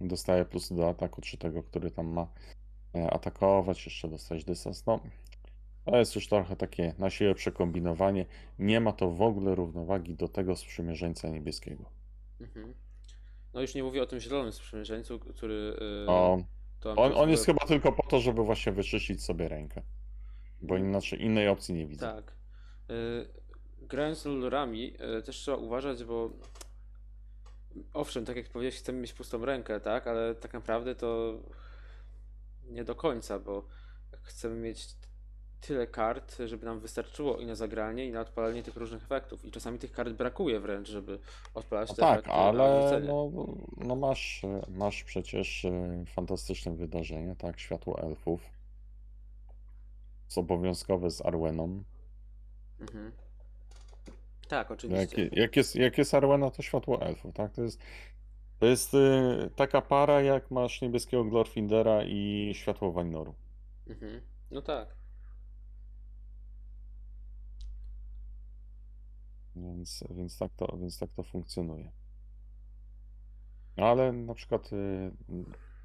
dostaje 0.07 0.45
plusy 0.45 0.75
do 0.75 0.89
ataku, 0.89 1.21
czy 1.21 1.37
tego, 1.37 1.63
który 1.63 1.91
tam 1.91 2.07
ma 2.07 2.27
e, 2.95 3.11
atakować, 3.13 3.85
jeszcze 3.85 4.07
dostać 4.07 4.45
dystans. 4.45 4.85
No, 4.85 4.99
to 5.85 5.97
jest 5.97 6.15
już 6.15 6.27
trochę 6.27 6.55
takie 6.55 6.93
na 6.99 7.09
siłę 7.09 7.35
przekombinowanie. 7.35 8.25
Nie 8.59 8.79
ma 8.79 8.91
to 8.91 9.09
w 9.09 9.21
ogóle 9.21 9.55
równowagi 9.55 10.15
do 10.15 10.27
tego 10.27 10.55
sprzymierzeńca 10.55 11.29
niebieskiego. 11.29 11.89
Mhm. 12.41 12.73
No 13.53 13.61
już 13.61 13.75
nie 13.75 13.83
mówię 13.83 14.03
o 14.03 14.05
tym 14.05 14.19
zielonym 14.19 14.51
sprzymierzeńcu, 14.51 15.19
który 15.19 15.75
yy, 15.81 16.05
O, 16.07 16.37
On, 16.83 17.13
on 17.15 17.29
jest 17.29 17.45
chyba 17.45 17.65
tylko 17.67 17.91
po 17.91 18.03
to, 18.07 18.19
żeby 18.19 18.43
właśnie 18.43 18.71
wyczyścić 18.71 19.23
sobie 19.23 19.47
rękę. 19.47 19.81
Bo 20.61 20.75
Mm. 20.75 20.89
inaczej 20.89 21.21
innej 21.21 21.47
opcji 21.47 21.75
nie 21.75 21.85
widzę. 21.85 22.05
Tak. 22.05 22.35
Y, 22.91 23.41
Grając 23.87 24.17
z 24.17 24.25
lorami 24.25 24.93
y, 25.19 25.21
też 25.21 25.35
trzeba 25.35 25.57
uważać, 25.57 26.03
bo 26.03 26.29
owszem, 27.93 28.25
tak 28.25 28.35
jak 28.35 28.49
powiedziałeś, 28.49 28.77
chcemy 28.77 28.99
mieć 28.99 29.13
pustą 29.13 29.45
rękę, 29.45 29.79
tak, 29.79 30.07
ale 30.07 30.35
tak 30.35 30.53
naprawdę 30.53 30.95
to 30.95 31.39
nie 32.69 32.83
do 32.83 32.95
końca, 32.95 33.39
bo 33.39 33.65
chcemy 34.23 34.55
mieć 34.55 34.95
tyle 35.61 35.87
kart, 35.87 36.37
żeby 36.45 36.65
nam 36.65 36.79
wystarczyło 36.79 37.37
i 37.37 37.45
na 37.45 37.55
zagranie, 37.55 38.05
i 38.05 38.11
na 38.11 38.21
odpalanie 38.21 38.63
tych 38.63 38.75
różnych 38.75 39.03
efektów. 39.03 39.45
I 39.45 39.51
czasami 39.51 39.79
tych 39.79 39.91
kart 39.91 40.13
brakuje 40.13 40.59
wręcz, 40.59 40.89
żeby 40.89 41.19
odpalać 41.53 41.89
No 41.89 41.95
te 41.95 42.01
tak, 42.01 42.11
efekty 42.19 42.29
na 42.29 42.35
ale 42.35 43.01
no, 43.07 43.31
no 43.77 43.95
masz, 43.95 44.41
masz 44.69 45.03
przecież 45.03 45.65
e, 45.65 46.03
fantastyczne 46.07 46.75
wydarzenie, 46.75 47.35
tak? 47.35 47.59
Światło 47.59 47.99
elfów. 47.99 48.41
Jest 50.25 50.37
obowiązkowe 50.37 51.11
z 51.11 51.25
Arweną. 51.25 51.83
Mhm. 52.79 53.11
Tak, 54.51 54.71
oczywiście. 54.71 55.23
Jak, 55.23 55.33
jak, 55.33 55.55
jest, 55.55 55.75
jak 55.75 55.97
jest 55.97 56.13
Arwena, 56.13 56.51
to 56.51 56.61
światło 56.61 57.01
elfów, 57.01 57.33
tak? 57.33 57.51
To 57.51 57.63
jest, 57.63 57.81
to 58.59 58.65
jest 58.65 58.93
e, 58.93 59.49
taka 59.55 59.81
para, 59.81 60.21
jak 60.21 60.51
masz 60.51 60.81
niebieskiego 60.81 61.25
Glorfindera 61.25 62.03
i 62.03 62.51
światło 62.55 62.91
Vainoru. 62.91 63.35
Mhm. 63.87 64.21
No 64.51 64.61
tak. 64.61 64.95
Więc, 69.55 70.03
więc, 70.09 70.37
tak 70.37 70.51
to, 70.55 70.77
więc 70.77 70.99
tak 70.99 71.13
to 71.13 71.23
funkcjonuje. 71.23 71.91
Ale 73.77 74.13
na 74.13 74.33
przykład 74.33 74.73
y, 74.73 75.11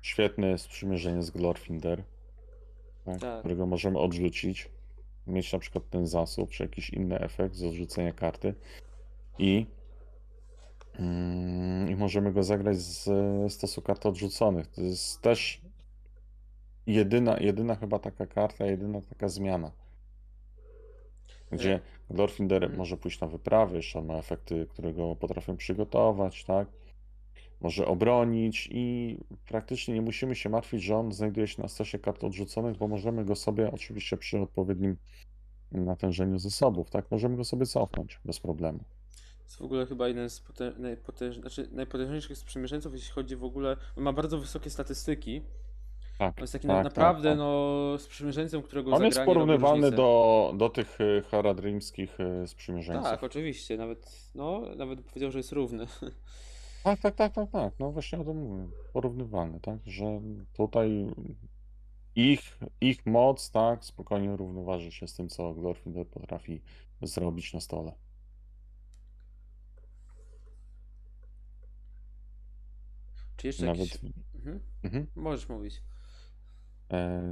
świetne 0.02 0.46
jest 0.48 0.64
sprzymierzenie 0.64 1.22
z 1.22 1.30
Glorfinder, 1.30 2.04
tak, 3.04 3.20
Tak. 3.20 3.38
którego 3.38 3.66
możemy 3.66 3.98
odrzucić, 3.98 4.68
mieć 5.26 5.52
na 5.52 5.58
przykład 5.58 5.90
ten 5.90 6.06
zasób, 6.06 6.50
czy 6.50 6.62
jakiś 6.62 6.90
inny 6.90 7.18
efekt 7.20 7.54
z 7.54 7.64
odrzucenia 7.64 8.12
karty 8.12 8.54
i, 9.38 9.66
mm, 10.98 11.90
i 11.90 11.96
możemy 11.96 12.32
go 12.32 12.42
zagrać 12.42 12.76
z 12.76 13.08
stosu 13.52 13.82
kart 13.82 14.06
odrzuconych. 14.06 14.66
To 14.66 14.80
jest 14.80 15.20
też 15.22 15.60
jedyna, 16.86 17.38
jedyna 17.40 17.74
chyba 17.74 17.98
taka 17.98 18.26
karta, 18.26 18.66
jedyna 18.66 19.00
taka 19.00 19.28
zmiana. 19.28 19.72
Gdzie 21.50 21.80
Glorfinder 22.10 22.62
Mhm. 22.62 22.78
może 22.78 22.96
pójść 22.96 23.20
na 23.20 23.26
wyprawy, 23.26 23.76
jeszcze 23.76 24.02
ma 24.02 24.14
efekty, 24.14 24.66
które 24.70 24.92
go 24.92 25.16
potrafią 25.16 25.56
przygotować, 25.56 26.44
tak? 26.44 26.68
Może 27.60 27.86
obronić 27.86 28.68
i 28.72 29.16
praktycznie 29.48 29.94
nie 29.94 30.02
musimy 30.02 30.34
się 30.34 30.48
martwić, 30.48 30.82
że 30.82 30.96
on 30.96 31.12
znajduje 31.12 31.46
się 31.46 31.62
na 31.62 31.68
stosie 31.68 31.98
kart 31.98 32.24
odrzuconych, 32.24 32.76
bo 32.76 32.88
możemy 32.88 33.24
go 33.24 33.36
sobie 33.36 33.72
oczywiście 33.72 34.16
przy 34.16 34.38
odpowiednim 34.38 34.96
natężeniu 35.72 36.38
zasobów, 36.38 36.90
tak? 36.90 37.10
Możemy 37.10 37.36
go 37.36 37.44
sobie 37.44 37.66
cofnąć 37.66 38.20
bez 38.24 38.40
problemu. 38.40 38.78
To 38.78 39.44
jest 39.44 39.56
w 39.56 39.62
ogóle 39.62 39.86
chyba 39.86 40.08
jeden 40.08 40.30
z 40.30 40.40
potę- 40.40 40.78
najpotęż... 40.78 41.36
znaczy 41.36 41.68
najpotężniejszych 41.72 42.38
sprzymierzeńców, 42.38 42.92
jeśli 42.92 43.12
chodzi 43.12 43.36
w 43.36 43.44
ogóle. 43.44 43.76
On 43.96 44.04
ma 44.04 44.12
bardzo 44.12 44.38
wysokie 44.38 44.70
statystyki. 44.70 45.42
Tak, 46.18 46.34
On 46.36 46.42
jest 46.42 46.52
takim 46.52 46.68
tak, 46.68 46.76
na, 46.76 46.82
naprawdę 46.82 47.28
tak, 47.28 47.32
tak. 47.32 47.38
no, 47.38 47.98
sprzymierzeńcem, 47.98 48.62
którego 48.62 48.90
On 48.90 49.04
jest 49.04 49.20
porównywany 49.20 49.90
do, 49.90 50.52
do 50.56 50.68
tych 50.68 51.00
y, 51.00 51.22
haradrimskich 51.30 52.18
y, 52.20 52.46
sprzymierzeńców. 52.46 53.04
Tak, 53.04 53.24
oczywiście. 53.24 53.76
Nawet, 53.76 54.30
no, 54.34 54.62
nawet 54.76 55.00
powiedział, 55.02 55.30
że 55.30 55.38
jest 55.38 55.52
równy. 55.52 55.86
Tak, 56.86 57.00
tak, 57.00 57.14
tak, 57.14 57.32
tak, 57.32 57.50
tak. 57.50 57.74
No 57.78 57.92
właśnie 57.92 58.18
o 58.18 58.24
tym 58.24 58.36
mówię. 58.36 58.68
Porównywalny, 58.92 59.60
tak? 59.60 59.78
Że 59.86 60.20
tutaj 60.52 61.06
ich, 62.14 62.58
ich 62.80 63.06
moc, 63.06 63.50
tak, 63.50 63.84
spokojnie 63.84 64.36
równoważy 64.36 64.92
się 64.92 65.08
z 65.08 65.14
tym, 65.14 65.28
co 65.28 65.54
Glorfinder 65.54 66.08
potrafi 66.08 66.62
zrobić 67.02 67.52
na 67.54 67.60
stole. 67.60 67.92
Czy 73.36 73.46
jeszcze 73.46 73.66
Nawet. 73.66 74.00
Mhm. 74.34 74.60
Mhm. 74.82 75.06
Możesz 75.14 75.48
mówić. 75.48 75.82
E, 76.90 77.22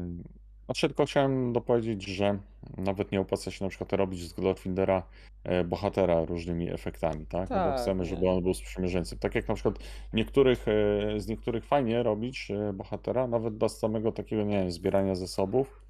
Znaczy, 0.65 0.89
tylko 0.89 1.07
chciałem 1.07 1.53
dopowiedzieć, 1.53 2.05
że 2.07 2.39
nawet 2.77 3.13
nie 3.13 3.21
opłaca 3.21 3.51
się 3.51 3.65
na 3.65 3.69
przykład 3.69 3.93
robić 3.93 4.29
z 4.29 4.33
Glorfindera 4.33 5.03
e, 5.45 5.65
bohatera 5.65 6.25
różnymi 6.25 6.71
efektami, 6.71 7.27
tak? 7.27 7.51
No 7.51 7.57
bo 7.57 7.63
Tak, 7.63 7.81
chcemy, 7.81 8.05
żeby 8.05 8.23
nie. 8.23 8.31
on 8.31 8.43
był 8.43 8.55
sprzymierzeńcem. 8.55 9.19
Tak 9.19 9.35
jak 9.35 9.49
na 9.49 9.55
przykład 9.55 9.79
niektórych, 10.13 10.69
e, 10.69 11.21
z 11.21 11.29
niektórych 11.29 11.65
fajnie 11.65 12.03
robić 12.03 12.51
e, 12.51 12.73
bohatera, 12.73 13.27
nawet 13.27 13.55
bez 13.55 13.79
samego 13.79 14.13
takiego, 14.13 14.43
nie 14.43 14.59
wiem, 14.59 14.71
zbierania 14.71 15.15
zasobów 15.15 15.85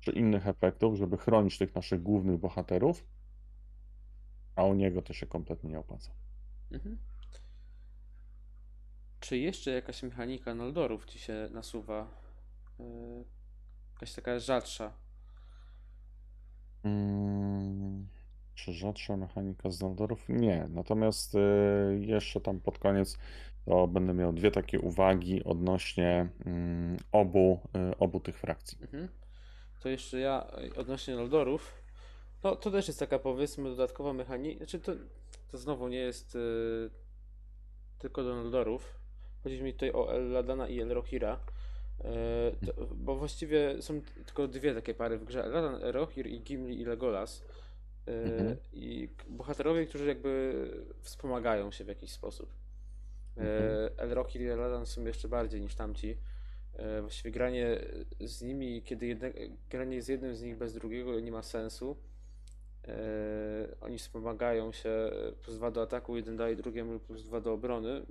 czy 0.00 0.10
innych 0.10 0.46
efektów, 0.48 0.96
żeby 0.96 1.16
chronić 1.16 1.58
tych 1.58 1.74
naszych 1.74 2.02
głównych 2.02 2.38
bohaterów, 2.38 3.06
a 4.56 4.64
u 4.64 4.74
niego 4.74 5.02
to 5.02 5.12
się 5.12 5.26
kompletnie 5.26 5.70
nie 5.70 5.78
opłaca. 5.78 6.10
Mhm. 6.72 6.98
Czy 9.20 9.38
jeszcze 9.38 9.70
jakaś 9.70 10.02
mechanika 10.02 10.54
Noldorów 10.54 11.04
ci 11.06 11.18
się 11.18 11.48
nasuwa? 11.52 12.08
Yy, 12.78 13.24
jakaś 14.00 14.14
taka 14.14 14.38
rzadsza. 14.38 14.92
Mm, 16.84 18.08
czy 18.54 18.72
rzadsza 18.72 19.16
mechanika 19.16 19.70
z 19.70 19.80
Noldorów? 19.80 20.28
Nie. 20.28 20.66
Natomiast 20.70 21.34
y, 21.34 21.38
jeszcze 22.00 22.40
tam 22.40 22.60
pod 22.60 22.78
koniec 22.78 23.18
to 23.64 23.86
będę 23.86 24.14
miał 24.14 24.32
dwie 24.32 24.50
takie 24.50 24.80
uwagi 24.80 25.44
odnośnie 25.44 26.28
mm, 26.46 26.96
obu, 27.12 27.60
y, 27.92 27.98
obu 27.98 28.20
tych 28.20 28.38
frakcji. 28.38 28.78
Mhm. 28.82 29.08
To 29.80 29.88
jeszcze 29.88 30.20
ja 30.20 30.46
y, 30.74 30.80
odnośnie 30.80 31.14
Noldorów. 31.14 31.82
No 32.42 32.56
to 32.56 32.70
też 32.70 32.88
jest 32.88 33.00
taka 33.00 33.18
powiedzmy 33.18 33.70
dodatkowa 33.70 34.12
mechanika. 34.12 34.58
Znaczy 34.58 34.80
to, 34.80 34.92
to 35.50 35.58
znowu 35.58 35.88
nie 35.88 35.98
jest 35.98 36.34
y, 36.34 36.90
tylko 37.98 38.24
do 38.24 38.34
Noldorów. 38.34 39.00
Chodzi 39.42 39.62
mi 39.62 39.72
tutaj 39.72 39.92
o 39.92 40.14
Elladana 40.14 40.68
i 40.68 40.80
Elrohira. 40.80 41.34
Y, 41.34 41.59
to, 42.66 42.86
bo 42.94 43.16
właściwie 43.16 43.82
są 43.82 44.00
tylko 44.26 44.48
dwie 44.48 44.74
takie 44.74 44.94
pary 44.94 45.18
w 45.18 45.24
grze. 45.24 45.44
Elladan, 45.44 45.74
Elrohir 45.74 46.26
i 46.26 46.40
Gimli 46.40 46.80
i 46.80 46.84
Legolas. 46.84 47.40
Y, 48.08 48.12
Mhm. 48.12 48.56
I 48.72 49.08
bohaterowie, 49.28 49.86
którzy 49.86 50.06
jakby 50.06 50.54
wspomagają 51.00 51.70
się 51.70 51.84
w 51.84 51.88
jakiś 51.88 52.12
sposób. 52.12 52.52
Mhm. 53.36 53.64
E, 53.64 53.98
Elrohir 53.98 54.42
i 54.42 54.46
Eladan 54.46 54.86
są 54.86 55.04
jeszcze 55.04 55.28
bardziej 55.28 55.60
niż 55.60 55.74
tamci. 55.74 56.16
E, 56.76 57.00
Właściwie 57.00 57.30
granie 57.30 57.78
z 58.20 58.42
nimi, 58.42 58.82
kiedy 58.82 59.06
jedne, 59.06 59.32
granie 59.70 60.02
z 60.02 60.08
jednym 60.08 60.34
z 60.34 60.42
nich 60.42 60.56
bez 60.56 60.74
drugiego 60.74 61.20
nie 61.20 61.32
ma 61.32 61.42
sensu. 61.42 61.96
E, 62.88 62.94
Oni 63.80 63.98
wspomagają 63.98 64.72
się 64.72 64.90
e, 64.90 65.32
plus 65.32 65.56
2 65.56 65.70
do 65.70 65.82
ataku, 65.82 66.16
jeden 66.16 66.36
daje 66.36 66.56
drugiemu 66.56 66.98
plus 67.00 67.24
2 67.24 67.40
do 67.40 67.52
obrony. 67.52 68.02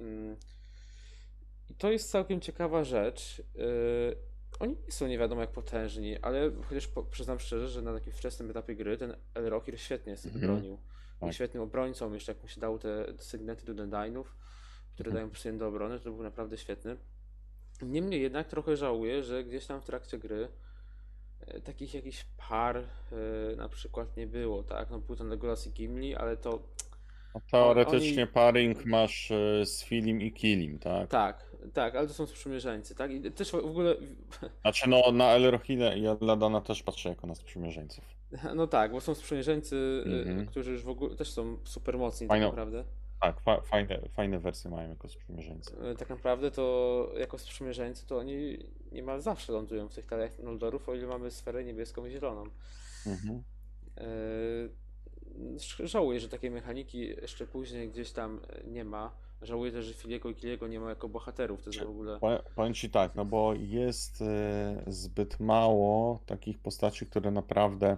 I 1.70 1.74
to 1.76 1.92
jest 1.92 2.12
całkiem 2.12 2.42
ciekawa 2.42 2.84
rzecz. 2.84 3.42
E, 3.56 4.60
oni 4.60 4.76
nie 4.86 4.92
są 4.92 5.08
nie 5.08 5.18
wiadomo 5.18 5.42
jak 5.42 5.52
potężni, 5.52 6.18
ale 6.18 6.52
chociaż 6.70 6.88
po, 6.88 7.04
przyznam 7.04 7.40
szczerze, 7.40 7.70
że 7.70 7.82
na 7.82 7.94
takim 7.94 8.14
wczesnym 8.14 8.50
etapie 8.50 8.76
gry 8.76 8.98
ten 8.98 9.16
Elrokir 9.34 9.80
świetnie 9.80 10.18
sobie 10.18 10.36
Mhm. 10.36 10.54
bronił. 10.54 10.80
Tak. 11.20 11.34
Świetnym 11.34 11.64
obrońcą, 11.64 12.14
jeszcze 12.14 12.32
jak 12.32 12.42
mu 12.42 12.48
się 12.48 12.62
dało 12.62 12.80
te 12.80 13.06
sygnety 13.18 13.66
do 13.66 13.74
Dundainów, 13.74 14.36
które 14.94 15.10
Mhm. 15.10 15.30
dają 15.30 15.40
jeden 15.46 15.58
do 15.58 15.68
obrony, 15.68 16.00
to 16.00 16.12
był 16.12 16.24
naprawdę 16.24 16.58
świetny. 16.58 16.98
Niemniej 17.82 18.22
jednak 18.22 18.48
trochę 18.48 18.78
żałuję, 18.78 19.24
że 19.24 19.44
gdzieś 19.44 19.66
tam 19.66 19.82
w 19.82 19.86
trakcie 19.86 20.18
gry 20.18 20.48
e, 21.40 21.62
takich 21.62 21.94
jakichś 21.94 22.26
par 22.50 22.78
e, 22.78 22.86
na 23.56 23.70
przykład 23.70 24.18
nie 24.18 24.28
było, 24.28 24.64
tak? 24.64 24.90
No 24.90 25.00
był 25.00 25.16
ten 25.16 25.28
Legolas 25.30 25.68
i 25.68 25.72
Gimli, 25.72 26.16
ale 26.16 26.38
to 26.38 26.64
Teoretycznie 27.52 28.24
oni- 28.24 28.32
paring 28.34 28.86
masz 28.86 29.32
e, 29.32 29.66
z 29.66 29.84
Filim 29.84 30.22
i 30.22 30.32
Kilim, 30.32 30.80
tak? 30.80 31.10
tak, 31.10 31.46
tak, 31.74 31.96
ale 31.96 32.08
to 32.08 32.14
są 32.14 32.26
sprzymierzeńcy, 32.28 32.96
tak? 32.96 33.12
I 33.12 33.32
też 33.32 33.52
w 33.52 33.56
ogóle 33.56 33.96
Znaczy 34.62 34.90
no 34.90 35.12
na 35.12 35.26
Elrohile 35.32 36.00
i 36.00 36.06
Eladana 36.08 36.62
też 36.62 36.84
patrzę 36.84 37.10
jako 37.10 37.28
na 37.28 37.36
sprzymierzeńców. 37.36 38.04
No 38.56 38.68
tak, 38.68 38.92
bo 38.92 39.02
są 39.02 39.16
sprzymierzeńcy, 39.16 39.76
y, 40.08 40.30
Mhm. 40.30 40.46
którzy 40.46 40.72
już 40.72 40.84
w 40.84 40.90
ogóle 40.90 41.16
też 41.16 41.32
są 41.32 41.58
super 41.64 41.98
mocni 41.98 42.28
tak 42.28 42.42
naprawdę. 42.42 42.84
Tak, 43.22 43.42
fa 43.42 43.62
fajne, 43.62 44.00
fajne 44.14 44.40
wersje 44.40 44.70
mają 44.72 44.90
jako 44.90 45.10
sprzymierzeńcy. 45.10 45.74
Y, 45.92 45.96
Tak 45.96 46.10
naprawdę 46.10 46.52
to 46.52 47.10
jako 47.20 47.38
sprzymierzeńcy 47.38 48.08
to 48.08 48.18
oni 48.18 48.58
niemal 48.92 49.22
zawsze 49.22 49.54
lądują 49.54 49.90
w 49.90 49.94
tych 49.96 50.06
talach 50.06 50.40
Noldorów, 50.40 50.90
o 50.90 50.94
ile 50.96 51.08
mamy 51.08 51.32
sferę 51.32 51.64
niebieską 51.64 52.06
i 52.06 52.12
zieloną. 52.12 52.44
Mhm. 53.08 53.44
Y, 53.98 54.70
Żałuję, 55.84 56.20
że 56.20 56.30
takiej 56.30 56.52
mechaniki 56.52 57.00
jeszcze 57.08 57.48
później 57.48 57.90
gdzieś 57.90 58.12
tam 58.12 58.40
y, 58.66 58.70
nie 58.70 58.86
ma. 58.86 59.12
Żałuję 59.42 59.72
też, 59.72 59.86
że 59.86 59.94
Filiego 59.94 60.30
i 60.30 60.36
Kiliego 60.36 60.68
nie 60.68 60.80
ma 60.80 60.90
jako 60.90 61.10
bohaterów. 61.10 61.64
To 61.64 61.70
jest 61.70 61.84
w 61.86 61.90
ogóle. 61.90 62.20
Powiem- 62.56 62.74
ci 62.74 62.90
tak, 62.90 63.16
no 63.16 63.26
bo 63.26 63.54
jest 63.54 64.22
e, 64.22 64.84
zbyt 64.88 65.40
mało 65.40 66.20
takich 66.26 66.60
postaci, 66.60 67.06
które 67.06 67.32
naprawdę 67.32 67.98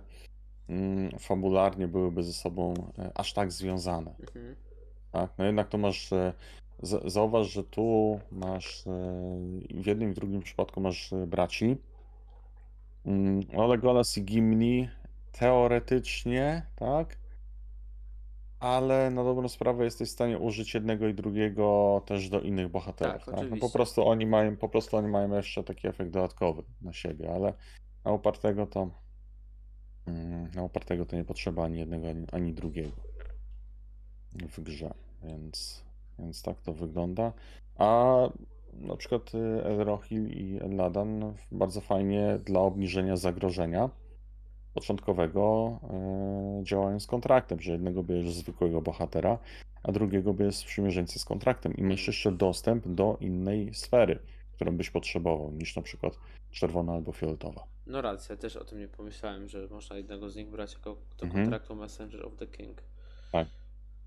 mm, 0.70 1.12
fabularnie 1.20 1.88
byłyby 1.88 2.24
ze 2.24 2.34
sobą 2.34 2.74
e, 3.00 3.12
aż 3.16 3.34
tak 3.34 3.52
związane. 3.52 4.16
Mhm. 4.20 4.56
Tak, 5.12 5.32
no 5.38 5.46
jednak 5.46 5.70
to 5.70 5.78
masz. 5.78 6.14
e, 6.14 6.34
Zauważ, 7.06 7.48
że 7.48 7.64
tu 7.64 8.20
masz. 8.32 8.88
e, 8.88 8.92
W 9.82 9.86
jednym 9.88 10.10
i 10.10 10.14
w 10.14 10.16
drugim 10.16 10.42
przypadku 10.42 10.82
masz 10.82 11.14
e, 11.14 11.28
braci. 11.28 11.78
Mm, 13.06 13.40
No 13.54 13.68
Legolas 13.68 14.18
i 14.18 14.24
Gimli 14.24 14.90
teoretycznie, 15.32 16.66
tak? 16.76 17.18
Ale 18.62 19.10
na 19.12 19.24
dobrą 19.24 19.48
sprawę 19.50 19.84
jesteś 19.86 20.10
w 20.10 20.12
stanie 20.12 20.40
użyć 20.40 20.74
jednego 20.74 21.08
i 21.08 21.14
drugiego 21.14 22.02
też 22.06 22.30
do 22.30 22.42
innych 22.42 22.70
bohaterów. 22.70 23.26
Tak, 23.26 23.36
Tak, 23.36 23.50
No 23.50 23.58
po 23.58 23.70
prostu 23.70 24.08
oni 24.08 24.26
mają, 24.26 24.58
po 24.58 24.70
prostu 24.70 24.98
oni 24.98 25.08
mają 25.08 25.36
jeszcze 25.36 25.64
taki 25.64 25.88
efekt 25.88 26.12
dodatkowy 26.12 26.64
na 26.82 26.94
siebie, 26.94 27.34
ale 27.34 27.54
na 28.06 28.12
upartego 28.12 28.68
to. 28.68 28.90
mm, 30.08 30.52
Na 30.56 30.64
upartego 30.64 31.06
to 31.06 31.16
nie 31.16 31.24
potrzeba 31.24 31.64
ani 31.64 31.80
jednego, 31.80 32.10
ani, 32.10 32.26
ani 32.32 32.54
drugiego 32.54 32.92
w 34.50 34.60
grze, 34.60 34.94
więc, 35.24 35.84
więc 36.20 36.42
tak 36.42 36.62
to 36.62 36.74
wygląda. 36.74 37.34
A 37.78 38.16
na 38.74 38.96
przykład 38.98 39.36
y, 39.36 39.64
Elrohil 39.66 40.28
i 40.30 40.60
Elladan 40.62 41.34
bardzo 41.52 41.82
fajnie 41.82 42.40
dla 42.46 42.60
obniżenia 42.60 43.18
zagrożenia 43.18 43.90
początkowego 44.74 45.80
y, 46.62 46.64
działają 46.64 47.00
z 47.00 47.08
kontraktem, 47.08 47.62
że 47.62 47.72
jednego 47.72 48.04
bierzesz 48.04 48.34
zwykłego 48.34 48.82
bohatera, 48.82 49.38
a 49.84 49.92
drugiego 49.92 50.34
bierzesz 50.34 50.56
sprzymierzeńcy 50.56 51.20
z 51.20 51.26
kontraktem 51.26 51.74
i 51.78 51.84
masz 51.84 52.08
jeszcze 52.08 52.32
dostęp 52.32 52.88
do 52.88 53.18
innej 53.20 53.74
sfery, 53.74 54.20
którą 54.54 54.78
byś 54.78 54.90
potrzebował, 54.90 55.52
niż 55.52 55.76
na 55.76 55.82
przykład 55.82 56.20
czerwona 56.52 56.94
albo 56.94 57.12
fioletowa. 57.12 57.64
No 57.88 58.02
racja, 58.02 58.38
też 58.38 58.56
o 58.56 58.66
tym 58.66 58.80
nie 58.80 58.88
pomyślałem, 58.88 59.48
że 59.48 59.68
można 59.72 59.96
jednego 59.96 60.30
z 60.30 60.36
nich 60.36 60.50
brać 60.50 60.74
jako 60.74 60.98
do 61.18 61.26
Mhm. 61.26 61.44
kontraktu 61.44 61.76
Messenger 61.76 62.26
of 62.26 62.36
the 62.36 62.48
King. 62.48 62.82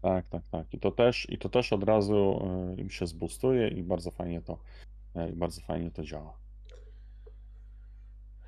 Tak, 0.02 0.26
tak, 0.28 0.48
tak. 0.48 0.74
I 0.74 0.78
to 0.78 0.90
też, 0.90 1.30
i 1.30 1.38
to 1.38 1.48
też 1.48 1.72
od 1.72 1.84
razu 1.84 2.40
y, 2.78 2.80
im 2.80 2.90
się 2.90 3.06
zbustuje 3.06 3.68
i 3.68 3.82
bardzo 3.82 4.10
fajnie 4.10 4.42
to, 4.42 4.58
y, 5.16 5.28
i 5.30 5.32
bardzo 5.32 5.60
fajnie 5.60 5.90
to 5.90 6.02
działa. 6.02 6.32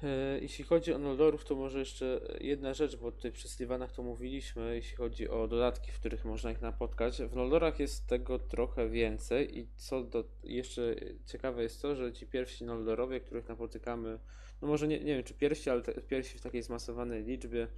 E, 0.03 0.39
Jeśli 0.41 0.65
chodzi 0.65 0.93
o 0.93 0.99
Noldorów, 0.99 1.45
to 1.45 1.55
może 1.55 1.79
jeszcze 1.79 2.21
jedna 2.41 2.75
rzecz, 2.75 2.97
bo 2.97 3.13
tutaj 3.13 3.33
przy 3.33 3.49
Sylwanach 3.49 3.93
to 3.93 4.03
mówiliśmy, 4.03 4.75
jeśli 4.75 4.97
chodzi 4.97 5.29
o 5.29 5.49
dodatki, 5.49 5.93
w 5.93 5.99
których 6.01 6.25
można 6.25 6.51
ich 6.51 6.61
napotkać. 6.61 7.23
W 7.23 7.37
Noldorach 7.37 7.81
jest 7.81 8.07
tego 8.07 8.39
trochę 8.39 8.89
więcej 8.89 9.59
i 9.59 9.69
co 9.77 10.03
do, 10.03 10.25
jeszcze 10.45 10.95
ciekawe 11.27 11.63
jest 11.63 11.83
to, 11.83 11.97
że 11.97 12.13
ci 12.13 12.27
pierwsi 12.27 12.65
Noldorowie, 12.65 13.21
których 13.21 13.49
napotykamy, 13.49 14.19
no 14.63 14.69
może 14.69 14.89
nie, 14.89 14.99
nie 14.99 15.15
wiem 15.15 15.25
czy 15.25 15.35
pierwsi, 15.35 15.71
ale 15.71 15.83
te, 15.83 15.93
pierwsi 15.93 16.39
w 16.39 16.41
takiej 16.41 16.63
zmasowanej 16.63 17.25
liczbie 17.25 17.69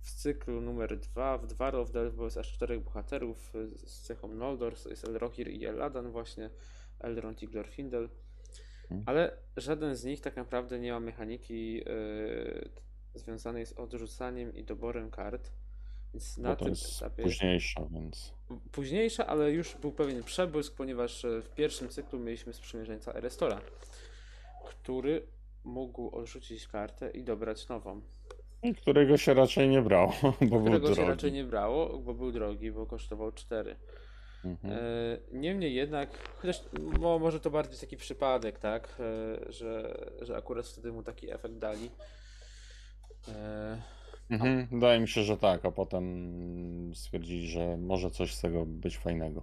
w 0.00 0.10
cyklu 0.10 0.60
numer 0.60 0.98
2, 0.98 1.38
w 1.38 1.46
Dwar 1.46 1.76
of 1.76 1.90
bo 2.14 2.24
jest 2.24 2.36
aż 2.36 2.52
czterech 2.52 2.80
bohaterów 2.80 3.52
z 3.76 4.00
cechą 4.00 4.28
Noldor, 4.28 4.74
jest 4.90 5.04
Elrohir 5.04 5.48
i 5.48 5.66
Eladan 5.66 6.10
właśnie, 6.10 6.50
Elrond 7.00 7.42
i 7.42 7.48
Glorfindel. 7.48 8.08
Mhm. 8.90 9.02
Ale 9.06 9.36
żaden 9.56 9.96
z 9.96 10.04
nich 10.04 10.20
tak 10.20 10.36
naprawdę 10.36 10.78
nie 10.78 10.92
ma 10.92 11.00
mechaniki 11.00 11.74
yy, 11.74 12.68
związanej 13.14 13.66
z 13.66 13.72
odrzucaniem 13.72 14.54
i 14.54 14.64
doborem 14.64 15.10
kart. 15.10 15.52
Więc 16.14 16.38
na 16.38 16.48
Bo 16.48 16.56
to 16.56 16.64
tym 16.64 16.74
etapie 16.96 17.22
późniejsza, 17.22 17.86
więc 17.90 18.34
późniejsza, 18.72 19.26
ale 19.26 19.52
już 19.52 19.74
był 19.74 19.92
pewien 19.92 20.22
przebłysk, 20.24 20.74
ponieważ 20.76 21.24
e, 21.24 21.42
w 21.42 21.48
pierwszym 21.50 21.88
cyklu 21.88 22.18
mieliśmy 22.18 22.52
sprzymierzeńca 22.52 23.14
Erestora, 23.14 23.60
który 24.64 25.26
mógł 25.64 26.16
odrzucić 26.16 26.68
kartę 26.68 27.10
i 27.10 27.22
dobrać 27.24 27.68
nową. 27.68 28.00
i 28.62 28.74
którego 28.74 29.16
się 29.16 29.34
raczej 29.34 29.68
nie 29.68 29.82
brało, 29.82 30.12
bo 30.22 30.46
był 30.46 30.60
Którego 30.60 30.88
się 30.88 30.94
drogi. 30.94 31.10
raczej 31.10 31.32
nie 31.32 31.44
brało, 31.44 31.98
bo 31.98 32.14
był 32.14 32.32
drogi, 32.32 32.72
bo 32.72 32.86
kosztował 32.86 33.32
4. 33.32 33.76
Mhm. 34.44 34.72
E, 34.72 34.78
Niemniej 35.32 35.74
jednak, 35.74 36.18
chociaż 36.36 36.62
mo, 37.00 37.18
może 37.18 37.40
to 37.40 37.50
bardziej 37.50 37.80
taki 37.80 37.96
przypadek, 37.96 38.58
tak, 38.58 38.96
e, 39.00 39.52
że, 39.52 39.96
że 40.22 40.36
akurat 40.36 40.66
wtedy 40.66 40.92
mu 40.92 41.02
taki 41.02 41.30
efekt 41.32 41.58
dali. 41.58 41.90
E, 43.28 43.82
Mhm. 44.30 44.66
Wydaje 44.72 45.00
mi 45.00 45.08
się, 45.08 45.22
że 45.22 45.36
tak, 45.36 45.64
a 45.64 45.70
potem 45.70 46.04
stwierdzili, 46.94 47.48
że 47.48 47.76
może 47.76 48.10
coś 48.10 48.34
z 48.34 48.40
tego 48.40 48.66
być 48.66 48.98
fajnego. 48.98 49.42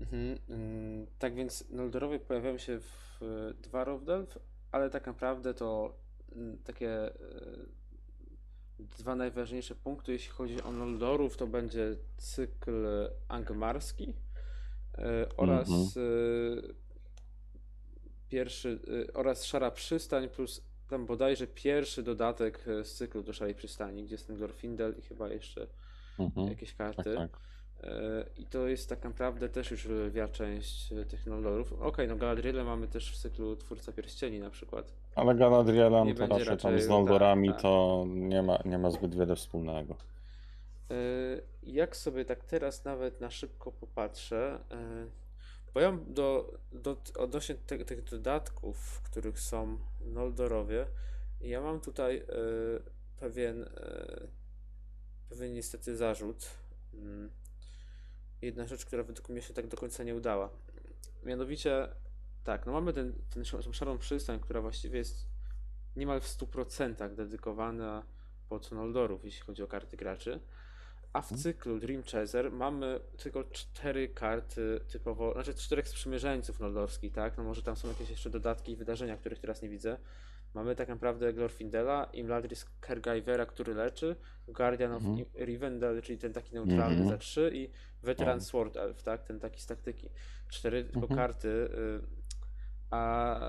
mhm, 0.00 0.38
mm, 0.48 1.06
tak 1.18 1.34
więc 1.34 1.64
Noldorowie 1.70 2.18
pojawiają 2.18 2.58
się 2.58 2.78
w 2.80 3.20
Dwar 3.62 3.88
of 3.90 4.04
Delft, 4.04 4.38
ale 4.72 4.90
tak 4.90 5.06
naprawdę 5.06 5.54
to 5.54 5.96
mm, 6.36 6.58
takie 6.58 7.10
dwa 8.78 9.14
najważniejsze 9.16 9.74
punkty, 9.74 10.12
jeśli 10.12 10.30
chodzi 10.30 10.62
o 10.62 10.72
Noldorów, 10.72 11.36
to 11.36 11.46
będzie 11.46 11.96
cykl 12.16 12.86
angmarski 13.28 14.12
e, 14.98 15.26
oraz 15.36 15.68
Mhm. 15.68 16.06
e, 16.68 16.86
pierwszy 18.28 18.78
e, 19.08 19.12
oraz 19.12 19.44
Szara 19.44 19.70
Przystań 19.70 20.28
plus 20.28 20.62
tam 20.88 21.06
bodajże 21.06 21.46
pierwszy 21.46 22.02
dodatek 22.02 22.64
z 22.82 22.92
cyklu 22.94 23.22
do 23.22 23.32
Szarej 23.32 23.54
Przystani, 23.54 24.04
gdzie 24.04 24.14
jest 24.14 24.26
ten 24.26 24.36
Glorfindel 24.36 24.94
i 24.98 25.02
chyba 25.02 25.28
jeszcze 25.28 25.66
Mhm. 26.18 26.48
jakieś 26.48 26.74
Tak, 26.74 26.96
karty. 26.96 27.14
tak. 27.14 27.30
E, 27.30 27.38
I 28.36 28.46
to 28.46 28.68
jest 28.68 28.88
tak 28.88 29.04
naprawdę 29.04 29.48
też 29.48 29.70
już 29.70 29.84
lwia 29.84 30.28
część 30.28 30.92
e, 30.92 31.04
tych 31.04 31.26
Noldorów. 31.26 31.72
Okej, 31.72 32.08
no 32.08 32.16
Galadrielę 32.16 32.64
mamy 32.64 32.88
też 32.88 33.12
w 33.12 33.16
cyklu 33.16 33.56
Twórca 33.56 33.92
Pierścieni 33.92 34.40
na 34.40 34.50
przykład. 34.50 34.92
Ale 35.14 35.34
Galadrielan 35.34 36.06
Nie 36.06 36.14
to 36.14 36.26
raczej 36.26 36.56
tam 36.56 36.80
z 36.80 36.88
Noldorami 36.88 37.48
tak, 37.48 37.56
tak. 37.56 37.62
to 37.62 38.04
nie 38.08 38.42
ma, 38.42 38.58
nie 38.64 38.78
ma 38.78 38.90
zbyt 38.90 39.14
wiele 39.14 39.36
wspólnego. 39.36 39.96
E, 40.90 40.94
Jak 41.62 41.96
sobie 41.96 42.24
tak 42.24 42.44
teraz 42.44 42.84
nawet 42.84 43.20
na 43.20 43.30
szybko 43.30 43.72
popatrzę, 43.72 44.58
e, 44.70 45.06
bo 45.74 45.80
ja 45.80 45.90
mam 45.90 46.14
do, 46.14 46.52
do, 46.72 46.96
odnośnie 47.18 47.54
te, 47.54 47.78
tych 47.84 48.04
dodatków, 48.04 48.76
w 48.78 49.02
których 49.02 49.40
są 49.40 49.78
Noldorowie, 50.00 50.86
ja 51.40 51.60
mam 51.60 51.80
tutaj 51.80 52.22
pewien, 53.20 53.66
pewien 55.28 55.52
niestety 55.52 55.96
zarzut. 55.96 56.46
Jedna 58.42 58.66
rzecz, 58.66 58.84
która 58.84 59.02
według 59.02 59.28
mnie 59.28 59.42
się 59.42 59.54
tak 59.54 59.66
do 59.66 59.76
końca 59.76 60.04
nie 60.04 60.14
udała. 60.14 60.50
Mianowicie, 61.24 61.88
tak, 62.44 62.66
no 62.66 62.72
mamy 62.72 62.92
ten, 62.92 63.12
ten, 63.30 63.44
tą 63.44 63.72
szarą 63.72 63.98
przystań, 63.98 64.40
która 64.40 64.60
właściwie 64.60 64.98
jest 64.98 65.26
niemal 65.96 66.20
w 66.20 66.24
100% 66.24 67.14
dedykowana 67.14 68.06
pod 68.48 68.72
Noldorów, 68.72 69.24
jeśli 69.24 69.42
chodzi 69.42 69.62
o 69.62 69.66
karty 69.66 69.96
graczy. 69.96 70.40
A 71.12 71.22
w 71.22 71.32
Mhm. 71.32 71.42
cyklu 71.42 71.78
Dream 71.80 72.02
Chaser 72.02 72.52
mamy 72.52 73.00
tylko 73.16 73.44
cztery 73.44 74.08
karty 74.08 74.80
typowo, 74.88 75.32
znaczy 75.32 75.54
czterech 75.54 75.88
sprzymierzeńców 75.88 76.60
noldorskich, 76.60 77.12
tak? 77.12 77.36
No 77.36 77.44
może 77.44 77.62
tam 77.62 77.76
są 77.76 77.88
jakieś 77.88 78.10
jeszcze 78.10 78.30
dodatki 78.30 78.72
i 78.72 78.76
wydarzenia, 78.76 79.16
których 79.16 79.38
teraz 79.38 79.62
nie 79.62 79.68
widzę. 79.68 79.98
Mamy 80.56 80.76
tak 80.76 80.88
naprawdę 80.88 81.32
Glorfindela, 81.32 82.04
Imladris 82.12 82.66
Kergivera, 82.80 83.46
który 83.46 83.74
leczy, 83.74 84.16
Guardian 84.48 84.92
of 84.92 85.02
Mhm. 85.04 85.26
Rivendell, 85.46 86.02
czyli 86.02 86.18
ten 86.18 86.32
taki 86.32 86.54
neutralny 86.54 86.96
Mhm. 86.96 87.08
za 87.08 87.18
3 87.18 87.50
i 87.54 87.70
Veteran. 88.02 88.40
Sword 88.40 88.76
Elf, 88.76 89.02
tak? 89.02 89.22
Ten 89.22 89.40
taki 89.40 89.60
z 89.60 89.66
taktyki. 89.66 90.08
Cztery 90.48 90.84
tylko 90.84 91.00
Mhm. 91.00 91.16
karty. 91.18 91.48
y, 91.48 92.16
a 92.90 93.40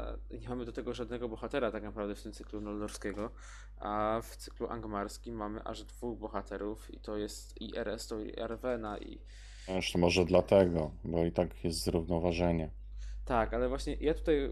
nie 0.41 0.49
mamy 0.49 0.65
do 0.65 0.71
tego 0.71 0.93
żadnego 0.93 1.29
bohatera 1.29 1.71
tak 1.71 1.83
naprawdę 1.83 2.15
w 2.15 2.23
tym 2.23 2.31
cyklu 2.33 2.61
noldorskiego, 2.61 3.31
a 3.79 4.19
w 4.23 4.35
cyklu 4.37 4.67
angmarskim 4.67 5.35
mamy 5.35 5.63
aż 5.63 5.83
dwóch 5.83 6.19
bohaterów 6.19 6.93
i 6.93 6.99
to 6.99 7.17
jest 7.17 7.61
i 7.61 7.77
Eresto 7.77 8.19
i 8.19 8.39
Erwena 8.39 8.97
i 8.97 9.19
Jeszcze 9.67 9.97
może 9.99 10.25
dlatego, 10.25 10.91
bo 11.03 11.25
i 11.25 11.31
tak 11.31 11.63
jest 11.63 11.83
zrównoważenie. 11.83 12.69
Tak, 13.27 13.53
ale 13.53 13.69
właśnie 13.69 13.95
ja 14.01 14.13
tutaj, 14.13 14.51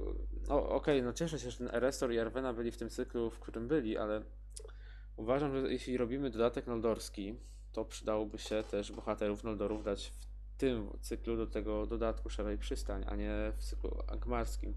okej, 0.49 1.03
no 1.03 1.13
cieszę 1.13 1.39
się, 1.39 1.51
że 1.51 1.57
ten 1.57 1.76
Erestor 1.76 2.13
i 2.13 2.17
Erwena 2.17 2.53
byli 2.53 2.71
w 2.71 2.78
tym 2.78 2.89
cyklu, 2.89 3.30
w 3.30 3.39
którym 3.39 3.67
byli, 3.67 3.97
ale 3.97 4.21
uważam, 5.15 5.51
że 5.51 5.71
jeśli 5.73 5.97
robimy 5.97 6.30
dodatek 6.30 6.67
noldorski, 6.67 7.36
to 7.73 7.86
przydałoby 7.86 8.38
się 8.38 8.63
też 8.63 8.91
bohaterów 8.91 9.43
noldorów 9.43 9.84
dać 9.84 10.07
w 10.07 10.57
tym 10.57 10.89
cyklu 11.01 11.38
do 11.38 11.47
tego 11.47 11.86
dodatku 11.86 12.30
Szarej 12.30 12.57
Przystań, 12.57 13.03
a 13.07 13.15
nie 13.15 13.51
w 13.57 13.63
cyklu 13.63 13.97
angmarskim. 14.07 14.73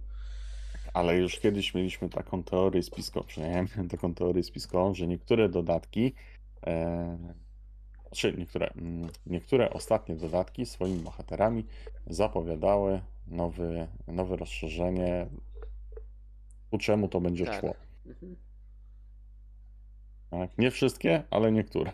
Ale 0.94 1.16
już 1.16 1.38
kiedyś 1.38 1.74
mieliśmy 1.74 2.08
taką 2.08 2.42
teorię 2.42 2.82
spiskową, 2.82 3.26
taką 3.90 4.14
teorię 4.14 4.42
spiskową, 4.42 4.94
że 4.94 5.06
niektóre 5.06 5.48
dodatki, 5.48 6.14
e, 6.66 7.34
czy 8.10 8.32
niektóre, 8.32 8.70
mm, 8.76 9.08
niektóre 9.26 9.70
ostatnie 9.70 10.16
dodatki 10.16 10.66
swoimi 10.66 10.98
bohaterami 10.98 11.64
zapowiadały 12.06 13.00
nowy, 13.26 13.86
nowe 14.06 14.36
rozszerzenie, 14.36 15.26
ku 16.70 16.78
czemu 16.78 17.08
to 17.08 17.20
będzie 17.20 17.44
Tak. 17.44 17.60
szło. 17.60 17.74
Mhm. 18.06 18.36
Tak? 20.30 20.58
Nie 20.58 20.70
wszystkie, 20.70 21.22
ale 21.30 21.52
niektóre. 21.52 21.92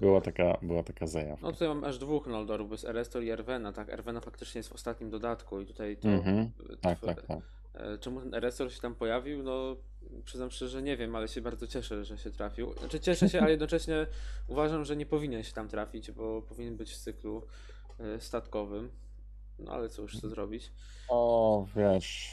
Była 0.00 0.20
taka, 0.20 0.58
była 0.62 0.82
taka 0.82 1.06
zajawka. 1.06 1.46
No 1.46 1.52
tutaj 1.52 1.68
mam 1.68 1.84
aż 1.84 1.98
dwóch 1.98 2.26
Noldorów, 2.26 2.68
bo 2.68 2.74
jest 2.74 2.84
Erestor 2.84 3.22
i 3.22 3.30
Erwena, 3.30 3.72
tak? 3.72 3.88
Erwena 3.88 4.20
faktycznie 4.20 4.58
jest 4.58 4.68
w 4.68 4.72
ostatnim 4.72 5.10
dodatku 5.10 5.60
i 5.60 5.66
tutaj 5.66 5.96
to... 5.96 6.08
Mhm. 6.08 6.38
e, 6.38 6.76
Tak, 6.76 7.00
tw- 7.00 7.06
tak, 7.06 7.22
tak. 7.26 7.38
e, 7.74 7.98
Czemu 7.98 8.20
ten 8.20 8.34
Erestor 8.34 8.72
się 8.72 8.80
tam 8.80 8.94
pojawił? 8.94 9.42
No 9.42 9.76
przyznam 10.24 10.50
szczerze, 10.50 10.82
nie 10.82 10.96
wiem, 10.96 11.16
ale 11.16 11.28
się 11.28 11.40
bardzo 11.40 11.66
cieszę, 11.66 12.04
że 12.04 12.18
się 12.18 12.30
trafił. 12.30 12.72
Znaczy 12.78 13.00
cieszę 13.00 13.28
się, 13.28 13.40
ale 13.40 13.50
jednocześnie 13.56 14.06
uważam, 14.48 14.84
że 14.84 14.96
nie 14.96 15.06
powinien 15.06 15.42
się 15.42 15.52
tam 15.52 15.68
trafić, 15.68 16.10
bo 16.10 16.42
powinien 16.42 16.76
być 16.76 16.92
w 16.92 16.96
cyklu 16.96 17.46
e, 18.00 18.20
statkowym. 18.20 18.90
No 19.58 19.72
ale 19.72 19.88
cóż, 19.88 20.20
co 20.20 20.28
zrobić? 20.28 20.72
O, 21.08 21.66
wiesz. 21.76 22.32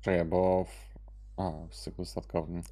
Czekaj, 0.00 0.24
bo. 0.24 0.64
W... 0.64 0.96
A, 1.36 1.66
w 1.70 1.74
cyklu 1.74 2.04
statkowym. 2.04 2.62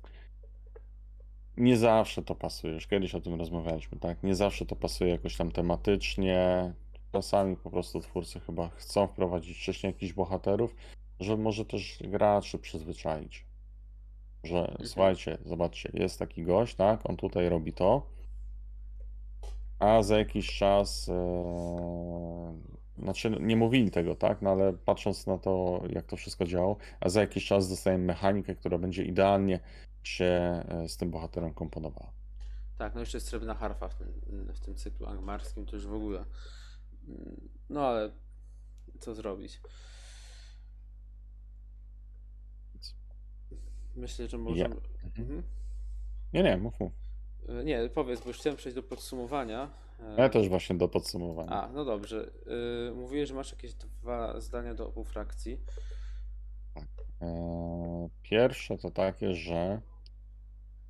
Nie 1.57 1.77
zawsze 1.77 2.22
to 2.22 2.35
pasuje. 2.35 2.75
Już 2.75 2.87
kiedyś 2.87 3.14
o 3.14 3.20
tym 3.20 3.35
rozmawialiśmy, 3.35 3.99
tak? 3.99 4.22
Nie 4.22 4.35
zawsze 4.35 4.66
to 4.66 4.77
pasuje 4.77 5.11
jakoś 5.11 5.37
tam 5.37 5.53
tematycznie. 5.53 6.72
Czasami 7.12 7.57
po 7.57 7.70
prostu 7.70 8.01
twórcy 8.01 8.41
chyba 8.41 8.68
chcą 8.68 9.07
wprowadzić 9.07 9.59
wcześniej 9.59 9.93
jakichś 9.93 10.12
bohaterów, 10.12 10.75
żeby 11.20 11.43
może 11.43 11.64
też 11.64 11.99
graczy 12.01 12.59
przyzwyczaić. 12.59 13.43
Że 14.45 14.76
słuchajcie, 14.84 15.38
zobaczcie, 15.45 15.90
jest 15.95 16.18
taki 16.18 16.42
gość, 16.42 16.74
tak? 16.74 17.01
On 17.11 17.16
tutaj 17.16 17.49
robi 17.49 17.72
to. 17.72 18.07
A 19.78 20.03
za 20.03 20.18
jakiś 20.18 20.59
czas, 20.59 21.09
e, 21.09 22.59
znaczy 22.99 23.36
nie 23.40 23.57
mówili 23.57 23.90
tego, 23.90 24.14
tak, 24.14 24.42
no 24.42 24.51
ale 24.51 24.72
patrząc 24.72 25.26
na 25.26 25.38
to, 25.38 25.82
jak 25.90 26.07
to 26.07 26.16
wszystko 26.16 26.45
działało, 26.45 26.76
a 27.01 27.09
za 27.09 27.20
jakiś 27.20 27.47
czas 27.47 27.68
dostajemy 27.68 28.05
mechanikę, 28.05 28.55
która 28.55 28.78
będzie 28.78 29.05
idealnie 29.05 29.61
się 30.03 30.24
e, 30.24 30.88
z 30.88 30.97
tym 30.97 31.11
bohaterem 31.11 31.55
komponowała. 31.55 32.12
Tak, 32.78 32.95
no 32.95 33.01
jeszcze 33.01 33.16
jest 33.16 33.28
srebrna 33.28 33.55
harfa 33.55 33.88
w 33.88 33.95
tym, 33.95 34.09
w 34.55 34.61
tym 34.61 34.74
cyklu 34.74 35.07
angmarskim, 35.07 35.66
to 35.66 35.76
już 35.76 35.86
w 35.86 35.95
ogóle. 35.95 36.24
Mm, 37.09 37.49
No 37.70 37.86
ale 37.86 38.11
co 39.01 39.14
zrobić? 39.14 39.61
Myślę, 43.97 44.28
że 44.28 44.38
możemy... 44.38 44.76
Mhm. 45.18 45.42
Nie, 46.32 46.42
nie, 46.42 46.57
mów, 46.57 46.80
mów. 46.80 46.92
E, 47.49 47.64
Nie, 47.64 47.88
powiedz, 47.95 48.20
bo 48.20 48.28
już 48.28 48.38
chciałem 48.38 48.57
przejść 48.57 48.76
do 48.76 48.82
podsumowania. 48.82 49.70
E, 50.01 50.14
Ja 50.22 50.28
też 50.28 50.49
właśnie 50.49 50.76
do 50.76 50.88
podsumowania. 50.88 51.51
A, 51.62 51.68
no 51.72 51.84
dobrze. 51.84 52.30
Y, 52.90 52.95
Mówiłeś, 52.95 53.28
że 53.28 53.34
masz 53.34 53.53
jakieś 53.53 53.74
dwa 53.74 54.40
zdania 54.40 54.74
do 54.74 54.88
obu 54.88 55.05
frakcji. 55.05 55.61
E, 57.22 58.09
Pierwsze 58.22 58.78
to 58.78 58.90
takie, 58.90 59.34
że 59.34 59.80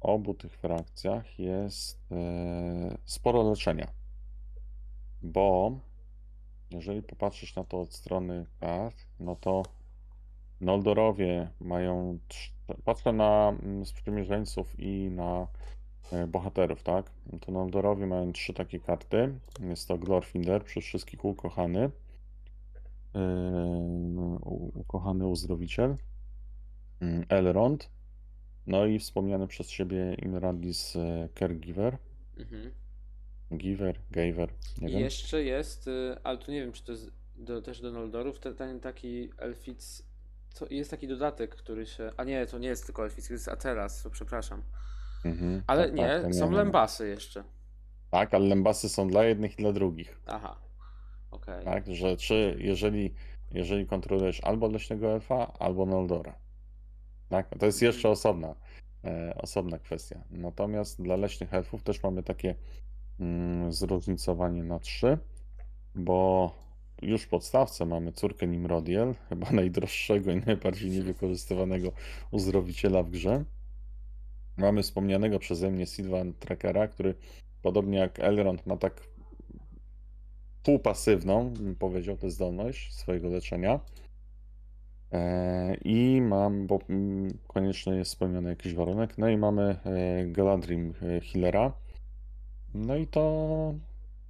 w 0.00 0.02
obu 0.06 0.34
tych 0.34 0.56
frakcjach 0.56 1.38
jest 1.38 2.12
e, 2.12 2.98
sporo 3.04 3.50
leczenia. 3.50 3.92
Bo 5.22 5.78
jeżeli 6.70 7.02
popatrzeć 7.02 7.56
na 7.56 7.64
to 7.64 7.80
od 7.80 7.94
strony 7.94 8.46
kart, 8.60 8.96
no 9.20 9.36
to 9.36 9.62
Noldorowie 10.64 11.48
mają. 11.60 12.18
trz- 12.28 12.54
Patrzę 12.84 13.12
na 13.12 13.48
mm, 13.62 13.86
sprzymierzeńców 13.86 14.80
i 14.80 15.10
na 15.10 15.46
e, 16.12 16.26
bohaterów, 16.26 16.82
tak? 16.82 17.10
To 17.40 17.52
Noldorowie 17.52 18.06
mają 18.06 18.32
trzy 18.32 18.52
takie 18.54 18.80
karty. 18.80 19.38
Jest 19.60 19.88
to 19.88 19.98
Glorfindel, 19.98 20.60
przez 20.60 20.84
wszystkich 20.84 21.24
ukochany. 21.24 21.90
e, 23.14 23.20
Ukochany 24.74 25.26
uzdrowiciel. 25.26 25.96
mm, 27.00 27.24
Elrond. 27.28 27.90
No 28.66 28.86
i 28.86 28.98
wspomniany 28.98 29.46
przez 29.46 29.70
siebie 29.70 30.14
Imradis 30.22 30.96
e, 30.96 31.28
Caregiver. 31.38 31.98
Mhm. 32.38 32.70
Giver, 33.56 34.00
Gaver, 34.10 34.50
nie 34.80 34.88
I 34.88 34.92
wiem. 34.92 35.00
jeszcze 35.00 35.42
jest, 35.42 35.88
y, 35.88 36.16
ale 36.24 36.38
tu 36.38 36.52
nie 36.52 36.60
wiem, 36.60 36.72
czy 36.72 36.84
to 36.84 36.92
jest 36.92 37.10
do, 37.36 37.62
też 37.62 37.80
do 37.80 37.90
Noldorów, 37.92 38.38
te- 38.40 38.54
ten 38.54 38.80
taki 38.80 39.30
Elfic. 39.38 40.02
Co, 40.54 40.66
jest 40.70 40.90
taki 40.90 41.08
dodatek, 41.08 41.56
który 41.56 41.86
się. 41.86 42.12
A 42.16 42.24
nie, 42.24 42.46
to 42.46 42.58
nie 42.58 42.68
jest 42.68 42.86
tylko 42.86 43.04
Elfic, 43.04 43.26
to 43.28 43.32
jest 43.32 43.48
Atelas, 43.48 44.02
to 44.02 44.10
przepraszam. 44.10 44.62
Mhm, 45.24 45.62
Ale 45.66 45.84
tak, 45.84 45.94
nie, 45.94 46.20
tak, 46.22 46.34
są 46.34 46.50
nie. 46.50 46.56
lembasy 46.56 47.08
jeszcze. 47.08 47.44
Tak, 48.10 48.34
ale 48.34 48.46
lembasy 48.46 48.88
są 48.88 49.08
dla 49.08 49.24
jednych 49.24 49.52
i 49.52 49.62
dla 49.62 49.72
drugich. 49.72 50.20
Aha. 50.26 50.56
Okej. 51.30 51.64
Tak, 51.64 51.94
że 51.94 52.16
czy 52.16 52.56
jeżeli, 52.58 53.14
jeżeli 53.50 53.86
kontrolujesz 53.86 54.40
albo 54.40 54.68
leśnego 54.68 55.12
elfa, 55.12 55.52
albo 55.58 55.86
Noldora. 55.86 56.38
Tak, 57.28 57.58
to 57.58 57.66
jest 57.66 57.82
jeszcze 57.82 58.08
osobna, 58.08 58.54
e, 59.04 59.34
osobna 59.36 59.78
kwestia. 59.78 60.24
Natomiast 60.30 61.02
dla 61.02 61.16
leśnych 61.16 61.54
elfów 61.54 61.82
też 61.82 62.02
mamy 62.02 62.22
takie 62.22 62.54
mm, 63.20 63.72
zróżnicowanie 63.72 64.62
na 64.62 64.78
trzy, 64.78 65.18
bo 65.94 66.50
już 67.02 67.22
w 67.22 67.28
podstawce 67.28 67.86
mamy 67.86 68.12
córkę 68.12 68.46
Nimrodiel, 68.46 69.14
chyba 69.28 69.50
najdroższego 69.60 70.32
i 70.32 70.36
najbardziej 70.36 70.90
niewykorzystywanego 70.90 71.92
uzdrowiciela 72.30 73.02
w 73.02 73.10
grze. 73.10 73.44
Mamy 74.56 74.82
wspomnianego 74.82 75.38
przeze 75.38 75.70
mnie 75.70 75.86
Sylvan 75.86 76.34
Trackera, 76.34 76.88
który 76.88 77.14
podobnie 77.62 77.98
jak 77.98 78.20
Elrond 78.20 78.66
ma 78.66 78.76
tak 78.76 79.08
półpasywną, 80.62 81.50
bym 81.50 81.76
powiedział, 81.76 82.16
tę 82.16 82.30
zdolność 82.30 82.94
swojego 82.94 83.28
leczenia. 83.28 83.80
E, 85.12 85.74
I 85.84 86.20
mam, 86.20 86.66
bo 86.66 86.78
mm, 86.88 87.38
konieczny 87.46 87.96
jest 87.96 88.10
spełniony 88.10 88.48
jakiś 88.48 88.74
warunek. 88.74 89.18
No 89.18 89.28
i 89.28 89.36
mamy 89.36 89.62
e, 89.84 90.26
Galadrim 90.26 90.94
e, 91.02 91.20
Healera. 91.20 91.72
No 92.74 92.96
i 92.96 93.06
to 93.06 93.74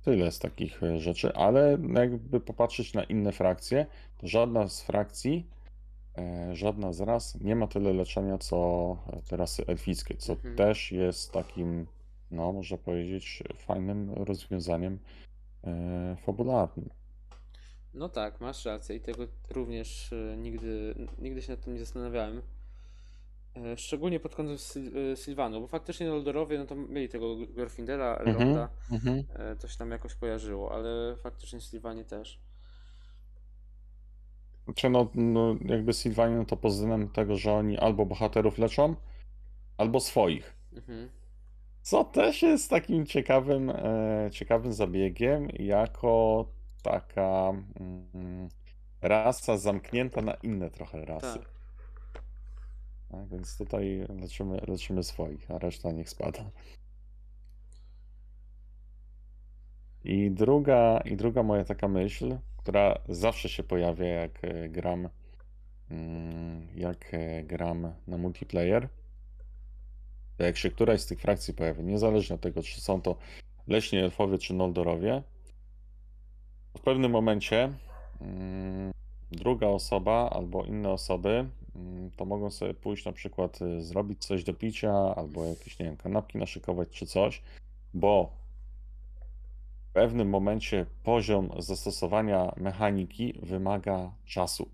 tyle 0.04 0.32
z 0.32 0.38
takich 0.38 0.82
e, 0.82 1.00
rzeczy, 1.00 1.34
ale 1.34 1.78
jakby 1.94 2.40
popatrzeć 2.40 2.94
na 2.94 3.04
inne 3.04 3.32
frakcje, 3.32 3.86
to 4.18 4.28
żadna 4.28 4.68
z 4.68 4.82
frakcji, 4.82 5.46
e, 6.18 6.56
żadna 6.56 6.92
z 6.92 7.00
ras 7.00 7.40
nie 7.40 7.56
ma 7.56 7.66
tyle 7.66 7.92
leczenia 7.92 8.38
co 8.38 8.56
te 9.28 9.36
rasy 9.36 9.66
elfickie, 9.66 10.16
co 10.16 10.32
Mhm. 10.32 10.56
też 10.56 10.92
jest 10.92 11.32
takim, 11.32 11.86
no 12.30 12.52
można 12.52 12.76
powiedzieć, 12.78 13.42
fajnym 13.56 14.12
rozwiązaniem 14.12 14.98
e, 15.64 16.16
fabularnym. 16.26 16.88
No 17.94 18.08
tak, 18.08 18.40
masz 18.40 18.64
rację 18.64 18.96
i 18.96 19.00
tego 19.00 19.26
również 19.50 20.14
nigdy, 20.36 20.94
nigdy 21.18 21.42
się 21.42 21.52
nad 21.52 21.64
tym 21.64 21.72
nie 21.74 21.80
zastanawiałem. 21.80 22.42
E, 23.56 23.76
Szczególnie 23.76 24.20
pod 24.20 24.34
kątem 24.34 24.56
Syl- 24.56 24.96
y, 24.96 25.16
Sylwanu, 25.16 25.60
bo 25.60 25.66
faktycznie 25.66 26.06
Noldorowie 26.06 26.58
no 26.58 26.66
to 26.66 26.74
mieli 26.76 27.08
tego 27.08 27.36
Glorfindela, 27.36 28.18
Mhm, 28.18 28.36
Elronda, 28.36 28.68
mhm. 28.92 29.24
e, 29.34 29.56
to 29.56 29.68
się 29.68 29.78
tam 29.78 29.90
jakoś 29.90 30.14
kojarzyło, 30.14 30.72
ale 30.72 31.16
faktycznie 31.16 31.60
Sylwanie 31.60 32.04
też. 32.04 32.40
Znaczy, 34.64 34.90
no, 34.90 35.08
no 35.14 35.56
jakby 35.64 35.92
Sylvanian 35.92 36.46
to 36.46 36.56
pod 36.56 36.72
względem 36.72 37.08
tego, 37.08 37.36
że 37.36 37.52
oni 37.52 37.78
albo 37.78 38.06
bohaterów 38.06 38.58
leczą, 38.58 38.94
albo 39.76 40.00
swoich. 40.00 40.56
Mhm. 40.72 41.08
Co 41.82 42.04
też 42.04 42.42
jest 42.42 42.70
takim 42.70 43.06
ciekawym, 43.06 43.70
e, 43.70 44.28
ciekawym 44.32 44.72
zabiegiem, 44.72 45.48
jako 45.58 46.46
taka 46.82 47.52
mm, 47.80 48.48
rasa 49.02 49.58
zamknięta 49.58 50.22
na 50.22 50.34
inne 50.34 50.70
trochę 50.70 51.04
rasy. 51.04 51.38
Tak. 51.38 51.53
Tak, 53.14 53.28
więc 53.28 53.58
tutaj 53.58 54.06
leczymy, 54.20 54.60
leczymy 54.68 55.02
swoich, 55.02 55.50
a 55.50 55.58
reszta 55.58 55.92
niech 55.92 56.10
spada. 56.10 56.50
I 60.04 60.30
druga, 60.30 61.00
I 61.04 61.16
druga 61.16 61.42
moja 61.42 61.64
taka 61.64 61.88
myśl, 61.88 62.38
która 62.56 62.98
zawsze 63.08 63.48
się 63.48 63.62
pojawia, 63.62 64.06
jak 64.06 64.44
e, 64.44 64.68
gram 64.68 65.08
mm, 65.90 66.68
jak 66.76 67.14
e, 67.14 67.42
gram 67.42 67.92
na 68.06 68.18
multiplayer, 68.18 68.88
to 70.36 70.44
jak 70.44 70.56
się 70.56 70.70
któraś 70.70 71.00
z 71.00 71.06
tych 71.06 71.20
frakcji 71.20 71.54
pojawi, 71.54 71.84
niezależnie 71.84 72.34
od 72.34 72.40
tego, 72.40 72.62
czy 72.62 72.80
są 72.80 73.00
to 73.02 73.16
leśni 73.66 73.98
elfowie, 73.98 74.38
czy 74.38 74.54
noldorowie, 74.54 75.22
w 76.78 76.80
pewnym 76.80 77.10
momencie 77.10 77.72
mm, 78.20 78.92
druga 79.30 79.66
osoba 79.66 80.30
albo 80.30 80.64
inne 80.64 80.90
osoby 80.90 81.48
to 82.16 82.24
mogą 82.24 82.50
sobie 82.50 82.74
pójść 82.74 83.04
na 83.04 83.12
przykład 83.12 83.62
y, 83.62 83.82
zrobić 83.82 84.26
coś 84.26 84.44
do 84.44 84.54
picia 84.54 85.14
albo 85.16 85.44
jakieś, 85.44 85.78
nie 85.78 85.86
wiem, 85.86 85.96
kanapki 85.96 86.38
naszykować 86.38 86.88
czy 86.88 87.06
coś, 87.06 87.42
bo 87.94 88.32
w 89.90 89.92
pewnym 89.92 90.28
momencie 90.28 90.86
poziom 91.02 91.50
zastosowania 91.58 92.52
mechaniki 92.56 93.34
wymaga 93.42 94.12
czasu, 94.24 94.68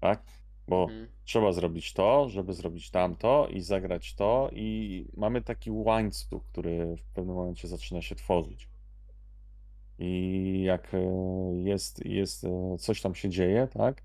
tak? 0.00 0.22
Bo 0.68 0.82
Mhm. 0.82 1.08
trzeba 1.24 1.52
zrobić 1.52 1.92
to, 1.92 2.28
żeby 2.28 2.52
zrobić 2.52 2.90
tamto 2.90 3.48
i 3.50 3.60
zagrać 3.60 4.14
to 4.14 4.50
i 4.52 5.04
mamy 5.16 5.42
taki 5.42 5.70
łańcuch, 5.70 6.44
który 6.44 6.96
w 6.96 7.02
pewnym 7.02 7.36
momencie 7.36 7.68
zaczyna 7.68 8.02
się 8.02 8.14
tworzyć. 8.14 8.68
I 9.98 10.62
jak 10.62 10.94
e, 10.94 10.98
jest, 11.54 12.06
jest 12.06 12.44
e, 12.44 12.76
coś 12.78 13.00
tam 13.00 13.14
się 13.14 13.28
dzieje, 13.28 13.68
tak? 13.72 14.02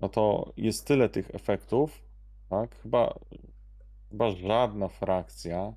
No 0.00 0.08
to 0.08 0.52
jest 0.56 0.86
tyle 0.86 1.08
tych 1.08 1.34
efektów, 1.34 2.02
tak? 2.48 2.76
Chyba, 2.82 3.18
chyba 4.10 4.30
żadna 4.30 4.88
frakcja, 4.88 5.72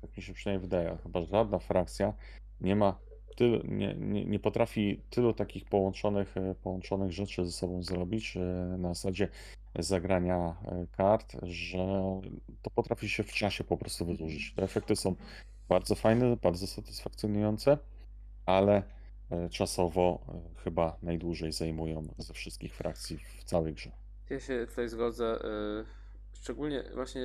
tak 0.00 0.16
mi 0.16 0.22
się 0.22 0.32
przynajmniej 0.32 0.68
wydaje, 0.68 0.98
chyba 1.02 1.22
żadna 1.22 1.58
frakcja 1.58 2.12
nie 2.60 2.76
ma 2.76 2.98
tylu, 3.36 3.60
nie, 3.64 3.94
nie, 3.94 4.24
nie 4.24 4.38
potrafi 4.38 5.00
tylu 5.10 5.32
takich 5.32 5.64
połączonych, 5.64 6.36
e, 6.36 6.54
połączonych 6.54 7.12
rzeczy 7.12 7.44
ze 7.44 7.52
sobą 7.52 7.82
zrobić 7.82 8.36
e, 8.36 8.40
na 8.78 8.88
zasadzie 8.88 9.28
zagrania 9.78 10.56
e, 10.64 10.86
kart, 10.92 11.36
że 11.42 11.78
to 12.62 12.70
potrafi 12.70 13.08
się 13.08 13.22
w 13.22 13.32
czasie 13.32 13.64
po 13.64 13.76
prostu 13.76 14.06
wydłużyć. 14.06 14.54
Te 14.56 14.62
efekty 14.62 14.96
są 14.96 15.14
bardzo 15.68 15.94
fajne, 15.94 16.36
bardzo 16.36 16.66
satysfakcjonujące, 16.66 17.78
ale 18.46 18.82
czasowo 19.50 20.18
e, 20.28 20.60
chyba 20.64 20.96
najdłużej 21.02 21.52
zajmują 21.52 22.02
ze 22.18 22.32
wszystkich 22.34 22.74
frakcji 22.74 23.18
w 23.18 23.44
całej 23.44 23.74
grze. 23.74 23.90
Ja 24.30 24.40
się 24.40 24.66
tutaj 24.68 24.88
zgodzę. 24.88 25.38
y, 25.80 25.84
Szczególnie 26.32 26.84
właśnie 26.94 27.22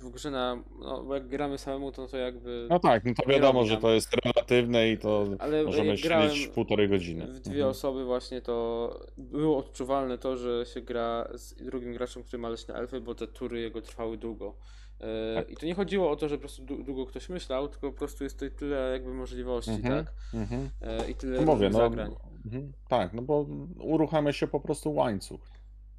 w 0.00 0.10
grze 0.10 0.30
na. 0.30 0.62
No, 0.80 1.02
bo 1.02 1.14
jak 1.14 1.28
gramy 1.28 1.58
samemu, 1.58 1.92
to, 1.92 2.06
to 2.08 2.16
jakby. 2.16 2.66
No 2.70 2.78
tak, 2.78 3.04
no 3.04 3.12
to 3.14 3.30
wiadomo, 3.30 3.64
że 3.64 3.76
to 3.76 3.90
jest 3.92 4.10
relatywne 4.24 4.88
i 4.90 4.98
to 4.98 5.26
Ale 5.38 5.64
możemy 5.64 5.98
śmieć 5.98 6.48
półtorej 6.54 6.88
godziny. 6.88 7.26
w 7.26 7.40
dwie 7.40 7.52
Mhm. 7.52 7.70
osoby, 7.70 8.04
właśnie 8.04 8.40
to 8.40 9.00
było 9.16 9.58
odczuwalne 9.58 10.18
to, 10.18 10.36
że 10.36 10.66
się 10.66 10.80
gra 10.80 11.28
z 11.34 11.54
drugim 11.54 11.92
graczem, 11.92 12.22
który 12.22 12.38
ma 12.42 12.48
leśne 12.48 12.74
elfy, 12.74 13.00
bo 13.00 13.14
te 13.14 13.26
tury 13.26 13.60
jego 13.60 13.82
trwały 13.82 14.16
długo. 14.18 14.54
E, 15.02 15.34
Tak. 15.34 15.50
I 15.50 15.56
to 15.56 15.66
nie 15.66 15.74
chodziło 15.74 16.10
o 16.10 16.16
to, 16.16 16.28
że 16.28 16.34
po 16.36 16.40
prostu 16.40 16.62
dłu- 16.62 16.84
długo 16.84 17.06
ktoś 17.06 17.28
myślał, 17.28 17.68
tylko 17.68 17.92
po 17.92 17.98
prostu 17.98 18.24
jest 18.24 18.36
tutaj 18.40 18.58
tyle 18.58 18.92
jakby 18.92 19.14
możliwości, 19.14 19.70
Mhm, 19.70 20.04
tak? 20.04 20.14
mhm. 20.34 20.70
E, 20.80 21.10
I 21.10 21.14
tyle 21.14 21.40
No 21.40 21.54
mówię, 21.54 21.70
no, 21.70 21.78
zagrań. 21.78 22.10
mhm, 22.44 22.72
tak, 22.88 23.12
no 23.12 23.22
bo 23.22 23.46
uruchamia 23.80 24.32
się 24.32 24.46
po 24.46 24.60
prostu 24.60 24.94
łańcuch, 24.94 25.40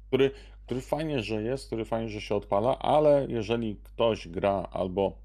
który, 0.08 0.30
który 0.66 0.80
fajnie, 0.80 1.22
że 1.22 1.42
jest, 1.42 1.66
który 1.66 1.84
fajnie, 1.84 2.08
że 2.08 2.20
się 2.20 2.34
odpala, 2.34 2.78
ale 2.78 3.26
jeżeli 3.28 3.76
ktoś 3.76 4.28
gra 4.28 4.68
albo 4.72 5.18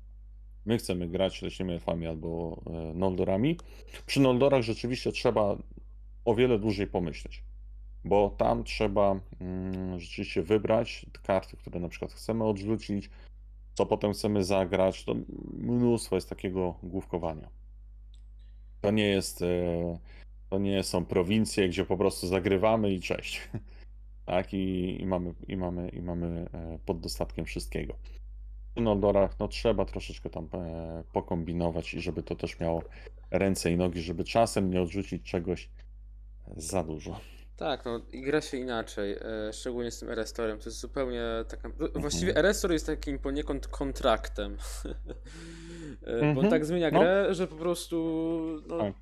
my 0.65 0.77
chcemy 0.77 1.07
grać 1.07 1.41
leśnymi 1.41 1.73
elfami 1.73 2.07
albo 2.07 2.61
e, 2.67 2.93
noldorami, 2.93 3.57
przy 4.05 4.19
noldorach 4.21 4.61
rzeczywiście 4.61 5.11
trzeba 5.11 5.57
o 6.25 6.35
wiele 6.35 6.59
dłużej 6.59 6.87
pomyśleć, 6.87 7.43
bo 8.03 8.35
tam 8.37 8.63
trzeba 8.63 9.19
mm, 9.39 9.99
rzeczywiście 9.99 10.41
wybrać 10.43 11.05
karty, 11.23 11.57
które 11.57 11.79
na 11.79 11.89
przykład 11.89 12.13
chcemy 12.13 12.43
odrzucić, 12.43 13.09
co 13.79 13.85
potem 13.85 14.13
chcemy 14.13 14.43
zagrać, 14.43 15.03
to 15.05 15.15
mnóstwo 15.53 16.15
jest 16.15 16.29
takiego 16.29 16.75
główkowania. 16.83 17.49
To 18.81 18.91
nie 18.91 19.07
jest, 19.07 19.41
e, 19.41 19.45
to 20.49 20.59
nie 20.59 20.83
są 20.83 21.05
prowincje, 21.05 21.69
gdzie 21.69 21.85
po 21.85 21.97
prostu 21.97 22.27
zagrywamy 22.27 22.93
i 22.93 23.01
cześć. 23.01 23.41
Tak, 24.25 24.53
i, 24.53 24.97
i 25.01 25.05
mamy, 25.05 25.33
i 25.47 25.57
mamy, 25.57 25.89
i 25.89 26.01
mamy 26.01 26.49
e, 26.53 26.79
pod 26.85 26.99
dostatkiem 26.99 27.45
wszystkiego. 27.45 27.93
W 28.75 28.81
Noldorach 28.81 29.39
no, 29.39 29.47
trzeba 29.47 29.85
troszeczkę 29.85 30.29
tam 30.29 30.47
e, 30.53 31.03
pokombinować 31.13 31.93
i 31.93 32.01
żeby 32.01 32.23
to 32.23 32.35
też 32.35 32.59
miało 32.59 32.83
ręce 33.31 33.71
i 33.71 33.77
nogi, 33.77 34.01
żeby 34.01 34.23
czasem 34.23 34.71
nie 34.71 34.81
odrzucić 34.81 35.23
czegoś 35.23 35.69
za 36.57 36.83
dużo. 36.83 37.19
Tak, 37.59 37.85
no 37.85 38.01
i 38.11 38.21
gra 38.21 38.41
się 38.41 38.57
inaczej, 38.57 39.11
e, 39.21 39.53
szczególnie 39.53 39.91
z 39.91 39.99
tym 39.99 40.09
Erestorem. 40.09 40.59
To 40.59 40.65
jest 40.69 40.79
zupełnie 40.79 41.23
taka. 41.49 41.69
Właściwie 41.95 42.27
Mhm. 42.27 42.45
Erestor 42.45 42.71
jest 42.71 42.85
takim 42.85 43.19
poniekąd 43.19 43.67
kontraktem. 43.67 44.57
E, 46.03 46.13
Bo 46.19 46.21
on 46.21 46.29
Mhm, 46.29 46.49
tak 46.49 46.65
zmienia 46.65 46.91
no. 46.91 46.99
grę, 46.99 47.33
że 47.33 47.47
po 47.47 47.55
prostu 47.55 47.95
no, 48.67 48.77
Tak. 48.77 48.93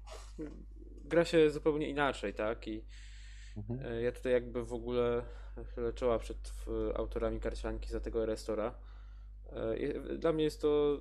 gra 1.05 1.25
się 1.25 1.49
zupełnie 1.49 1.89
inaczej, 1.89 2.33
tak? 2.33 2.67
I 2.67 2.85
Mhm. 3.57 3.79
e, 3.93 4.01
ja 4.01 4.11
tutaj 4.11 4.31
jakby 4.31 4.65
w 4.65 4.73
ogóle 4.73 5.23
chylę 5.75 5.93
czoła 5.93 6.19
przed 6.19 6.51
autorami 6.95 7.39
karcianki 7.39 7.89
za 7.89 7.99
tego 7.99 8.23
Erestora. 8.23 8.75
E, 9.49 10.17
Dla 10.17 10.33
mnie 10.33 10.43
jest 10.43 10.61
to 10.61 10.99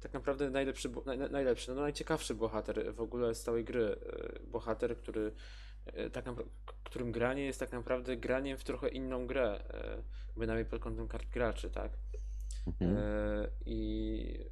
tak 0.00 0.12
naprawdę 0.12 0.50
najlepszy, 0.50 0.90
naj, 1.06 1.18
najlepszy, 1.18 1.74
no 1.74 1.80
najciekawszy 1.80 2.34
bohater 2.34 2.94
w 2.94 3.00
ogóle 3.00 3.34
z 3.34 3.42
całej 3.42 3.64
gry. 3.64 3.96
E, 4.36 4.40
Bohater, 4.46 4.96
który 4.96 5.32
tak 6.12 6.24
napra- 6.26 6.48
k- 6.66 6.72
którym 6.84 7.12
granie 7.12 7.42
jest 7.44 7.60
tak 7.60 7.72
naprawdę 7.72 8.16
graniem 8.16 8.58
w 8.58 8.64
trochę 8.64 8.88
inną 8.88 9.26
grę, 9.26 9.64
e, 9.70 10.02
bynajmniej 10.36 10.66
pod 10.66 10.82
kątem 10.82 11.08
kart 11.08 11.28
graczy, 11.30 11.70
tak? 11.70 11.92
Mhm. 12.66 12.96
E, 12.98 13.02
I 13.66 14.44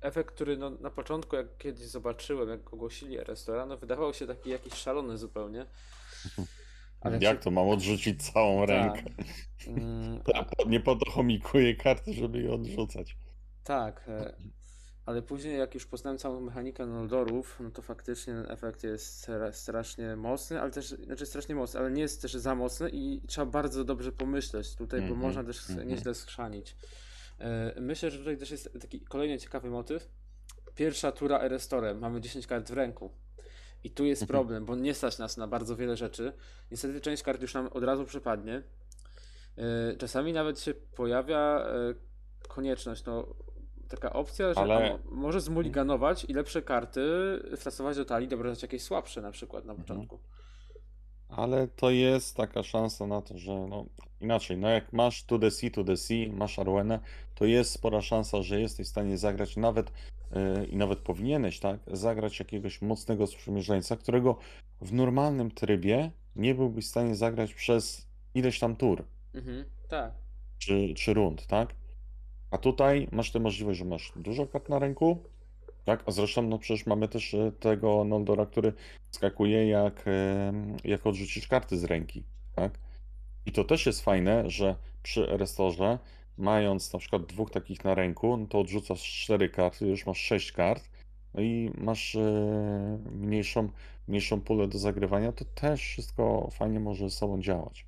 efekt, 0.00 0.34
który 0.34 0.56
no, 0.56 0.70
na 0.70 0.90
początku, 0.90 1.36
jak 1.36 1.56
kiedyś 1.58 1.86
zobaczyłem, 1.86 2.48
jak 2.48 2.74
ogłosili 2.74 3.16
restaurant, 3.18 3.68
no, 3.70 3.76
wydawał 3.76 4.14
się 4.14 4.26
taki 4.26 4.50
jakiś 4.50 4.74
szalony 4.74 5.18
zupełnie. 5.18 5.66
Ale 7.00 7.18
Jak 7.18 7.36
się- 7.36 7.42
to 7.42 7.50
mam 7.50 7.68
odrzucić 7.68 8.32
całą 8.32 8.66
Tak. 8.66 8.68
rękę? 8.68 9.02
Mm, 9.66 10.20
po- 10.58 10.68
nie 10.68 10.80
po 10.80 10.96
to 10.96 11.10
chomikuję 11.10 11.76
karty, 11.76 12.12
żeby 12.14 12.42
je 12.42 12.52
odrzucać. 12.52 13.16
Tak, 13.64 14.04
e, 14.08 14.34
ale 15.06 15.22
później 15.22 15.58
jak 15.58 15.74
już 15.74 15.86
poznałem 15.86 16.18
całą 16.18 16.40
mechanikę 16.40 16.86
Noldorów, 16.86 17.56
no 17.60 17.70
to 17.70 17.82
faktycznie 17.82 18.34
ten 18.34 18.50
efekt 18.50 18.84
jest 18.84 19.22
stra- 19.28 19.52
strasznie 19.52 20.16
mocny, 20.16 20.60
ale 20.60 20.70
też, 20.70 20.86
znaczy 20.88 21.26
strasznie 21.26 21.54
mocny, 21.54 21.80
ale 21.80 21.90
nie 21.90 22.02
jest 22.02 22.22
też 22.22 22.34
za 22.34 22.54
mocny 22.54 22.90
i 22.92 23.20
trzeba 23.26 23.46
bardzo 23.46 23.84
dobrze 23.84 24.12
pomyśleć 24.12 24.74
tutaj, 24.74 25.00
bo 25.00 25.06
Mhm, 25.06 25.20
można 25.22 25.44
też 25.44 25.70
mhm. 25.70 25.88
nieźle 25.88 26.14
skrzanić. 26.14 26.76
E, 27.38 27.80
Myślę, 27.80 28.10
że 28.10 28.18
tutaj 28.18 28.36
też 28.38 28.50
jest 28.50 28.70
taki 28.80 29.00
kolejny 29.00 29.38
ciekawy 29.38 29.70
motyw. 29.70 30.08
Pierwsza 30.74 31.12
tura 31.12 31.40
Erestorem, 31.40 31.98
mamy 31.98 32.20
10 32.20 32.46
kart 32.46 32.70
w 32.70 32.72
ręku. 32.72 33.10
I 33.84 33.90
tu 33.90 34.04
jest 34.04 34.22
Mhm. 34.22 34.34
problem, 34.38 34.64
bo 34.64 34.76
nie 34.76 34.94
stać 34.94 35.18
nas 35.18 35.36
na 35.36 35.46
bardzo 35.48 35.76
wiele 35.76 35.96
rzeczy. 35.96 36.32
Niestety 36.70 37.00
część 37.00 37.22
kart 37.22 37.42
już 37.42 37.54
nam 37.54 37.66
od 37.66 37.84
razu 37.84 38.04
przypadnie. 38.04 38.62
E, 39.58 39.96
Czasami 39.96 40.32
nawet 40.32 40.60
się 40.60 40.74
pojawia 40.74 41.66
e, 41.66 41.94
konieczność, 42.48 43.04
no 43.04 43.34
taka 43.88 44.12
opcja, 44.12 44.54
że 44.54 44.60
Ale- 44.60 44.98
może 45.10 45.40
zmuliganować 45.40 46.24
i 46.24 46.32
lepsze 46.34 46.62
karty 46.62 47.02
strasować 47.56 47.96
do 47.96 48.04
talii, 48.04 48.28
dobrać 48.28 48.62
jakieś 48.62 48.82
słabsze 48.82 49.22
na 49.22 49.30
przykład 49.30 49.64
na 49.64 49.72
Mhm. 49.72 49.86
początku. 49.88 50.18
Ale 51.28 51.68
to 51.68 51.90
jest 51.90 52.36
taka 52.36 52.62
szansa 52.62 53.06
na 53.06 53.22
to, 53.22 53.38
że 53.38 53.52
no 53.70 53.86
inaczej, 54.20 54.56
no 54.58 54.68
jak 54.68 54.92
masz 54.92 55.24
to 55.24 55.38
the 55.38 55.50
sea, 55.50 55.70
to 55.70 55.84
the 55.84 55.96
sea, 55.96 56.32
masz 56.32 56.58
Arwenę, 56.58 57.00
to 57.34 57.44
jest 57.44 57.70
spora 57.72 58.00
szansa, 58.00 58.42
że 58.42 58.60
jesteś 58.60 58.86
w 58.86 58.90
stanie 58.90 59.18
zagrać 59.18 59.56
nawet 59.56 59.92
yy, 60.32 60.66
i 60.66 60.76
nawet 60.76 60.98
powinieneś, 60.98 61.60
tak, 61.60 61.80
zagrać 61.86 62.38
jakiegoś 62.38 62.82
mocnego 62.82 63.26
sprzymierzeńca, 63.26 63.96
którego 63.96 64.36
w 64.80 64.92
normalnym 64.92 65.50
trybie 65.50 66.10
nie 66.36 66.54
byłbyś 66.54 66.84
w 66.86 66.88
stanie 66.88 67.14
zagrać 67.16 67.54
przez 67.54 68.06
ileś 68.34 68.58
tam 68.58 68.76
tur 68.76 69.04
Mhm, 69.34 69.64
tak. 69.88 70.12
czy, 70.58 70.94
czy 70.94 71.14
rund, 71.14 71.46
tak? 71.46 71.74
A 72.54 72.58
tutaj 72.58 73.08
masz 73.12 73.32
tę 73.32 73.40
możliwość, 73.40 73.78
że 73.78 73.84
masz 73.84 74.12
dużo 74.16 74.46
kart 74.46 74.68
na 74.68 74.78
ręku, 74.78 75.18
tak? 75.84 76.02
A 76.06 76.10
zresztą 76.10 76.42
no 76.42 76.58
przecież 76.58 76.86
mamy 76.86 77.08
też 77.08 77.34
e, 77.34 77.52
tego 77.52 78.04
Noldora, 78.04 78.46
który 78.46 78.72
skakuje 79.10 79.68
jak, 79.68 80.04
em, 80.06 80.76
jak 80.84 81.06
odrzucisz 81.06 81.48
karty 81.48 81.78
z 81.78 81.84
ręki, 81.84 82.22
tak? 82.54 82.78
I 83.46 83.52
to 83.52 83.64
też 83.64 83.86
jest 83.86 84.00
fajne, 84.00 84.50
że 84.50 84.76
przy 85.02 85.30
Erestorze, 85.30 85.98
mając 86.38 86.92
na 86.92 86.98
przykład 86.98 87.26
dwóch 87.26 87.50
takich 87.50 87.84
na 87.84 87.94
ręku, 87.94 88.36
no 88.36 88.46
to 88.46 88.60
odrzucasz 88.60 89.02
cztery 89.02 89.48
karty, 89.48 89.86
już 89.86 90.06
masz 90.06 90.20
sześć 90.20 90.52
kart, 90.52 90.90
no 91.34 91.40
i 91.42 91.70
masz 91.78 92.14
e, 92.14 92.98
mniejszą, 93.12 93.68
mniejszą 94.08 94.40
pulę 94.40 94.68
do 94.68 94.78
zagrywania, 94.78 95.32
to 95.32 95.44
też 95.44 95.80
wszystko 95.80 96.48
fajnie 96.52 96.80
może 96.80 97.10
ze 97.10 97.16
sobą 97.16 97.40
działać. 97.40 97.86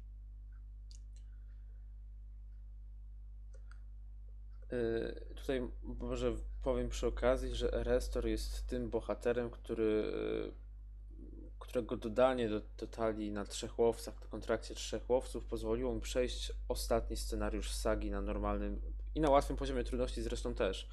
Tutaj 5.36 5.68
może 5.82 6.34
powiem 6.62 6.88
przy 6.88 7.06
okazji, 7.06 7.54
że 7.54 7.72
Erestor 7.72 8.26
jest 8.26 8.66
tym 8.66 8.90
bohaterem, 8.90 9.50
który, 9.50 10.12
y, 10.48 11.56
którego 11.58 11.96
dodanie 11.96 12.48
do, 12.48 12.86
talii 12.86 13.30
na 13.30 13.44
trzech 13.44 13.78
łowcach, 13.78 14.20
do 14.20 14.28
kontrakcie 14.28 14.74
trzech 14.74 15.10
łowców 15.10 15.44
pozwoliło 15.44 15.94
mu 15.94 16.00
przejść 16.00 16.52
ostatni 16.68 17.16
scenariusz 17.16 17.70
sagi 17.70 18.10
na 18.10 18.20
normalnym 18.20 18.80
i 19.14 19.20
na 19.20 19.30
łatwym 19.30 19.56
poziomie 19.56 19.84
trudności 19.84 20.22
zresztą 20.22 20.54
też. 20.54 20.88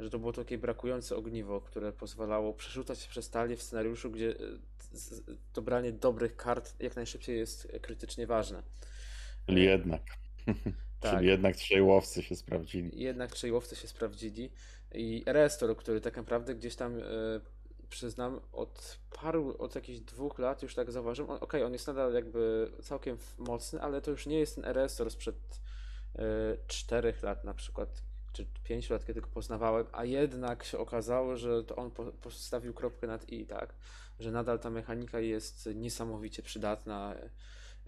Że 0.00 0.10
to 0.10 0.18
było 0.18 0.32
takie 0.32 0.58
brakujące 0.58 1.16
ogniwo, 1.16 1.60
które 1.60 1.92
pozwalało 1.92 2.54
przerzucać 2.54 3.00
się 3.00 3.08
przez 3.08 3.30
talię 3.30 3.56
w 3.56 3.62
scenariuszu, 3.62 4.10
gdzie 4.10 4.34
dobranie 5.54 5.92
dobrych 5.92 6.36
kart 6.36 6.74
jak 6.80 6.96
najszybciej 6.96 7.38
jest 7.38 7.68
krytycznie 7.82 8.26
ważne. 8.26 8.62
Czyli 9.46 9.64
jednak. 9.64 10.02
Tak. 11.00 11.16
Czyli 11.16 11.28
jednak 11.28 11.56
trzej 11.56 11.82
łowcy 11.82 12.22
się 12.22 12.36
sprawdzili. 12.36 13.02
jednak 13.02 13.32
trzej 13.32 13.52
łowcy 13.52 13.76
się 13.76 13.88
sprawdzili 13.88 14.50
i 14.94 15.24
Restor, 15.26 15.76
który 15.76 16.00
tak 16.00 16.16
naprawdę 16.16 16.54
gdzieś 16.54 16.76
tam 16.76 16.98
e, 16.98 17.02
przyznam 17.88 18.40
od 18.52 18.98
paru, 19.10 19.56
od 19.58 19.74
jakichś 19.74 20.00
dwóch 20.00 20.38
lat 20.38 20.62
już 20.62 20.74
tak 20.74 20.90
zauważyłem, 20.90 21.30
okej, 21.30 21.62
on 21.62 21.72
jest 21.72 21.86
nadal 21.86 22.14
jakby 22.14 22.70
całkiem 22.82 23.18
mocny, 23.38 23.82
ale 23.82 24.00
to 24.00 24.10
już 24.10 24.26
nie 24.26 24.38
jest 24.38 24.54
ten 24.54 24.64
Restor 24.64 25.10
sprzed 25.10 25.60
e, 26.14 26.22
czterech 26.66 27.22
lat 27.22 27.44
na 27.44 27.54
przykład, 27.54 28.02
czy 28.32 28.46
pięciu 28.64 28.92
lat, 28.92 29.06
kiedy 29.06 29.20
go 29.20 29.28
poznawałem, 29.28 29.86
a 29.92 30.04
jednak 30.04 30.64
się 30.64 30.78
okazało, 30.78 31.36
że 31.36 31.64
to 31.64 31.76
on 31.76 31.90
po, 31.90 32.04
postawił 32.04 32.74
kropkę 32.74 33.06
nad 33.06 33.28
i, 33.28 33.46
tak, 33.46 33.74
że 34.20 34.30
nadal 34.30 34.58
ta 34.58 34.70
mechanika 34.70 35.20
jest 35.20 35.68
niesamowicie 35.74 36.42
przydatna 36.42 37.14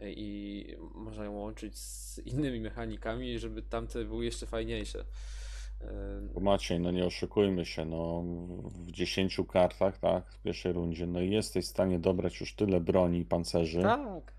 i 0.03 0.77
można 0.95 1.25
ją 1.25 1.33
łączyć 1.33 1.79
z 1.79 2.19
innymi 2.19 2.61
mechanikami, 2.61 3.39
żeby 3.39 3.63
tamte 3.63 4.05
były 4.05 4.25
jeszcze 4.25 4.47
fajniejsze. 4.47 5.05
Maciej, 6.41 6.81
no 6.81 6.91
nie 6.91 7.05
oszukujmy 7.07 7.65
się, 7.67 7.85
no 7.85 8.23
w 8.65 8.91
10 8.91 9.41
kartach, 9.49 9.99
tak, 9.99 10.31
w 10.33 10.43
pierwszej 10.43 10.73
rundzie, 10.73 11.07
no 11.07 11.21
i 11.21 11.31
jesteś 11.31 11.65
w 11.65 11.69
stanie 11.69 11.99
dobrać 11.99 12.41
już 12.41 12.55
tyle 12.55 12.81
broni 12.81 13.19
i 13.19 13.25
pancerzy, 13.25 13.83
Tak. 13.83 14.33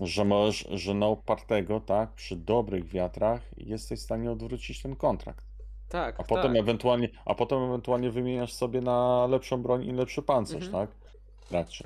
że 0.00 0.24
możesz, 0.24 0.68
że 0.70 0.94
na 0.94 1.06
opartego, 1.06 1.80
tak, 1.80 2.12
przy 2.12 2.36
dobrych 2.36 2.84
wiatrach 2.88 3.42
jesteś 3.56 4.00
w 4.00 4.02
stanie 4.02 4.30
odwrócić 4.30 4.82
ten 4.82 4.96
kontrakt. 4.96 5.44
Tak, 5.88 6.20
A 6.20 6.24
potem 6.24 6.52
tak. 6.52 6.60
ewentualnie, 6.60 7.08
a 7.24 7.34
potem 7.34 7.62
ewentualnie 7.62 8.10
wymieniasz 8.10 8.52
sobie 8.52 8.80
na 8.80 9.26
lepszą 9.26 9.62
broń 9.62 9.84
i 9.84 9.92
lepszy 9.92 10.22
pancerz, 10.22 10.64
Mhm. 10.66 10.86
tak? 10.86 10.96
W 11.40 11.48
trakcie. 11.48 11.84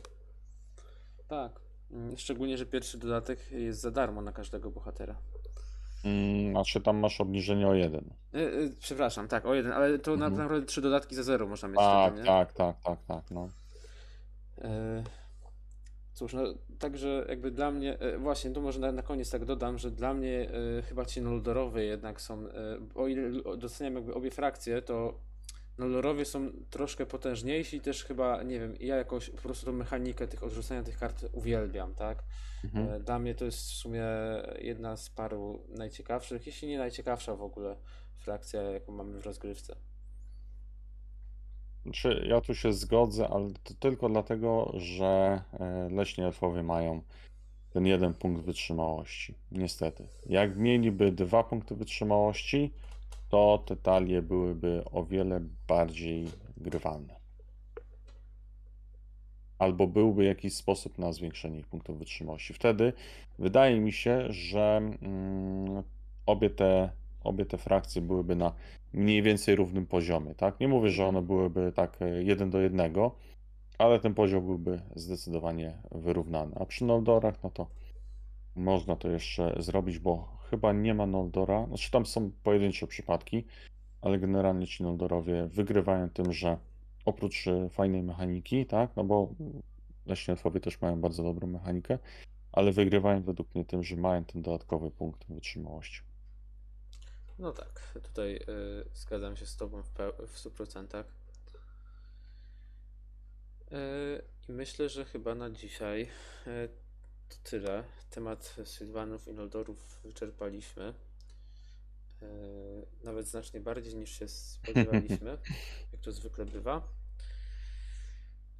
Tak. 1.28 1.60
Mm, 1.92 2.16
Szczególnie, 2.16 2.58
że 2.58 2.66
pierwszy 2.66 2.98
dodatek 2.98 3.52
jest 3.52 3.80
za 3.80 3.90
darmo 3.90 4.22
na 4.22 4.32
każdego 4.32 4.70
bohatera. 4.70 5.16
Mm, 6.04 6.50
Znaczy 6.52 6.80
tam 6.80 6.96
masz 6.98 7.20
obniżenie 7.20 7.68
o 7.68 7.74
jeden. 7.74 8.04
E, 8.34 8.38
e, 8.38 8.50
przepraszam, 8.80 9.28
tak, 9.28 9.46
o 9.46 9.54
jeden, 9.54 9.72
ale 9.72 9.98
to 9.98 10.12
Mhm. 10.12 10.32
na 10.32 10.38
naprawdę 10.42 10.66
trzy 10.66 10.80
dodatki 10.80 11.14
za 11.14 11.22
zero 11.22 11.46
można 11.46 11.68
mieć 11.68 11.76
Tak, 11.78 12.12
wtedy, 12.12 12.26
tak, 12.26 12.52
tak, 12.52 12.76
tak, 12.84 12.98
tak, 13.08 13.30
no. 13.30 13.48
E, 14.62 15.02
Cóż, 16.14 16.32
no 16.32 16.42
także 16.78 17.26
jakby 17.28 17.50
dla 17.50 17.70
mnie, 17.70 17.98
właśnie 18.18 18.50
tu 18.50 18.62
może 18.62 18.80
na, 18.80 18.92
na 18.92 19.02
koniec 19.02 19.30
tak 19.30 19.44
dodam, 19.44 19.78
że 19.78 19.90
dla 19.90 20.14
mnie 20.14 20.50
chyba 20.88 21.04
ci 21.04 21.22
Noldorowie 21.22 21.84
jednak 21.84 22.20
są, 22.20 22.44
o 22.94 23.08
ile 23.08 23.30
doceniam 23.58 23.94
jakby 23.94 24.14
obie 24.14 24.30
frakcje, 24.30 24.82
to 24.82 25.14
Noldorowie 25.78 26.24
są 26.24 26.50
troszkę 26.70 27.06
potężniejsi, 27.06 27.80
też 27.80 28.04
chyba, 28.04 28.42
nie 28.42 28.60
wiem, 28.60 28.74
ja 28.80 28.96
jakoś 28.96 29.30
po 29.30 29.42
prostu 29.42 29.66
tą 29.66 29.72
mechanikę 29.72 30.28
tych 30.28 30.42
odrzucania 30.42 30.82
tych 30.82 30.98
kart 30.98 31.26
uwielbiam, 31.32 31.94
tak? 31.94 32.22
Mhm. 32.64 32.88
E, 32.88 33.00
Dla 33.00 33.18
mnie 33.18 33.34
to 33.34 33.44
jest 33.44 33.58
w 33.58 33.74
sumie 33.74 34.04
jedna 34.58 34.96
z 34.96 35.10
paru 35.10 35.66
najciekawszych, 35.68 36.46
jeśli 36.46 36.68
nie 36.68 36.78
najciekawsza 36.78 37.36
w 37.36 37.42
ogóle 37.42 37.76
frakcja, 38.16 38.62
jaką 38.62 38.92
mamy 38.92 39.20
w 39.20 39.26
rozgrywce. 39.26 39.76
Znaczy, 41.82 42.24
ja 42.26 42.40
tu 42.40 42.54
się 42.54 42.72
zgodzę, 42.72 43.28
ale 43.28 43.50
to 43.64 43.74
tylko 43.74 44.08
dlatego, 44.08 44.72
że 44.76 45.42
e, 45.52 45.88
leśni 45.90 46.24
elfowie 46.24 46.62
mają 46.62 47.02
ten 47.70 47.86
jeden 47.86 48.14
punkt 48.14 48.44
wytrzymałości. 48.44 49.34
Niestety. 49.52 50.08
Jak 50.26 50.56
mieliby 50.56 51.12
dwa 51.12 51.44
punkty 51.44 51.74
wytrzymałości, 51.74 52.72
to 53.30 53.62
te 53.66 53.76
talie 53.76 54.22
byłyby 54.22 54.82
o 54.92 55.04
wiele 55.04 55.40
bardziej 55.68 56.28
grywalne. 56.56 57.20
Albo 59.58 59.86
byłby 59.86 60.24
jakiś 60.24 60.54
sposób 60.54 60.98
na 60.98 61.12
zwiększenie 61.12 61.58
ich 61.58 61.66
punktów 61.66 61.98
wytrzymałości. 61.98 62.54
Wtedy 62.54 62.92
wydaje 63.38 63.80
mi 63.80 63.92
się, 63.92 64.32
że 64.32 64.76
mm, 64.76 65.82
obie 66.26 66.50
te, 66.50 66.90
obie 67.24 67.46
te 67.46 67.58
frakcje 67.58 68.02
byłyby 68.02 68.36
na 68.36 68.52
mniej 68.92 69.22
więcej 69.22 69.56
równym 69.56 69.86
poziomie, 69.86 70.34
tak? 70.34 70.60
Nie 70.60 70.68
mówię, 70.68 70.90
że 70.90 71.06
one 71.06 71.22
byłyby 71.22 71.72
tak 71.74 72.02
e, 72.02 72.22
jeden 72.22 72.50
do 72.50 72.60
jednego, 72.60 73.16
ale 73.78 74.00
ten 74.00 74.14
poziom 74.14 74.46
byłby 74.46 74.80
zdecydowanie 74.94 75.78
wyrównany. 75.92 76.52
A 76.60 76.66
przy 76.66 76.84
Noldorach, 76.84 77.42
no 77.42 77.50
to 77.50 77.66
można 78.56 78.96
to 78.96 79.10
jeszcze 79.10 79.54
zrobić, 79.58 79.98
bo 79.98 80.39
chyba 80.50 80.72
nie 80.72 80.94
ma 80.94 81.06
Noldora. 81.06 81.66
Znaczy 81.66 81.90
tam 81.90 82.06
są 82.06 82.30
pojedyncze 82.42 82.86
przypadki, 82.86 83.44
ale 84.02 84.18
generalnie 84.18 84.66
ci 84.66 84.82
Noldorowie 84.82 85.46
wygrywają 85.46 86.10
tym, 86.10 86.32
że 86.32 86.58
oprócz 87.04 87.46
e, 87.46 87.68
fajnej 87.68 88.02
mechaniki, 88.02 88.66
tak? 88.66 88.96
No 88.96 89.04
bo 89.04 89.34
leśni 90.06 90.32
elfowie 90.32 90.60
też 90.60 90.80
mają 90.80 91.00
bardzo 91.00 91.22
dobrą 91.22 91.48
mechanikę, 91.48 91.98
ale 92.52 92.72
wygrywają 92.72 93.22
według 93.22 93.54
mnie 93.54 93.64
tym, 93.64 93.82
że 93.82 93.96
mają 93.96 94.24
ten 94.24 94.42
dodatkowy 94.42 94.90
punkt 94.90 95.24
wytrzymałości. 95.28 96.00
No 97.38 97.52
tak, 97.52 97.98
tutaj 98.02 98.36
y, 98.36 98.40
zgadzam 98.94 99.36
się 99.36 99.46
z 99.46 99.56
Tobą 99.56 99.82
w, 99.82 99.88
w 100.26 100.36
100%. 100.36 101.04
Y, 103.72 104.22
I 104.48 104.52
myślę, 104.52 104.88
że 104.88 105.04
chyba 105.04 105.34
na 105.34 105.50
dzisiaj 105.50 106.08
to 107.30 107.36
tyle. 107.50 107.84
Temat 108.10 108.56
Sylwanów 108.64 109.28
i 109.28 109.32
Noldorów 109.32 110.00
wyczerpaliśmy. 110.04 110.94
Y, 112.22 112.86
nawet 113.04 113.28
znacznie 113.28 113.60
bardziej 113.60 113.96
niż 113.96 114.10
się 114.18 114.28
spodziewaliśmy, 114.28 115.38
jak 115.92 116.00
to 116.00 116.12
zwykle 116.12 116.44
bywa. 116.44 116.88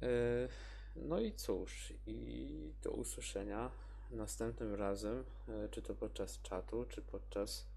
Y, 0.03 0.49
no 0.95 1.19
i 1.19 1.33
cóż, 1.33 1.93
i 2.05 2.73
do 2.83 2.91
usłyszenia 2.91 3.71
następnym 4.11 4.75
razem, 4.75 5.23
y, 5.49 5.69
czy 5.69 5.81
to 5.81 5.95
podczas 5.95 6.41
czatu, 6.41 6.85
czy 6.85 7.01
podczas 7.01 7.67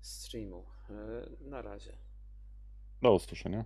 streamu. 0.00 0.64
E, 0.90 1.46
Na 1.50 1.62
razie. 1.62 1.92
Do 3.02 3.14
usłyszenia. 3.14 3.64